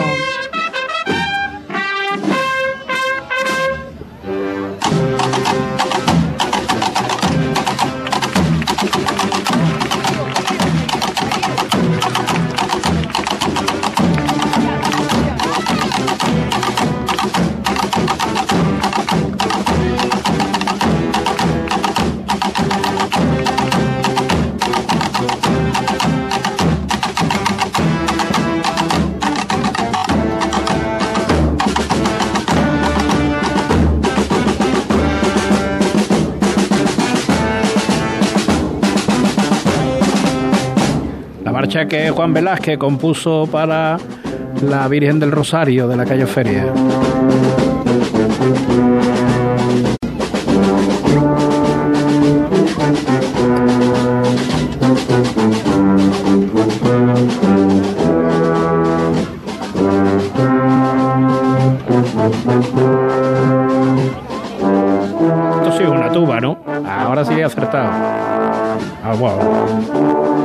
Que 41.85 42.09
Juan 42.09 42.33
Velázquez 42.33 42.77
compuso 42.79 43.47
para 43.51 43.97
la 44.61 44.87
Virgen 44.87 45.19
del 45.19 45.31
Rosario 45.31 45.87
de 45.87 45.95
la 45.95 46.05
calle 46.05 46.25
Feria. 46.25 46.65
Esto 65.67 65.83
es 65.83 65.89
una 65.89 66.11
tuba, 66.11 66.39
¿no? 66.39 66.57
Ahora 66.87 67.23
sí 67.23 67.33
he 67.33 67.43
acertado. 67.43 67.89
Ah, 69.03 69.13
wow. 69.19 70.36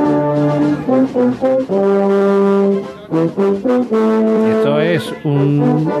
Esto 4.49 4.79
es 4.79 5.13
un, 5.23 5.91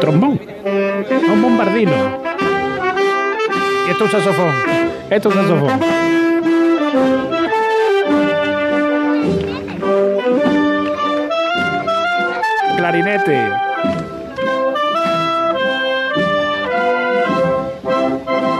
trombón, 0.00 0.40
un 1.32 1.42
bombardino. 1.42 1.92
Esto 3.88 4.04
es 4.04 4.14
un 4.14 4.20
saxofón. 4.20 4.54
Esto 5.10 5.28
es 5.28 5.36
un 5.36 5.42
saxofón. 5.42 5.80
Clarinete. 12.76 13.67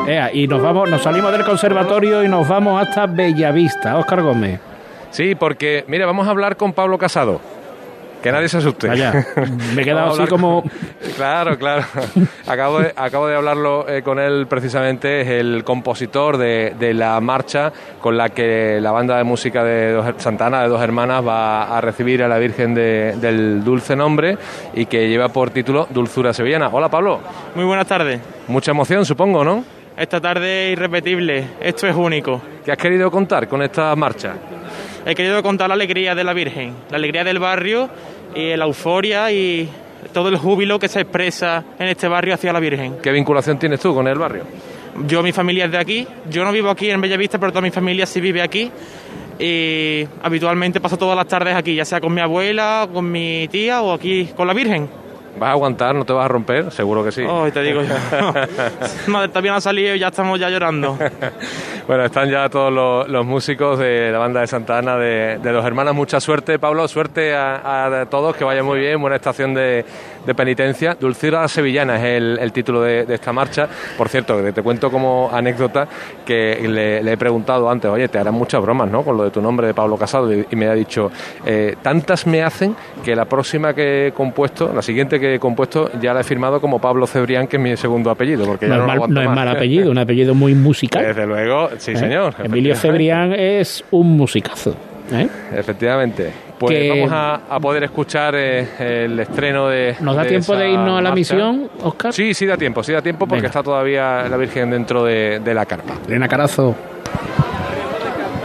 Ea, 0.08 0.30
y 0.32 0.46
nos 0.48 0.62
vamos, 0.62 0.88
nos 0.88 1.02
salimos 1.02 1.30
del 1.32 1.44
conservatorio 1.44 2.24
y 2.24 2.28
nos 2.28 2.48
vamos 2.48 2.80
hasta 2.80 3.06
Bellavista. 3.06 3.96
Óscar 3.98 4.22
Gómez. 4.22 4.58
Sí, 5.10 5.34
porque, 5.34 5.84
mire, 5.86 6.04
vamos 6.06 6.26
a 6.26 6.30
hablar 6.30 6.56
con 6.56 6.72
Pablo 6.72 6.96
Casado. 6.98 7.40
Que 8.22 8.32
nadie 8.32 8.48
se 8.48 8.56
asuste. 8.58 8.88
Vaya, 8.88 9.12
me 9.76 9.82
he 9.82 9.84
quedado 9.84 10.12
así 10.12 10.26
como... 10.28 10.62
con- 10.62 10.70
Claro, 11.16 11.56
claro. 11.56 11.84
acabo, 12.48 12.80
de, 12.80 12.92
acabo 12.96 13.26
de 13.28 13.36
hablarlo 13.36 13.88
eh, 13.88 14.02
con 14.02 14.18
él 14.18 14.46
precisamente, 14.48 15.20
es 15.20 15.28
el 15.28 15.62
compositor 15.62 16.36
de, 16.36 16.74
de 16.78 16.94
la 16.94 17.20
marcha 17.20 17.72
con 18.00 18.16
la 18.16 18.30
que 18.30 18.80
la 18.80 18.90
banda 18.90 19.16
de 19.18 19.24
música 19.24 19.62
de 19.62 19.92
dos, 19.92 20.06
Santana 20.18 20.62
de 20.62 20.68
Dos 20.68 20.82
Hermanas 20.82 21.24
va 21.26 21.76
a 21.76 21.80
recibir 21.80 22.22
a 22.24 22.28
la 22.28 22.38
Virgen 22.38 22.74
de- 22.74 23.14
del 23.20 23.62
Dulce 23.62 23.94
Nombre 23.94 24.36
y 24.74 24.86
que 24.86 25.08
lleva 25.08 25.28
por 25.28 25.50
título 25.50 25.86
Dulzura 25.90 26.32
Sevillana. 26.32 26.68
Hola 26.72 26.88
Pablo. 26.88 27.20
Muy 27.54 27.64
buenas 27.66 27.86
tardes. 27.86 28.20
Mucha 28.48 28.72
emoción, 28.72 29.04
supongo, 29.04 29.44
¿no? 29.44 29.64
Esta 29.98 30.20
tarde 30.20 30.70
irrepetible, 30.70 31.44
esto 31.60 31.88
es 31.88 31.96
único. 31.96 32.40
¿Qué 32.64 32.70
has 32.70 32.78
querido 32.78 33.10
contar 33.10 33.48
con 33.48 33.62
esta 33.62 33.96
marcha? 33.96 34.32
He 35.04 35.12
querido 35.12 35.42
contar 35.42 35.66
la 35.66 35.74
alegría 35.74 36.14
de 36.14 36.22
la 36.22 36.32
Virgen, 36.32 36.72
la 36.88 36.98
alegría 36.98 37.24
del 37.24 37.40
barrio 37.40 37.90
y 38.32 38.54
la 38.54 38.64
euforia 38.64 39.32
y 39.32 39.68
todo 40.12 40.28
el 40.28 40.36
júbilo 40.36 40.78
que 40.78 40.86
se 40.86 41.00
expresa 41.00 41.64
en 41.76 41.88
este 41.88 42.06
barrio 42.06 42.34
hacia 42.34 42.52
la 42.52 42.60
Virgen. 42.60 42.98
¿Qué 43.02 43.10
vinculación 43.10 43.58
tienes 43.58 43.80
tú 43.80 43.92
con 43.92 44.06
el 44.06 44.16
barrio? 44.16 44.44
Yo, 45.04 45.20
mi 45.20 45.32
familia 45.32 45.64
es 45.64 45.72
de 45.72 45.78
aquí, 45.78 46.06
yo 46.30 46.44
no 46.44 46.52
vivo 46.52 46.70
aquí 46.70 46.88
en 46.90 47.00
Bellavista, 47.00 47.40
pero 47.40 47.50
toda 47.50 47.62
mi 47.62 47.72
familia 47.72 48.06
sí 48.06 48.20
vive 48.20 48.40
aquí 48.40 48.70
y 49.40 50.06
habitualmente 50.22 50.80
paso 50.80 50.96
todas 50.96 51.16
las 51.16 51.26
tardes 51.26 51.56
aquí, 51.56 51.74
ya 51.74 51.84
sea 51.84 52.00
con 52.00 52.14
mi 52.14 52.20
abuela, 52.20 52.88
con 52.92 53.10
mi 53.10 53.48
tía 53.48 53.82
o 53.82 53.92
aquí 53.92 54.26
con 54.36 54.46
la 54.46 54.54
Virgen. 54.54 55.07
¿Vas 55.38 55.48
a 55.48 55.52
aguantar? 55.52 55.94
¿No 55.94 56.04
te 56.04 56.12
vas 56.12 56.24
a 56.24 56.28
romper? 56.28 56.70
Seguro 56.70 57.04
que 57.04 57.12
sí. 57.12 57.24
Oh, 57.28 57.50
te 57.52 57.62
digo 57.62 57.82
yo. 57.82 57.94
Madre, 59.08 59.28
todavía 59.28 59.52
no 59.52 59.56
ha 59.58 59.60
salido 59.60 59.94
y 59.94 59.98
ya 59.98 60.08
estamos 60.08 60.38
ya 60.38 60.48
llorando. 60.48 60.98
Bueno, 61.88 62.04
están 62.04 62.28
ya 62.28 62.50
todos 62.50 62.70
los, 62.70 63.08
los 63.08 63.24
músicos 63.24 63.78
de 63.78 64.12
la 64.12 64.18
banda 64.18 64.42
de 64.42 64.46
Santa 64.46 64.76
Ana 64.76 64.98
de, 64.98 65.38
de 65.38 65.52
Dos 65.52 65.64
Hermanas. 65.64 65.94
Mucha 65.94 66.20
suerte, 66.20 66.58
Pablo. 66.58 66.86
Suerte 66.86 67.34
a, 67.34 67.86
a 67.86 68.04
todos, 68.10 68.36
que 68.36 68.44
vaya 68.44 68.62
muy 68.62 68.78
bien. 68.78 69.00
Buena 69.00 69.16
estación 69.16 69.54
de, 69.54 69.86
de 70.26 70.34
penitencia. 70.34 70.98
Dulcura 71.00 71.48
Sevillana 71.48 71.96
es 71.96 72.04
el, 72.04 72.38
el 72.42 72.52
título 72.52 72.82
de, 72.82 73.06
de 73.06 73.14
esta 73.14 73.32
marcha. 73.32 73.66
Por 73.96 74.10
cierto, 74.10 74.38
te 74.52 74.62
cuento 74.62 74.90
como 74.90 75.30
anécdota 75.32 75.88
que 76.26 76.60
le, 76.68 77.02
le 77.02 77.12
he 77.12 77.16
preguntado 77.16 77.70
antes, 77.70 77.90
oye, 77.90 78.06
te 78.08 78.18
harán 78.18 78.34
muchas 78.34 78.60
bromas, 78.60 78.90
¿no? 78.90 79.02
Con 79.02 79.16
lo 79.16 79.24
de 79.24 79.30
tu 79.30 79.40
nombre 79.40 79.66
de 79.68 79.72
Pablo 79.72 79.96
Casado. 79.96 80.30
Y, 80.30 80.46
y 80.50 80.56
me 80.56 80.66
ha 80.68 80.74
dicho, 80.74 81.10
eh, 81.46 81.76
tantas 81.80 82.26
me 82.26 82.42
hacen 82.42 82.76
que 83.02 83.16
la 83.16 83.24
próxima 83.24 83.72
que 83.72 84.08
he 84.08 84.12
compuesto, 84.12 84.70
la 84.74 84.82
siguiente 84.82 85.17
que 85.20 85.34
he 85.34 85.38
compuesto, 85.38 85.90
ya 86.00 86.12
la 86.14 86.20
he 86.20 86.24
firmado 86.24 86.60
como 86.60 86.80
Pablo 86.80 87.06
Cebrián, 87.06 87.46
que 87.46 87.56
es 87.56 87.62
mi 87.62 87.76
segundo 87.76 88.10
apellido. 88.10 88.44
Porque 88.46 88.68
ya 88.68 88.74
No, 88.76 88.80
es, 88.82 88.86
mal, 88.86 88.96
aguanto 88.96 89.14
no 89.14 89.20
es 89.22 89.26
más. 89.26 89.36
mal 89.36 89.48
apellido, 89.56 89.90
un 89.90 89.98
apellido 89.98 90.34
muy 90.34 90.54
musical. 90.54 91.04
Desde 91.04 91.26
luego, 91.26 91.70
sí, 91.78 91.92
¿eh? 91.92 91.96
señor. 91.96 92.34
Emilio 92.42 92.74
Cebrián 92.76 93.32
es 93.32 93.84
un 93.90 94.16
musicazo. 94.16 94.74
¿eh? 95.12 95.28
Efectivamente. 95.56 96.30
Pues 96.58 96.76
Que- 96.76 96.88
vamos 96.90 97.10
a, 97.12 97.40
a 97.48 97.60
poder 97.60 97.84
escuchar 97.84 98.34
eh, 98.36 99.04
el 99.04 99.18
estreno 99.20 99.68
de. 99.68 99.94
¿Nos 100.00 100.16
da 100.16 100.24
de 100.24 100.28
tiempo 100.30 100.56
de 100.56 100.70
irnos 100.70 100.88
a 100.98 101.02
la 101.02 101.10
marcha. 101.10 101.14
misión, 101.14 101.70
Oscar? 101.82 102.12
Sí, 102.12 102.34
sí 102.34 102.46
da 102.46 102.56
tiempo, 102.56 102.82
sí 102.82 102.92
da 102.92 103.00
tiempo 103.00 103.20
porque 103.26 103.36
Venga. 103.42 103.46
está 103.48 103.62
todavía 103.62 104.28
la 104.28 104.36
Virgen 104.36 104.70
dentro 104.70 105.04
de, 105.04 105.38
de 105.40 105.54
la 105.54 105.64
carpa. 105.66 105.94
Elena 106.08 106.26
Carazo. 106.26 106.74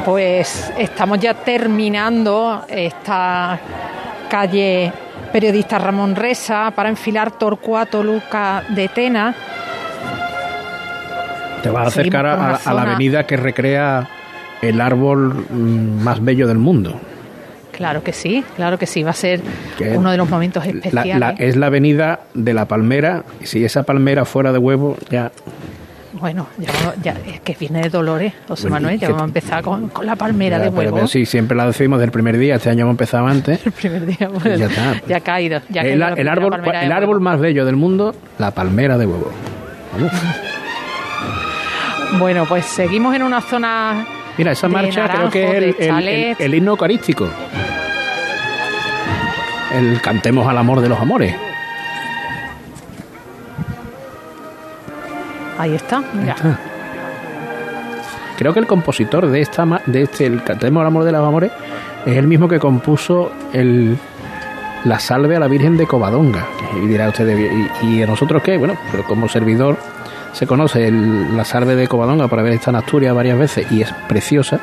Pues 0.05 0.71
estamos 0.78 1.17
ya 1.19 1.34
terminando 1.34 2.63
esta 2.67 3.57
calle 4.30 4.91
periodista 5.34 5.79
Ramón 5.79 6.15
Resa 6.15 6.71
para 6.75 6.88
enfilar 6.89 7.31
Torcuato 7.31 8.01
Luca 8.03 8.63
de 8.69 8.88
Tena. 8.88 9.36
Te 11.61 11.69
vas 11.69 11.86
a 11.86 11.88
acercar 11.88 12.25
a, 12.25 12.55
a 12.55 12.73
la 12.73 12.81
avenida 12.84 13.25
que 13.25 13.36
recrea 13.36 14.07
el 14.61 14.79
árbol 14.79 15.45
mm, 15.49 16.03
más 16.03 16.23
bello 16.23 16.47
del 16.47 16.57
mundo. 16.59 16.99
Claro 17.71 18.03
que 18.03 18.13
sí, 18.13 18.43
claro 18.55 18.77
que 18.77 18.86
sí, 18.86 19.01
va 19.01 19.09
a 19.09 19.13
ser 19.15 19.41
Que 19.77 19.97
uno 19.97 20.11
de 20.11 20.17
los 20.17 20.29
momentos 20.29 20.63
La- 20.65 20.71
especiales. 20.71 21.19
la- 21.19 21.29
es 21.31 21.55
la 21.55 21.65
avenida 21.67 22.19
de 22.36 22.53
la 22.53 22.65
palmera. 22.65 23.23
Y 23.41 23.47
si 23.47 23.65
esa 23.65 23.84
palmera 23.84 24.25
fuera 24.25 24.51
de 24.51 24.59
huevo, 24.59 24.95
ya. 25.09 25.31
Bueno, 26.24 26.47
ya, 26.57 26.71
ya- 27.03 27.15
es 27.34 27.41
que 27.41 27.53
viene 27.59 27.82
de 27.82 27.89
Dolores, 27.89 28.32
José 28.47 28.69
Bueno, 28.69 28.76
Manuel, 28.88 28.97
ya 28.97 29.07
que- 29.07 29.11
vamos 29.11 29.24
a 29.24 29.26
empezar 29.26 29.61
con, 29.61 29.89
con 29.89 30.05
la 30.05 30.15
palmera 30.15 30.57
ya, 30.57 30.63
de 30.63 30.69
huevo. 30.69 30.95
pero 30.95 31.07
sí, 31.07 31.26
siempre 31.26 31.57
la 31.57 31.65
decimos 31.67 31.99
del 31.99 32.11
primer 32.11 32.38
día. 32.38 32.55
Este 32.55 32.69
año 32.69 32.84
hemos 32.84 32.93
empezado 32.93 33.28
antes. 33.28 33.59
El 33.65 33.74
primer 33.74 34.05
día, 34.05 34.30
pues, 34.30 34.57
Ya 34.57 34.67
está. 34.67 35.01
ya 35.05 35.17
ha 35.17 35.19
caído. 35.19 35.59
Ya 35.67 35.82
el, 35.82 35.99
caído 35.99 36.15
el 36.15 36.28
árbol, 36.30 36.61
el 36.65 36.91
árbol 36.93 37.19
más 37.19 37.41
bello 37.41 37.65
del 37.65 37.76
mundo, 37.76 38.15
la 38.39 38.51
palmera 38.51 38.97
de 38.97 39.05
huevo. 39.05 39.30
Bueno, 42.19 42.45
pues 42.47 42.65
seguimos 42.65 43.15
en 43.15 43.24
una 43.24 43.41
zona. 43.41 44.05
Mira, 44.38 44.51
esa 44.51 44.67
de 44.67 44.74
marcha 44.74 45.09
creo 45.09 45.30
que 45.32 45.57
es 45.69 45.76
el, 45.80 46.36
el 46.39 46.53
himno 46.55 46.71
eucarístico. 46.71 47.28
El 49.74 49.99
cantemos 49.99 50.47
al 50.47 50.57
amor 50.59 50.80
de 50.82 50.89
los 50.89 50.99
amores. 50.99 51.36
Ahí 55.58 55.76
está. 55.76 56.04
Creo 58.38 58.54
que 58.54 58.60
el 58.60 58.68
compositor 58.68 59.28
de 59.30 59.41
esta 59.41 59.66
de 59.86 60.01
este 60.04 60.26
el 60.26 60.43
cantemos 60.43 60.86
amor 60.86 61.04
de 61.04 61.12
los 61.12 61.26
amores 61.26 61.51
es 62.06 62.18
el 62.18 62.28
mismo 62.28 62.47
que 62.47 62.60
compuso 62.60 63.32
el 63.54 63.97
la 64.86 64.99
salve 64.99 65.36
a 65.36 65.39
la 65.39 65.47
Virgen 65.47 65.78
de 65.78 65.86
Covadonga. 65.88 66.45
Y 66.84 66.88
dirá 66.88 67.08
usted, 67.08 67.28
¿y, 67.82 67.86
y 67.88 68.04
a 68.04 68.08
nosotros 68.08 68.41
qué? 68.43 68.58
Bueno, 68.58 68.76
pero 68.91 69.04
como 69.06 69.30
servidor 69.30 69.78
se 70.34 70.45
conoce 70.47 70.88
el- 70.88 71.38
la 71.38 71.45
salve 71.45 71.76
de 71.76 71.88
Covadonga 71.88 72.28
por 72.28 72.39
haber 72.39 72.54
estado 72.54 72.78
en 72.78 72.84
Asturias 72.84 73.16
varias 73.16 73.38
veces 73.38 73.72
y 73.72 73.82
es 73.82 73.93
preciosa. 74.10 74.60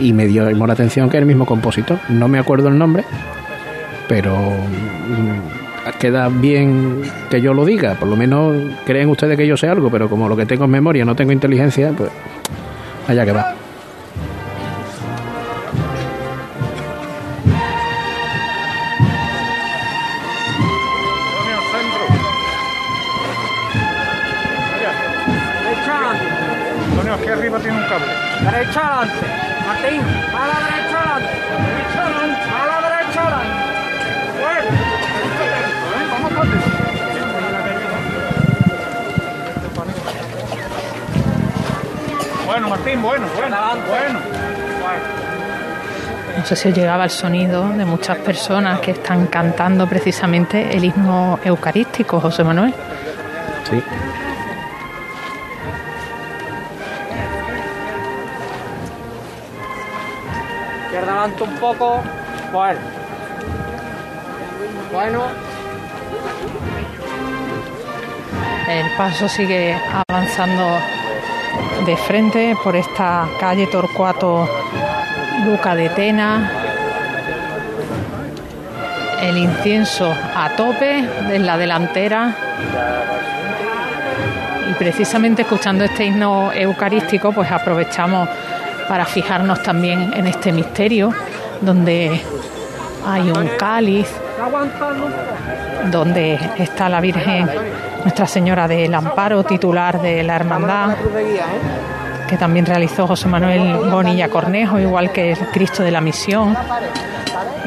Y 0.00 0.14
me 0.14 0.26
dio 0.26 0.50
la 0.50 0.72
atención 0.72 1.08
que 1.10 1.18
es 1.18 1.20
el 1.20 1.26
mismo 1.26 1.44
compositor. 1.46 1.98
No 2.08 2.26
me 2.26 2.38
acuerdo 2.38 2.68
el 2.68 2.78
nombre, 2.78 3.04
pero 4.08 4.34
mm, 4.36 5.61
queda 5.98 6.28
bien 6.28 7.02
que 7.30 7.40
yo 7.40 7.54
lo 7.54 7.64
diga. 7.64 7.94
Por 7.94 8.08
lo 8.08 8.16
menos 8.16 8.56
creen 8.84 9.08
ustedes 9.08 9.36
que 9.36 9.46
yo 9.46 9.56
sé 9.56 9.68
algo, 9.68 9.90
pero 9.90 10.08
como 10.08 10.28
lo 10.28 10.36
que 10.36 10.46
tengo 10.46 10.64
es 10.64 10.70
memoria, 10.70 11.04
no 11.04 11.14
tengo 11.14 11.32
inteligencia, 11.32 11.92
pues 11.96 12.10
allá 13.08 13.24
que 13.24 13.32
va. 13.32 13.54
Antonio, 26.90 27.14
aquí 27.14 27.28
arriba. 27.28 27.58
Derecha 27.58 28.80
adelante. 28.80 29.26
Martín, 29.66 30.02
Bueno, 42.52 42.68
Martín, 42.68 43.00
bueno, 43.00 43.26
bueno, 43.34 43.56
bueno. 43.88 44.20
No 46.36 46.44
sé 46.44 46.54
si 46.54 46.68
os 46.68 46.74
llegaba 46.76 47.04
el 47.04 47.10
sonido 47.10 47.66
de 47.66 47.86
muchas 47.86 48.18
personas 48.18 48.80
que 48.80 48.90
están 48.90 49.28
cantando 49.28 49.86
precisamente 49.86 50.76
el 50.76 50.84
himno 50.84 51.40
eucarístico, 51.42 52.20
José 52.20 52.44
Manuel. 52.44 52.74
Sí. 53.70 53.82
Izquierda 60.84 61.10
adelante 61.10 61.42
un 61.44 61.54
poco. 61.54 62.02
Bueno. 62.52 62.80
Bueno. 64.92 65.22
El 68.68 68.90
paso 68.98 69.26
sigue 69.26 69.74
avanzando 70.06 71.01
de 71.84 71.96
frente 71.96 72.56
por 72.62 72.76
esta 72.76 73.26
calle 73.40 73.66
Torcuato 73.66 74.48
Luca 75.44 75.74
de 75.74 75.88
Tena. 75.90 76.50
El 79.20 79.38
incienso 79.38 80.12
a 80.34 80.50
tope 80.50 80.98
en 80.98 81.46
la 81.46 81.56
delantera. 81.56 82.34
Y 84.70 84.74
precisamente 84.74 85.42
escuchando 85.42 85.84
este 85.84 86.04
himno 86.06 86.52
eucarístico, 86.52 87.32
pues 87.32 87.50
aprovechamos 87.50 88.28
para 88.88 89.04
fijarnos 89.04 89.62
también 89.62 90.12
en 90.14 90.26
este 90.26 90.52
misterio, 90.52 91.12
donde 91.60 92.20
hay 93.06 93.30
un 93.30 93.48
cáliz, 93.58 94.08
donde 95.90 96.38
está 96.58 96.88
la 96.88 97.00
Virgen 97.00 97.48
Nuestra 98.02 98.26
Señora 98.26 98.66
del 98.68 98.94
Amparo, 98.94 99.44
titular 99.44 100.00
de 100.00 100.22
la 100.22 100.36
hermandad, 100.36 100.96
que 102.28 102.36
también 102.36 102.66
realizó 102.66 103.06
José 103.06 103.28
Manuel 103.28 103.76
Bonilla 103.90 104.28
Cornejo, 104.28 104.78
igual 104.78 105.12
que 105.12 105.32
el 105.32 105.38
Cristo 105.52 105.82
de 105.82 105.90
la 105.90 106.00
Misión. 106.00 106.56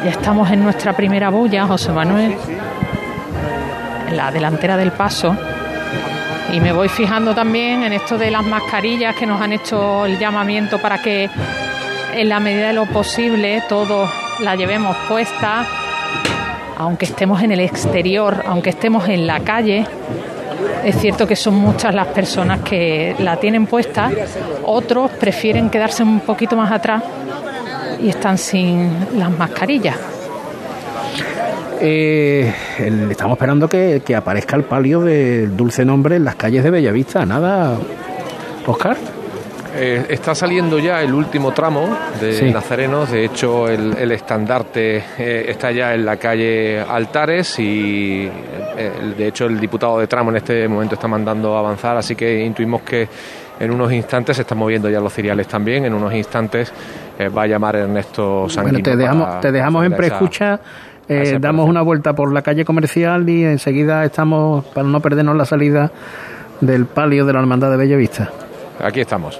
Ya 0.04 0.10
estamos 0.10 0.52
en 0.52 0.64
nuestra 0.64 0.94
primera 0.94 1.30
bulla, 1.30 1.66
José 1.66 1.92
Manuel, 1.92 2.36
en 4.08 4.18
la 4.18 4.32
delantera 4.32 4.76
del 4.78 4.92
paso. 4.92 5.36
Y 6.52 6.60
me 6.60 6.72
voy 6.72 6.90
fijando 6.90 7.34
también 7.34 7.84
en 7.84 7.94
esto 7.94 8.18
de 8.18 8.32
las 8.32 8.46
mascarillas 8.46 9.16
que 9.16 9.26
nos 9.26 9.42
han 9.42 9.54
hecho 9.54 10.06
el 10.06 10.20
llamamiento 10.20 10.80
para 10.80 11.02
que 11.02 11.30
en 12.14 12.30
la 12.30 12.40
medida 12.40 12.68
de 12.68 12.74
lo 12.74 12.86
posible 12.86 13.64
todos 13.68 14.10
la 14.40 14.56
llevemos 14.56 14.96
puesta, 15.08 15.66
aunque 16.78 17.06
estemos 17.06 17.42
en 17.42 17.52
el 17.52 17.60
exterior, 17.60 18.44
aunque 18.48 18.72
estemos 18.72 19.08
en 19.08 19.28
la 19.28 19.40
calle. 19.40 19.86
Es 20.84 20.98
cierto 20.98 21.28
que 21.28 21.36
son 21.36 21.56
muchas 21.56 21.94
las 21.96 22.08
personas 22.08 22.62
que 22.62 23.16
la 23.20 23.38
tienen 23.38 23.66
puesta, 23.66 24.12
otros 24.64 25.12
prefieren 25.12 25.70
quedarse 25.70 26.04
un 26.04 26.20
poquito 26.20 26.56
más 26.56 26.72
atrás 26.72 27.04
y 28.02 28.10
están 28.10 28.38
sin 28.38 28.92
las 29.18 29.32
mascarillas. 29.32 29.98
Eh, 31.82 32.54
estamos 33.10 33.36
esperando 33.36 33.68
que, 33.68 34.02
que 34.06 34.16
aparezca 34.16 34.56
el 34.56 34.64
palio 34.64 35.02
del 35.02 35.56
dulce 35.58 35.84
nombre 35.84 36.16
en 36.16 36.24
las 36.24 36.36
calles 36.36 36.64
de 36.64 36.70
Bellavista. 36.70 37.26
Nada, 37.26 37.78
Oscar. 38.66 38.98
Eh, 39.78 40.06
está 40.10 40.34
saliendo 40.34 40.80
ya 40.80 41.02
el 41.02 41.14
último 41.14 41.52
tramo 41.52 41.98
de 42.22 42.34
Sí. 42.34 42.52
Nazarenos, 42.52 43.12
de 43.12 43.26
hecho 43.26 43.68
el, 43.68 43.98
el 43.98 44.12
estandarte 44.14 45.04
eh, 45.18 45.46
está 45.50 45.72
ya 45.72 45.94
en 45.94 46.06
la 46.06 46.16
calle 46.18 46.80
Altares 46.80 47.60
y 47.60 48.26
eh, 48.78 48.92
el- 49.02 49.18
de 49.18 49.28
hecho 49.28 49.46
el 49.48 49.60
diputado 49.60 50.00
de 50.00 50.08
tramo 50.08 50.30
en 50.30 50.38
este 50.38 50.68
momento 50.70 50.96
está 50.96 51.08
mandando 51.10 51.58
avanzar, 51.58 51.98
así 51.98 52.16
que 52.16 52.44
intuimos 52.46 52.84
que 52.84 53.08
en 53.60 53.72
unos 53.72 53.92
instantes 53.92 54.38
se 54.38 54.44
están 54.44 54.58
moviendo 54.58 54.90
ya 54.90 55.00
los 55.02 55.14
ciriales 55.14 55.48
también, 55.48 55.84
en 55.86 55.94
unos 55.94 56.14
instantes 56.14 56.72
eh, 57.20 57.28
va 57.30 57.44
a 57.44 57.48
llamar 57.48 57.76
Ernesto 57.76 58.48
Sanguino. 58.48 58.80
Bueno, 58.80 58.84
te 58.84 58.96
dejamos, 58.96 59.40
te 59.42 59.52
dejamos 59.52 59.86
en 59.86 59.94
preescucha. 59.94 60.60
eh, 61.10 61.38
damos 61.40 61.68
una 61.70 61.82
vuelta 61.82 62.14
por 62.14 62.32
la 62.34 62.42
calle 62.42 62.64
comercial 62.66 63.28
y 63.30 63.44
enseguida 63.44 64.04
estamos, 64.06 64.64
para 64.66 64.88
no 64.88 65.00
perdernos 65.02 65.36
la 65.36 65.46
salida 65.46 65.92
del 66.62 66.86
palio 66.86 67.26
de 67.26 67.34
la 67.34 67.40
Hermandad 67.40 67.72
de 67.72 67.78
Bellavista. 67.78 68.30
Aquí 68.82 69.02
estamos. 69.02 69.40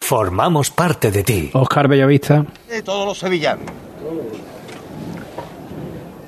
Formamos 0.00 0.70
parte 0.70 1.10
de 1.10 1.22
ti. 1.22 1.50
Oscar 1.52 1.88
Bellavista. 1.88 2.44
De 2.68 2.82
todos 2.82 3.06
los 3.06 3.18
sevillanos. 3.18 3.66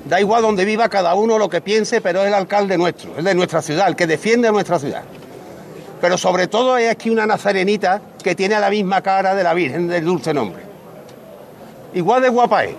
Da 0.05 0.19
igual 0.19 0.41
donde 0.41 0.65
viva 0.65 0.89
cada 0.89 1.15
uno 1.15 1.37
lo 1.37 1.49
que 1.49 1.61
piense, 1.61 2.01
pero 2.01 2.21
es 2.21 2.27
el 2.27 2.33
alcalde 2.33 2.77
nuestro, 2.77 3.17
es 3.17 3.23
de 3.23 3.33
nuestra 3.33 3.61
ciudad, 3.61 3.87
el 3.87 3.95
que 3.95 4.07
defiende 4.07 4.49
a 4.49 4.51
nuestra 4.51 4.77
ciudad. 4.77 5.03
Pero 6.01 6.17
sobre 6.17 6.47
todo 6.47 6.73
hay 6.73 6.85
aquí 6.87 7.09
una 7.09 7.25
nazarenita 7.25 8.01
que 8.21 8.35
tiene 8.35 8.59
la 8.59 8.69
misma 8.69 9.01
cara 9.01 9.33
de 9.35 9.43
la 9.43 9.53
Virgen 9.53 9.87
del 9.87 10.03
Dulce 10.03 10.33
Nombre. 10.33 10.63
Igual 11.93 12.21
de 12.23 12.29
guapa 12.29 12.65
es. 12.65 12.75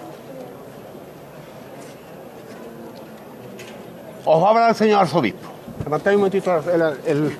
Os 4.24 4.43
va 4.43 4.47
a 4.47 4.51
hablar 4.51 4.70
el 4.70 4.76
señor 4.76 5.01
arzobispo. 5.01 5.49
Levantáis 5.84 6.14
un 6.16 6.20
momentito 6.20 6.55
el, 6.70 6.82
el, 7.07 7.36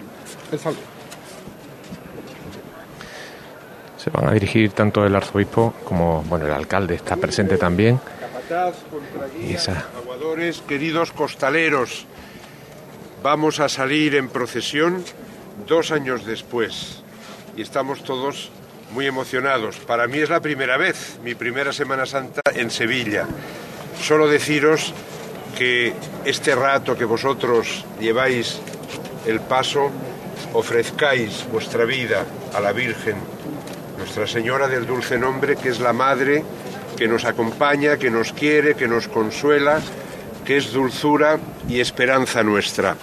el 0.53 0.59
saldo. 0.59 0.81
Se 4.03 4.11
van 4.11 4.29
a 4.29 4.33
dirigir 4.33 4.73
tanto 4.73 5.07
el 5.07 5.15
arzobispo 5.15 5.75
como 5.85 6.25
bueno 6.25 6.47
el 6.47 6.53
alcalde 6.53 6.97
está 6.97 7.17
presente 7.17 7.57
también. 7.57 8.01
Y 9.41 9.55
esa... 9.55 9.87
Aguadores, 9.97 10.61
queridos 10.63 11.13
costaleros, 11.13 12.07
vamos 13.23 13.61
a 13.61 13.69
salir 13.69 14.17
en 14.17 14.29
procesión 14.29 15.05
dos 15.69 15.93
años 15.93 16.27
después 16.27 17.05
y 17.57 17.63
estamos 17.63 18.03
todos 18.03 18.51
muy 18.91 19.07
emocionados. 19.07 19.77
Para 19.77 20.09
mí 20.09 20.19
es 20.19 20.31
la 20.31 20.41
primera 20.41 20.77
vez, 20.77 21.21
mi 21.23 21.37
primera 21.37 21.73
Semana 21.73 22.05
Santa 22.05 22.43
en 22.57 22.73
Sevilla. 22.73 23.29
Solo 24.01 24.27
deciros 24.27 24.93
que 25.57 25.93
este 26.25 26.57
rato 26.57 26.99
que 26.99 27.05
vosotros 27.05 27.85
lleváis 28.01 28.59
el 29.29 29.39
paso, 29.41 29.93
ofrezcáis 30.55 31.47
vuestra 31.53 31.85
vida 31.85 32.27
a 32.53 32.61
la 32.61 32.73
Virgen, 32.73 33.17
Nuestra 34.03 34.27
Señora 34.27 34.67
del 34.67 34.85
Dulce 34.85 35.17
Nombre, 35.17 35.55
que 35.55 35.69
es 35.69 35.79
la 35.79 35.93
Madre 35.93 36.43
que 36.97 37.07
nos 37.07 37.25
acompaña, 37.25 37.99
que 37.99 38.11
nos 38.11 38.33
quiere, 38.33 38.75
que 38.75 38.89
nos 38.89 39.07
consuela, 39.07 39.81
que 40.45 40.57
es 40.57 40.73
dulzura 40.73 41.39
y 41.69 41.79
esperanza 41.79 42.43
nuestra. 42.43 42.97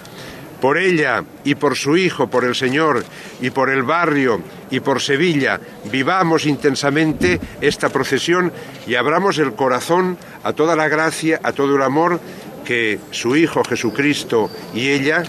Por 0.60 0.76
ella 0.76 1.24
y 1.42 1.54
por 1.54 1.74
su 1.74 1.96
Hijo, 1.96 2.28
por 2.28 2.44
el 2.44 2.54
Señor 2.54 3.02
y 3.40 3.48
por 3.48 3.70
el 3.70 3.82
barrio 3.82 4.42
y 4.70 4.80
por 4.80 5.00
Sevilla, 5.00 5.58
vivamos 5.90 6.44
intensamente 6.44 7.40
esta 7.62 7.88
procesión 7.88 8.52
y 8.86 8.94
abramos 8.94 9.38
el 9.38 9.54
corazón 9.54 10.18
a 10.44 10.52
toda 10.52 10.76
la 10.76 10.88
gracia, 10.88 11.40
a 11.42 11.52
todo 11.52 11.76
el 11.76 11.82
amor 11.82 12.20
que 12.62 13.00
su 13.10 13.36
Hijo 13.36 13.64
Jesucristo 13.64 14.50
y 14.74 14.90
ella, 14.90 15.22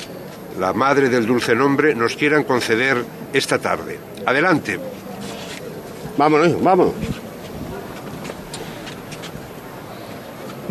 la 0.60 0.74
Madre 0.74 1.08
del 1.08 1.26
Dulce 1.26 1.56
Nombre, 1.56 1.96
nos 1.96 2.18
quieran 2.18 2.44
conceder 2.44 3.06
esta 3.32 3.58
tarde. 3.58 3.98
Adelante. 4.26 5.01
Vámonos, 6.22 6.62
vamos. 6.62 6.92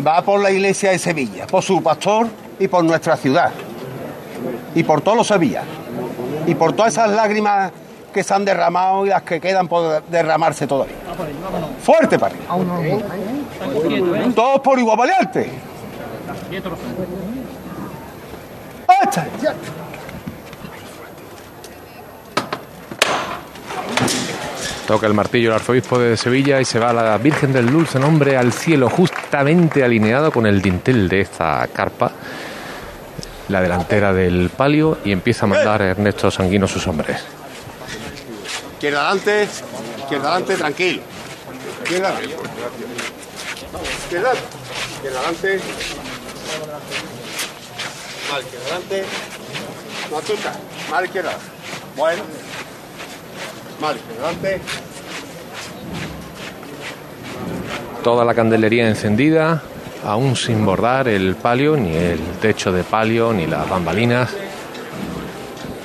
Va 0.07 0.21
por 0.21 0.39
la 0.39 0.49
iglesia 0.49 0.91
de 0.91 0.97
Sevilla, 0.97 1.45
por 1.45 1.61
su 1.61 1.83
pastor 1.83 2.27
y 2.57 2.69
por 2.69 2.85
nuestra 2.85 3.17
ciudad. 3.17 3.51
Y 4.73 4.83
por 4.83 5.01
todos 5.01 5.17
los 5.17 5.27
sevillanos. 5.27 5.67
Y 6.47 6.55
por 6.55 6.71
todas 6.71 6.93
esas 6.93 7.09
lágrimas 7.09 7.73
que 8.13 8.23
se 8.23 8.33
han 8.33 8.45
derramado 8.45 9.05
y 9.05 9.09
las 9.09 9.23
que 9.23 9.41
quedan 9.41 9.67
por 9.67 10.01
derramarse 10.05 10.67
todavía. 10.67 10.95
Fuerte 11.83 12.17
para 12.17 12.33
arriba. 12.33 12.97
Todos 14.33 14.61
por 14.61 14.79
igual 14.79 14.99
valiente. 14.99 15.51
¡Echa! 19.03 19.27
Toca 24.91 25.07
el 25.07 25.13
martillo 25.13 25.51
el 25.51 25.55
arzobispo 25.55 25.97
de 25.99 26.17
Sevilla 26.17 26.59
y 26.59 26.65
se 26.65 26.77
va 26.77 26.91
la 26.91 27.17
Virgen 27.17 27.53
del 27.53 27.71
Dulce 27.71 27.97
Nombre 27.97 28.35
al 28.35 28.51
cielo, 28.51 28.89
justamente 28.89 29.85
alineado 29.85 30.33
con 30.33 30.45
el 30.45 30.61
dintel 30.61 31.07
de 31.07 31.21
esta 31.21 31.65
carpa, 31.71 32.11
la 33.47 33.61
delantera 33.61 34.11
del 34.11 34.49
palio, 34.49 34.97
y 35.05 35.13
empieza 35.13 35.45
a 35.45 35.47
mandar 35.47 35.81
Ernesto 35.81 36.29
Sanguino 36.29 36.67
sus 36.67 36.85
hombres. 36.87 37.21
Izquierda 38.73 39.11
adelante, 39.11 39.47
izquierda 39.97 40.29
adelante, 40.31 40.57
tranquilo. 40.57 41.01
Izquierda. 41.83 42.13
Izquierda. 44.03 44.33
Izquierda 44.95 45.19
adelante. 45.19 45.59
Mal 48.29 48.41
izquierda 48.41 48.65
adelante. 48.65 49.05
No 50.11 50.17
asusta. 50.17 50.53
Mal 50.89 51.05
izquierda. 51.05 51.37
Bueno. 51.95 52.23
Izquierda 53.81 54.27
adelante. 54.27 54.61
Toda 58.03 58.23
la 58.23 58.35
candelería 58.35 58.87
encendida, 58.87 59.63
aún 60.05 60.35
sin 60.35 60.63
bordar 60.63 61.07
el 61.07 61.35
palio, 61.35 61.75
ni 61.75 61.95
el 61.95 62.19
techo 62.39 62.71
de 62.71 62.83
palio, 62.83 63.33
ni 63.33 63.47
las 63.47 63.67
bambalinas. 63.67 64.29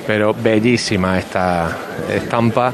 Pero 0.06 0.34
bellísima 0.34 1.18
esta 1.18 1.76
estampa 2.10 2.72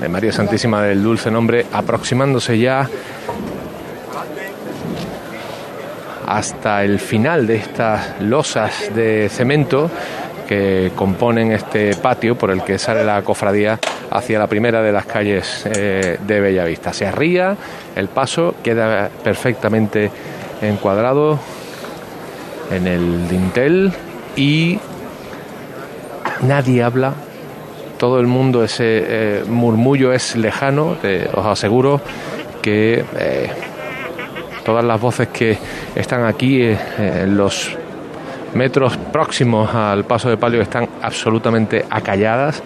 de 0.00 0.08
María 0.08 0.32
Santísima 0.32 0.82
del 0.82 1.02
Dulce 1.02 1.30
Nombre, 1.30 1.66
aproximándose 1.72 2.58
ya 2.58 2.88
hasta 6.26 6.84
el 6.84 6.98
final 6.98 7.46
de 7.46 7.56
estas 7.56 8.20
losas 8.20 8.94
de 8.94 9.28
cemento 9.28 9.90
que 10.50 10.90
componen 10.96 11.52
este 11.52 11.94
patio 11.94 12.34
por 12.36 12.50
el 12.50 12.64
que 12.64 12.76
sale 12.76 13.04
la 13.04 13.22
cofradía 13.22 13.78
hacia 14.10 14.36
la 14.40 14.48
primera 14.48 14.82
de 14.82 14.90
las 14.90 15.06
calles 15.06 15.64
eh, 15.64 16.18
de 16.20 16.40
Bellavista. 16.40 16.92
Se 16.92 17.06
arría 17.06 17.56
el 17.94 18.08
paso, 18.08 18.56
queda 18.60 19.08
perfectamente 19.22 20.10
encuadrado 20.60 21.38
en 22.72 22.88
el 22.88 23.28
dintel 23.28 23.92
y 24.34 24.80
nadie 26.42 26.82
habla, 26.82 27.14
todo 27.96 28.18
el 28.18 28.26
mundo, 28.26 28.64
ese 28.64 29.04
eh, 29.06 29.44
murmullo 29.46 30.12
es 30.12 30.34
lejano, 30.34 30.96
eh, 31.04 31.28
os 31.32 31.46
aseguro 31.46 32.00
que 32.60 33.04
eh, 33.16 33.50
todas 34.64 34.84
las 34.84 35.00
voces 35.00 35.28
que 35.28 35.56
están 35.94 36.24
aquí 36.24 36.76
los 37.28 37.76
metros 38.54 38.96
próximos 38.96 39.74
al 39.74 40.04
paso 40.04 40.28
de 40.28 40.36
palio 40.36 40.60
están 40.60 40.88
absolutamente 41.02 41.84
acalladas 41.88 42.62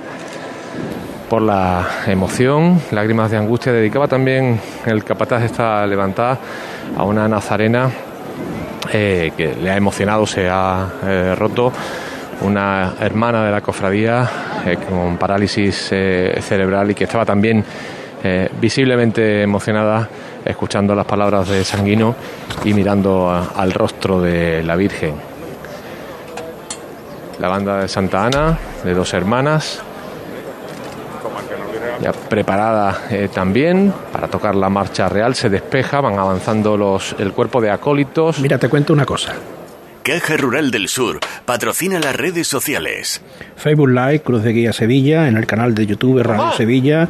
por 1.28 1.43
la 1.43 1.87
emoción, 2.07 2.80
lágrimas 2.91 3.30
de 3.30 3.37
angustia. 3.37 3.72
Dedicaba 3.72 4.09
también 4.09 4.61
el 4.87 5.05
capataz 5.05 5.43
esta 5.43 5.87
levantada 5.87 6.39
a 6.97 7.05
una 7.05 7.28
nazarena 7.28 7.91
eh, 8.93 9.32
que 9.37 9.55
le 9.55 9.70
ha 9.70 9.76
emocionado, 9.76 10.26
se 10.26 10.49
ha 10.49 10.87
eh, 11.03 11.35
roto, 11.37 11.72
una 12.43 12.95
hermana 13.01 13.45
de 13.45 13.51
la 13.51 13.61
cofradía 13.61 14.28
eh, 14.66 14.76
con 14.89 15.16
parálisis 15.16 15.74
cerebral 15.76 16.91
y 16.91 16.95
que 16.95 17.05
estaba 17.05 17.24
también 17.24 17.64
visiblemente 18.59 19.43
emocionada 19.43 20.09
escuchando 20.47 20.95
las 20.95 21.05
palabras 21.05 21.47
de 21.47 21.62
Sanguino 21.62 22.14
y 22.64 22.72
mirando 22.72 23.30
al 23.55 23.72
rostro 23.72 24.18
de 24.18 24.62
la 24.62 24.76
Virgen. 24.76 25.34
La 27.41 27.49
banda 27.49 27.80
de 27.80 27.89
Santa 27.89 28.26
Ana, 28.26 28.59
de 28.85 28.95
dos 28.95 29.12
hermanas, 29.12 29.82
ya 32.01 32.12
preparada 32.12 33.03
eh, 33.11 33.28
también 33.32 33.93
para 34.12 34.28
tocar 34.28 34.55
la 34.55 34.68
marcha 34.68 35.09
real, 35.09 35.35
se 35.35 35.49
despeja, 35.49 36.01
van 36.01 36.18
avanzando 36.18 36.76
los, 36.76 37.14
el 37.18 37.32
cuerpo 37.32 37.61
de 37.61 37.70
acólitos. 37.70 38.39
Mira, 38.41 38.59
te 38.59 38.68
cuento 38.68 38.93
una 38.93 39.07
cosa. 39.07 39.35
Caja 40.03 40.37
Rural 40.37 40.70
del 40.70 40.89
Sur 40.89 41.18
patrocina 41.47 41.99
las 41.99 42.14
redes 42.14 42.47
sociales. 42.47 43.22
Facebook 43.57 43.89
Live, 43.89 44.20
Cruz 44.20 44.43
de 44.43 44.53
Guía 44.53 44.72
Sevilla, 44.74 45.28
en 45.28 45.37
el 45.39 45.47
canal 45.47 45.74
de 45.74 45.87
YouTube 45.87 46.22
Radio 46.22 46.53
Sevilla. 46.53 47.09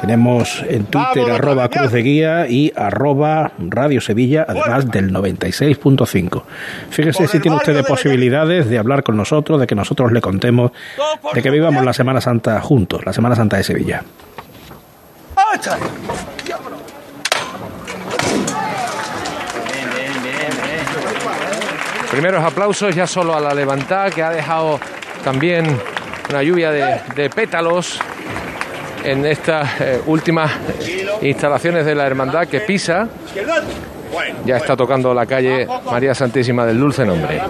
Tenemos 0.00 0.64
en 0.68 0.86
Twitter 0.86 1.30
arroba 1.30 1.68
Cruz 1.68 1.90
de 1.90 2.02
Guía 2.02 2.46
y 2.48 2.72
arroba 2.76 3.52
Radio 3.58 4.00
Sevilla, 4.00 4.46
además 4.48 4.90
del 4.90 5.12
96.5. 5.12 6.42
Fíjese 6.90 7.26
si 7.26 7.40
tiene 7.40 7.56
usted 7.56 7.84
posibilidades 7.84 8.68
de 8.68 8.78
hablar 8.78 9.02
con 9.02 9.16
nosotros, 9.16 9.60
de 9.60 9.66
que 9.66 9.74
nosotros 9.74 10.12
le 10.12 10.20
contemos, 10.20 10.70
de 11.34 11.42
que 11.42 11.50
vivamos 11.50 11.84
la 11.84 11.92
Semana 11.92 12.20
Santa 12.20 12.60
juntos, 12.60 13.04
la 13.04 13.12
Semana 13.12 13.34
Santa 13.34 13.56
de 13.56 13.64
Sevilla. 13.64 14.02
Primeros 22.10 22.42
aplausos 22.42 22.94
ya 22.94 23.06
solo 23.06 23.36
a 23.36 23.40
la 23.40 23.52
levantada 23.52 24.10
que 24.10 24.22
ha 24.22 24.30
dejado 24.30 24.80
también 25.24 25.78
una 26.30 26.42
lluvia 26.42 26.70
de, 26.70 27.00
de 27.14 27.30
pétalos 27.30 28.00
en 29.04 29.26
estas 29.26 29.80
eh, 29.80 30.00
últimas 30.06 30.50
instalaciones 31.22 31.84
de 31.84 31.94
la 31.94 32.06
hermandad 32.06 32.46
que 32.46 32.60
pisa. 32.60 33.08
Ya 34.44 34.56
está 34.56 34.76
tocando 34.76 35.12
la 35.12 35.26
calle 35.26 35.66
María 35.84 36.14
Santísima 36.14 36.64
del 36.64 36.78
Dulce 36.78 37.04
Nombre. 37.04 37.40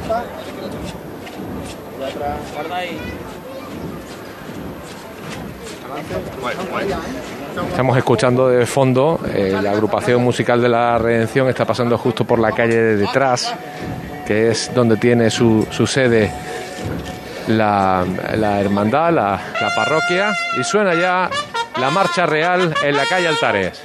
Estamos 7.70 7.96
escuchando 7.96 8.48
de 8.48 8.66
fondo 8.66 9.20
eh, 9.34 9.56
la 9.60 9.72
agrupación 9.72 10.22
musical 10.22 10.60
de 10.60 10.68
la 10.68 10.98
Redención 10.98 11.48
está 11.48 11.64
pasando 11.64 11.98
justo 11.98 12.24
por 12.24 12.38
la 12.38 12.52
calle 12.52 12.76
de 12.76 12.96
detrás, 12.96 13.54
que 14.26 14.50
es 14.50 14.70
donde 14.74 14.96
tiene 14.96 15.30
su, 15.30 15.66
su 15.70 15.86
sede 15.86 16.30
la, 17.48 18.04
la 18.36 18.60
hermandad, 18.60 19.12
la, 19.12 19.40
la 19.60 19.74
parroquia, 19.74 20.32
y 20.58 20.64
suena 20.64 20.94
ya 20.94 21.28
la 21.80 21.90
marcha 21.90 22.26
real 22.26 22.74
en 22.82 22.96
la 22.96 23.04
calle 23.06 23.28
Altares. 23.28 23.82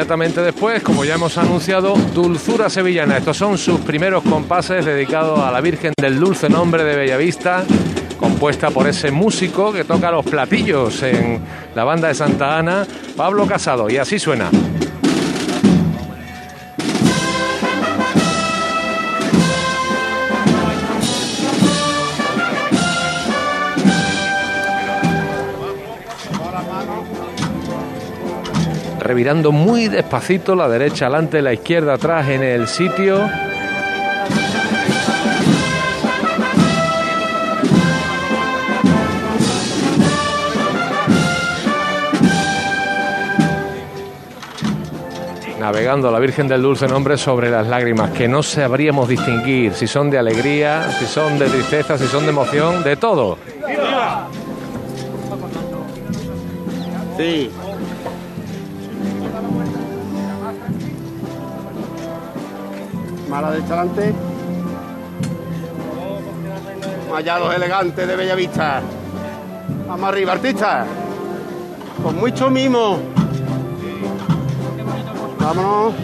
Inmediatamente 0.00 0.40
después, 0.40 0.82
como 0.82 1.04
ya 1.04 1.16
hemos 1.16 1.36
anunciado, 1.36 1.92
Dulzura 2.14 2.70
Sevillana. 2.70 3.18
Estos 3.18 3.36
son 3.36 3.58
sus 3.58 3.80
primeros 3.80 4.22
compases 4.22 4.86
dedicados 4.86 5.38
a 5.40 5.50
la 5.50 5.60
Virgen 5.60 5.92
del 6.00 6.18
Dulce 6.18 6.48
Nombre 6.48 6.84
de 6.84 6.96
Bellavista, 6.96 7.64
compuesta 8.18 8.70
por 8.70 8.88
ese 8.88 9.10
músico 9.10 9.74
que 9.74 9.84
toca 9.84 10.10
los 10.10 10.24
platillos 10.24 11.02
en 11.02 11.38
la 11.74 11.84
banda 11.84 12.08
de 12.08 12.14
Santa 12.14 12.56
Ana, 12.56 12.86
Pablo 13.14 13.46
Casado. 13.46 13.90
Y 13.90 13.98
así 13.98 14.18
suena. 14.18 14.48
Revirando 29.10 29.50
muy 29.50 29.88
despacito, 29.88 30.54
la 30.54 30.68
derecha 30.68 31.06
adelante, 31.06 31.42
la 31.42 31.52
izquierda 31.52 31.94
atrás 31.94 32.28
en 32.28 32.44
el 32.44 32.68
sitio. 32.68 33.28
Navegando 45.58 46.12
la 46.12 46.20
Virgen 46.20 46.46
del 46.46 46.62
Dulce 46.62 46.86
Nombre 46.86 47.18
sobre 47.18 47.50
las 47.50 47.66
lágrimas, 47.66 48.12
que 48.12 48.28
no 48.28 48.44
sabríamos 48.44 49.08
distinguir 49.08 49.74
si 49.74 49.88
son 49.88 50.08
de 50.08 50.18
alegría, 50.18 50.88
si 51.00 51.06
son 51.06 51.36
de 51.36 51.50
tristeza, 51.50 51.98
si 51.98 52.06
son 52.06 52.22
de 52.22 52.30
emoción, 52.30 52.84
de 52.84 52.94
todo. 52.94 53.38
Sí. 57.18 57.50
Mala 63.40 63.52
de 63.52 63.62
adelante. 63.62 64.14
Allá 67.14 67.38
los 67.38 67.54
elegantes 67.54 68.06
de 68.06 68.14
Bellavista. 68.14 68.82
Vamos 69.88 70.08
arriba, 70.10 70.32
artista. 70.32 70.84
Con 72.02 72.16
mucho 72.16 72.50
mimo. 72.50 72.98
Vámonos. 75.38 75.94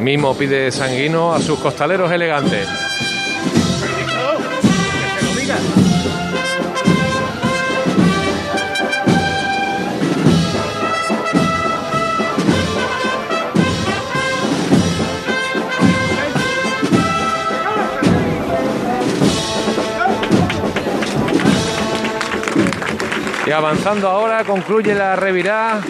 Mimo 0.00 0.34
pide 0.34 0.72
sanguino 0.72 1.32
a 1.32 1.38
sus 1.38 1.60
costaleros 1.60 2.10
elegantes. 2.10 2.93
Avanzando 23.54 24.08
ahora, 24.08 24.42
concluye 24.44 24.96
la 24.96 25.14
revirá 25.14 25.80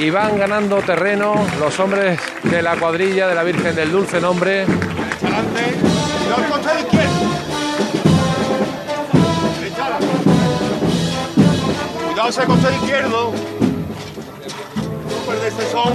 y 0.00 0.10
van 0.10 0.36
ganando 0.36 0.78
terreno 0.82 1.34
los 1.60 1.78
hombres 1.78 2.18
de 2.42 2.60
la 2.60 2.74
cuadrilla 2.76 3.28
de 3.28 3.34
la 3.36 3.44
Virgen 3.44 3.76
del 3.76 3.92
Dulce 3.92 4.20
Nombre. 4.20 4.66
Cuidado 12.04 12.28
ese 12.28 12.44
costado 12.44 12.74
izquierdo. 12.74 13.32
Ese 15.46 15.70
son. 15.70 15.92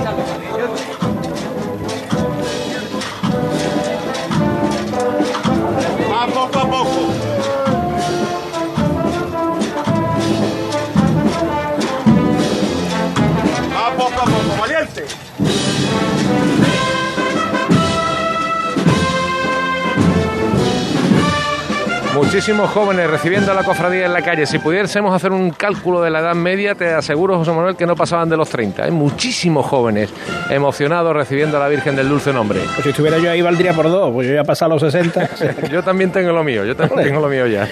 Muchísimos 22.23 22.69
jóvenes 22.69 23.09
recibiendo 23.09 23.51
la 23.51 23.63
cofradía 23.63 24.05
en 24.05 24.13
la 24.13 24.21
calle. 24.21 24.45
Si 24.45 24.59
pudiésemos 24.59 25.11
hacer 25.11 25.31
un 25.31 25.49
cálculo 25.49 26.03
de 26.03 26.11
la 26.11 26.19
edad 26.19 26.35
media, 26.35 26.75
te 26.75 26.93
aseguro, 26.93 27.35
José 27.39 27.51
Manuel, 27.51 27.75
que 27.75 27.87
no 27.87 27.95
pasaban 27.95 28.29
de 28.29 28.37
los 28.37 28.47
30. 28.47 28.83
Hay 28.83 28.91
muchísimos 28.91 29.65
jóvenes 29.65 30.11
emocionados 30.51 31.15
recibiendo 31.15 31.57
a 31.57 31.59
la 31.59 31.67
Virgen 31.67 31.95
del 31.95 32.07
Dulce 32.07 32.31
Nombre. 32.31 32.59
Pues 32.75 32.83
si 32.83 32.89
estuviera 32.89 33.17
yo 33.17 33.31
ahí 33.31 33.41
valdría 33.41 33.73
por 33.73 33.89
dos, 33.89 34.13
pues 34.13 34.27
yo 34.27 34.35
ya 34.35 34.41
he 34.41 34.45
pasado 34.45 34.69
los 34.69 34.81
60. 34.83 35.29
yo 35.71 35.81
también 35.81 36.11
tengo 36.11 36.31
lo 36.31 36.43
mío, 36.43 36.63
yo 36.63 36.75
también 36.75 37.07
tengo 37.07 37.21
lo 37.21 37.27
mío 37.27 37.47
ya. 37.47 37.67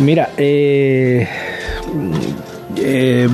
Mira, 0.00 0.30
eh, 0.36 1.28
eh, 2.76 3.28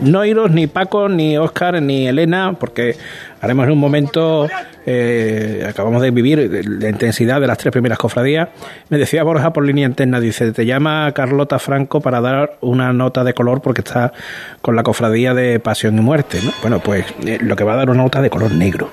no 0.00 0.24
iros 0.24 0.50
ni 0.50 0.68
Paco, 0.68 1.10
ni 1.10 1.36
Oscar, 1.36 1.82
ni 1.82 2.08
Elena, 2.08 2.54
porque 2.58 2.96
haremos 3.42 3.66
en 3.66 3.72
un 3.72 3.78
momento, 3.78 4.48
eh, 4.84 5.64
acabamos 5.68 6.02
de 6.02 6.10
vivir 6.10 6.64
la 6.64 6.88
intensidad 6.88 7.40
de 7.40 7.46
las 7.46 7.58
tres 7.58 7.72
primeras 7.72 7.98
cofradías. 7.98 8.48
Me 8.88 8.98
decía 8.98 9.22
Borja 9.22 9.52
por 9.52 9.64
línea 9.64 9.86
interna, 9.86 10.20
dice, 10.20 10.52
te 10.52 10.66
llama 10.66 11.12
Carlota 11.12 11.58
Franco 11.58 12.00
para 12.00 12.20
dar 12.20 12.58
una 12.60 12.92
nota 12.92 13.24
de 13.24 13.34
color 13.34 13.60
porque 13.60 13.82
está 13.82 14.12
con 14.60 14.76
la 14.76 14.82
cofradía 14.82 15.34
de 15.34 15.60
Pasión 15.60 15.96
y 15.98 16.00
Muerte. 16.00 16.38
¿no? 16.42 16.50
Bueno, 16.60 16.80
pues 16.80 17.06
eh, 17.24 17.38
lo 17.40 17.56
que 17.56 17.64
va 17.64 17.74
a 17.74 17.76
dar 17.76 17.90
una 17.90 18.02
nota 18.02 18.20
de 18.20 18.30
color 18.30 18.52
negro. 18.52 18.90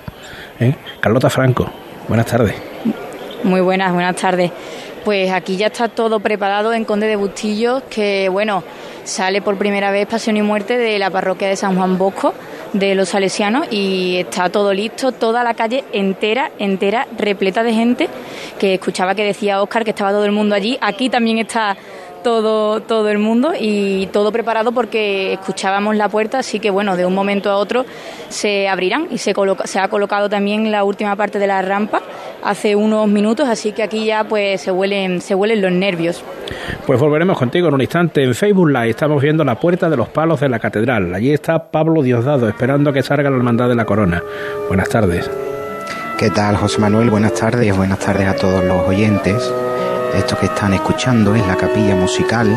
¿eh? 0.60 0.76
Carlota 1.00 1.30
Franco, 1.30 1.72
buenas 2.08 2.28
tardes. 2.28 2.56
Muy 3.44 3.62
buenas, 3.62 3.94
buenas 3.94 4.16
tardes. 4.16 4.52
Pues 5.04 5.32
aquí 5.32 5.56
ya 5.56 5.68
está 5.68 5.88
todo 5.88 6.20
preparado 6.20 6.74
en 6.74 6.84
Conde 6.84 7.08
de 7.08 7.16
Bustillos, 7.16 7.84
que 7.90 8.28
bueno, 8.30 8.64
sale 9.06 9.42
por 9.42 9.58
primera 9.58 9.92
vez 9.92 10.06
Pasión 10.08 10.38
y 10.38 10.42
Muerte 10.42 10.78
de 10.78 11.00
la 11.00 11.10
parroquia 11.10 11.48
de 11.48 11.56
San 11.56 11.76
Juan 11.76 11.98
Bosco 11.98 12.34
de 12.74 12.95
los 12.95 13.09
salesianos 13.09 13.67
y 13.72 14.17
está 14.17 14.49
todo 14.49 14.74
listo, 14.74 15.11
toda 15.11 15.43
la 15.43 15.53
calle 15.53 15.84
entera, 15.91 16.51
entera, 16.59 17.07
repleta 17.17 17.63
de 17.63 17.74
gente, 17.74 18.09
que 18.59 18.76
escuchaba 18.76 19.15
que 19.15 19.24
decía 19.24 19.61
Óscar 19.61 19.84
que 19.84 19.91
estaba 19.91 20.11
todo 20.11 20.26
el 20.26 20.32
mundo 20.32 20.55
allí. 20.55 20.78
Aquí 20.82 21.09
también 21.09 21.39
está 21.39 21.78
todo, 22.24 22.82
todo 22.82 23.09
el 23.09 23.17
mundo 23.17 23.53
y 23.59 24.07
todo 24.07 24.32
preparado 24.32 24.72
porque 24.72 25.34
escuchábamos 25.34 25.95
la 25.95 26.09
puerta, 26.09 26.39
así 26.39 26.59
que 26.59 26.70
bueno, 26.70 26.95
de 26.95 27.05
un 27.05 27.13
momento 27.13 27.49
a 27.49 27.57
otro 27.57 27.86
se 28.30 28.67
abrirán 28.67 29.07
y 29.09 29.17
se, 29.17 29.34
coloca, 29.34 29.67
se 29.67 29.80
ha 29.80 29.88
colocado 29.88 30.30
también 30.30 30.72
la 30.72 30.84
última 30.84 31.15
parte 31.15 31.39
de 31.39 31.47
la 31.47 31.61
rampa 31.61 32.01
hace 32.43 32.76
unos 32.76 33.07
minutos, 33.07 33.47
así 33.47 33.72
que 33.72 33.84
aquí 33.84 34.05
ya 34.05 34.24
pues 34.24 34.61
se 34.61 34.72
huelen, 34.72 35.22
se 35.22 35.36
huelen 35.36 35.61
los 35.61 35.72
nervios. 35.72 36.24
Pues 36.86 36.99
volveremos 36.99 37.38
contigo 37.38 37.67
en 37.67 37.74
un 37.74 37.82
instante. 37.82 38.24
En 38.24 38.34
Facebook 38.34 38.70
Live 38.70 38.89
estamos 38.89 39.22
viendo 39.22 39.43
la 39.43 39.59
puerta 39.59 39.89
de 39.89 39.97
los 39.97 40.09
palos 40.09 40.39
de 40.39 40.49
la 40.49 40.59
catedral. 40.59 41.13
Allí 41.13 41.32
está 41.32 41.72
Pablo 41.72 42.01
Diosdado 42.01 42.47
esperando 42.47 42.91
que 42.93 43.03
salga 43.03 43.30
la 43.30 43.38
hermandad 43.38 43.70
de 43.70 43.76
la 43.76 43.86
corona. 43.86 44.24
Buenas 44.67 44.89
tardes. 44.89 45.30
¿Qué 46.17 46.30
tal, 46.30 46.57
José 46.57 46.80
Manuel? 46.80 47.09
Buenas 47.09 47.34
tardes. 47.34 47.76
Buenas 47.76 47.99
tardes 47.99 48.28
a 48.28 48.36
todos 48.36 48.63
los 48.63 48.88
oyentes. 48.88 49.53
Esto 50.14 50.38
que 50.39 50.47
están 50.47 50.74
escuchando 50.74 51.36
es 51.36 51.45
la 51.45 51.55
capilla 51.55 51.95
musical 51.95 52.47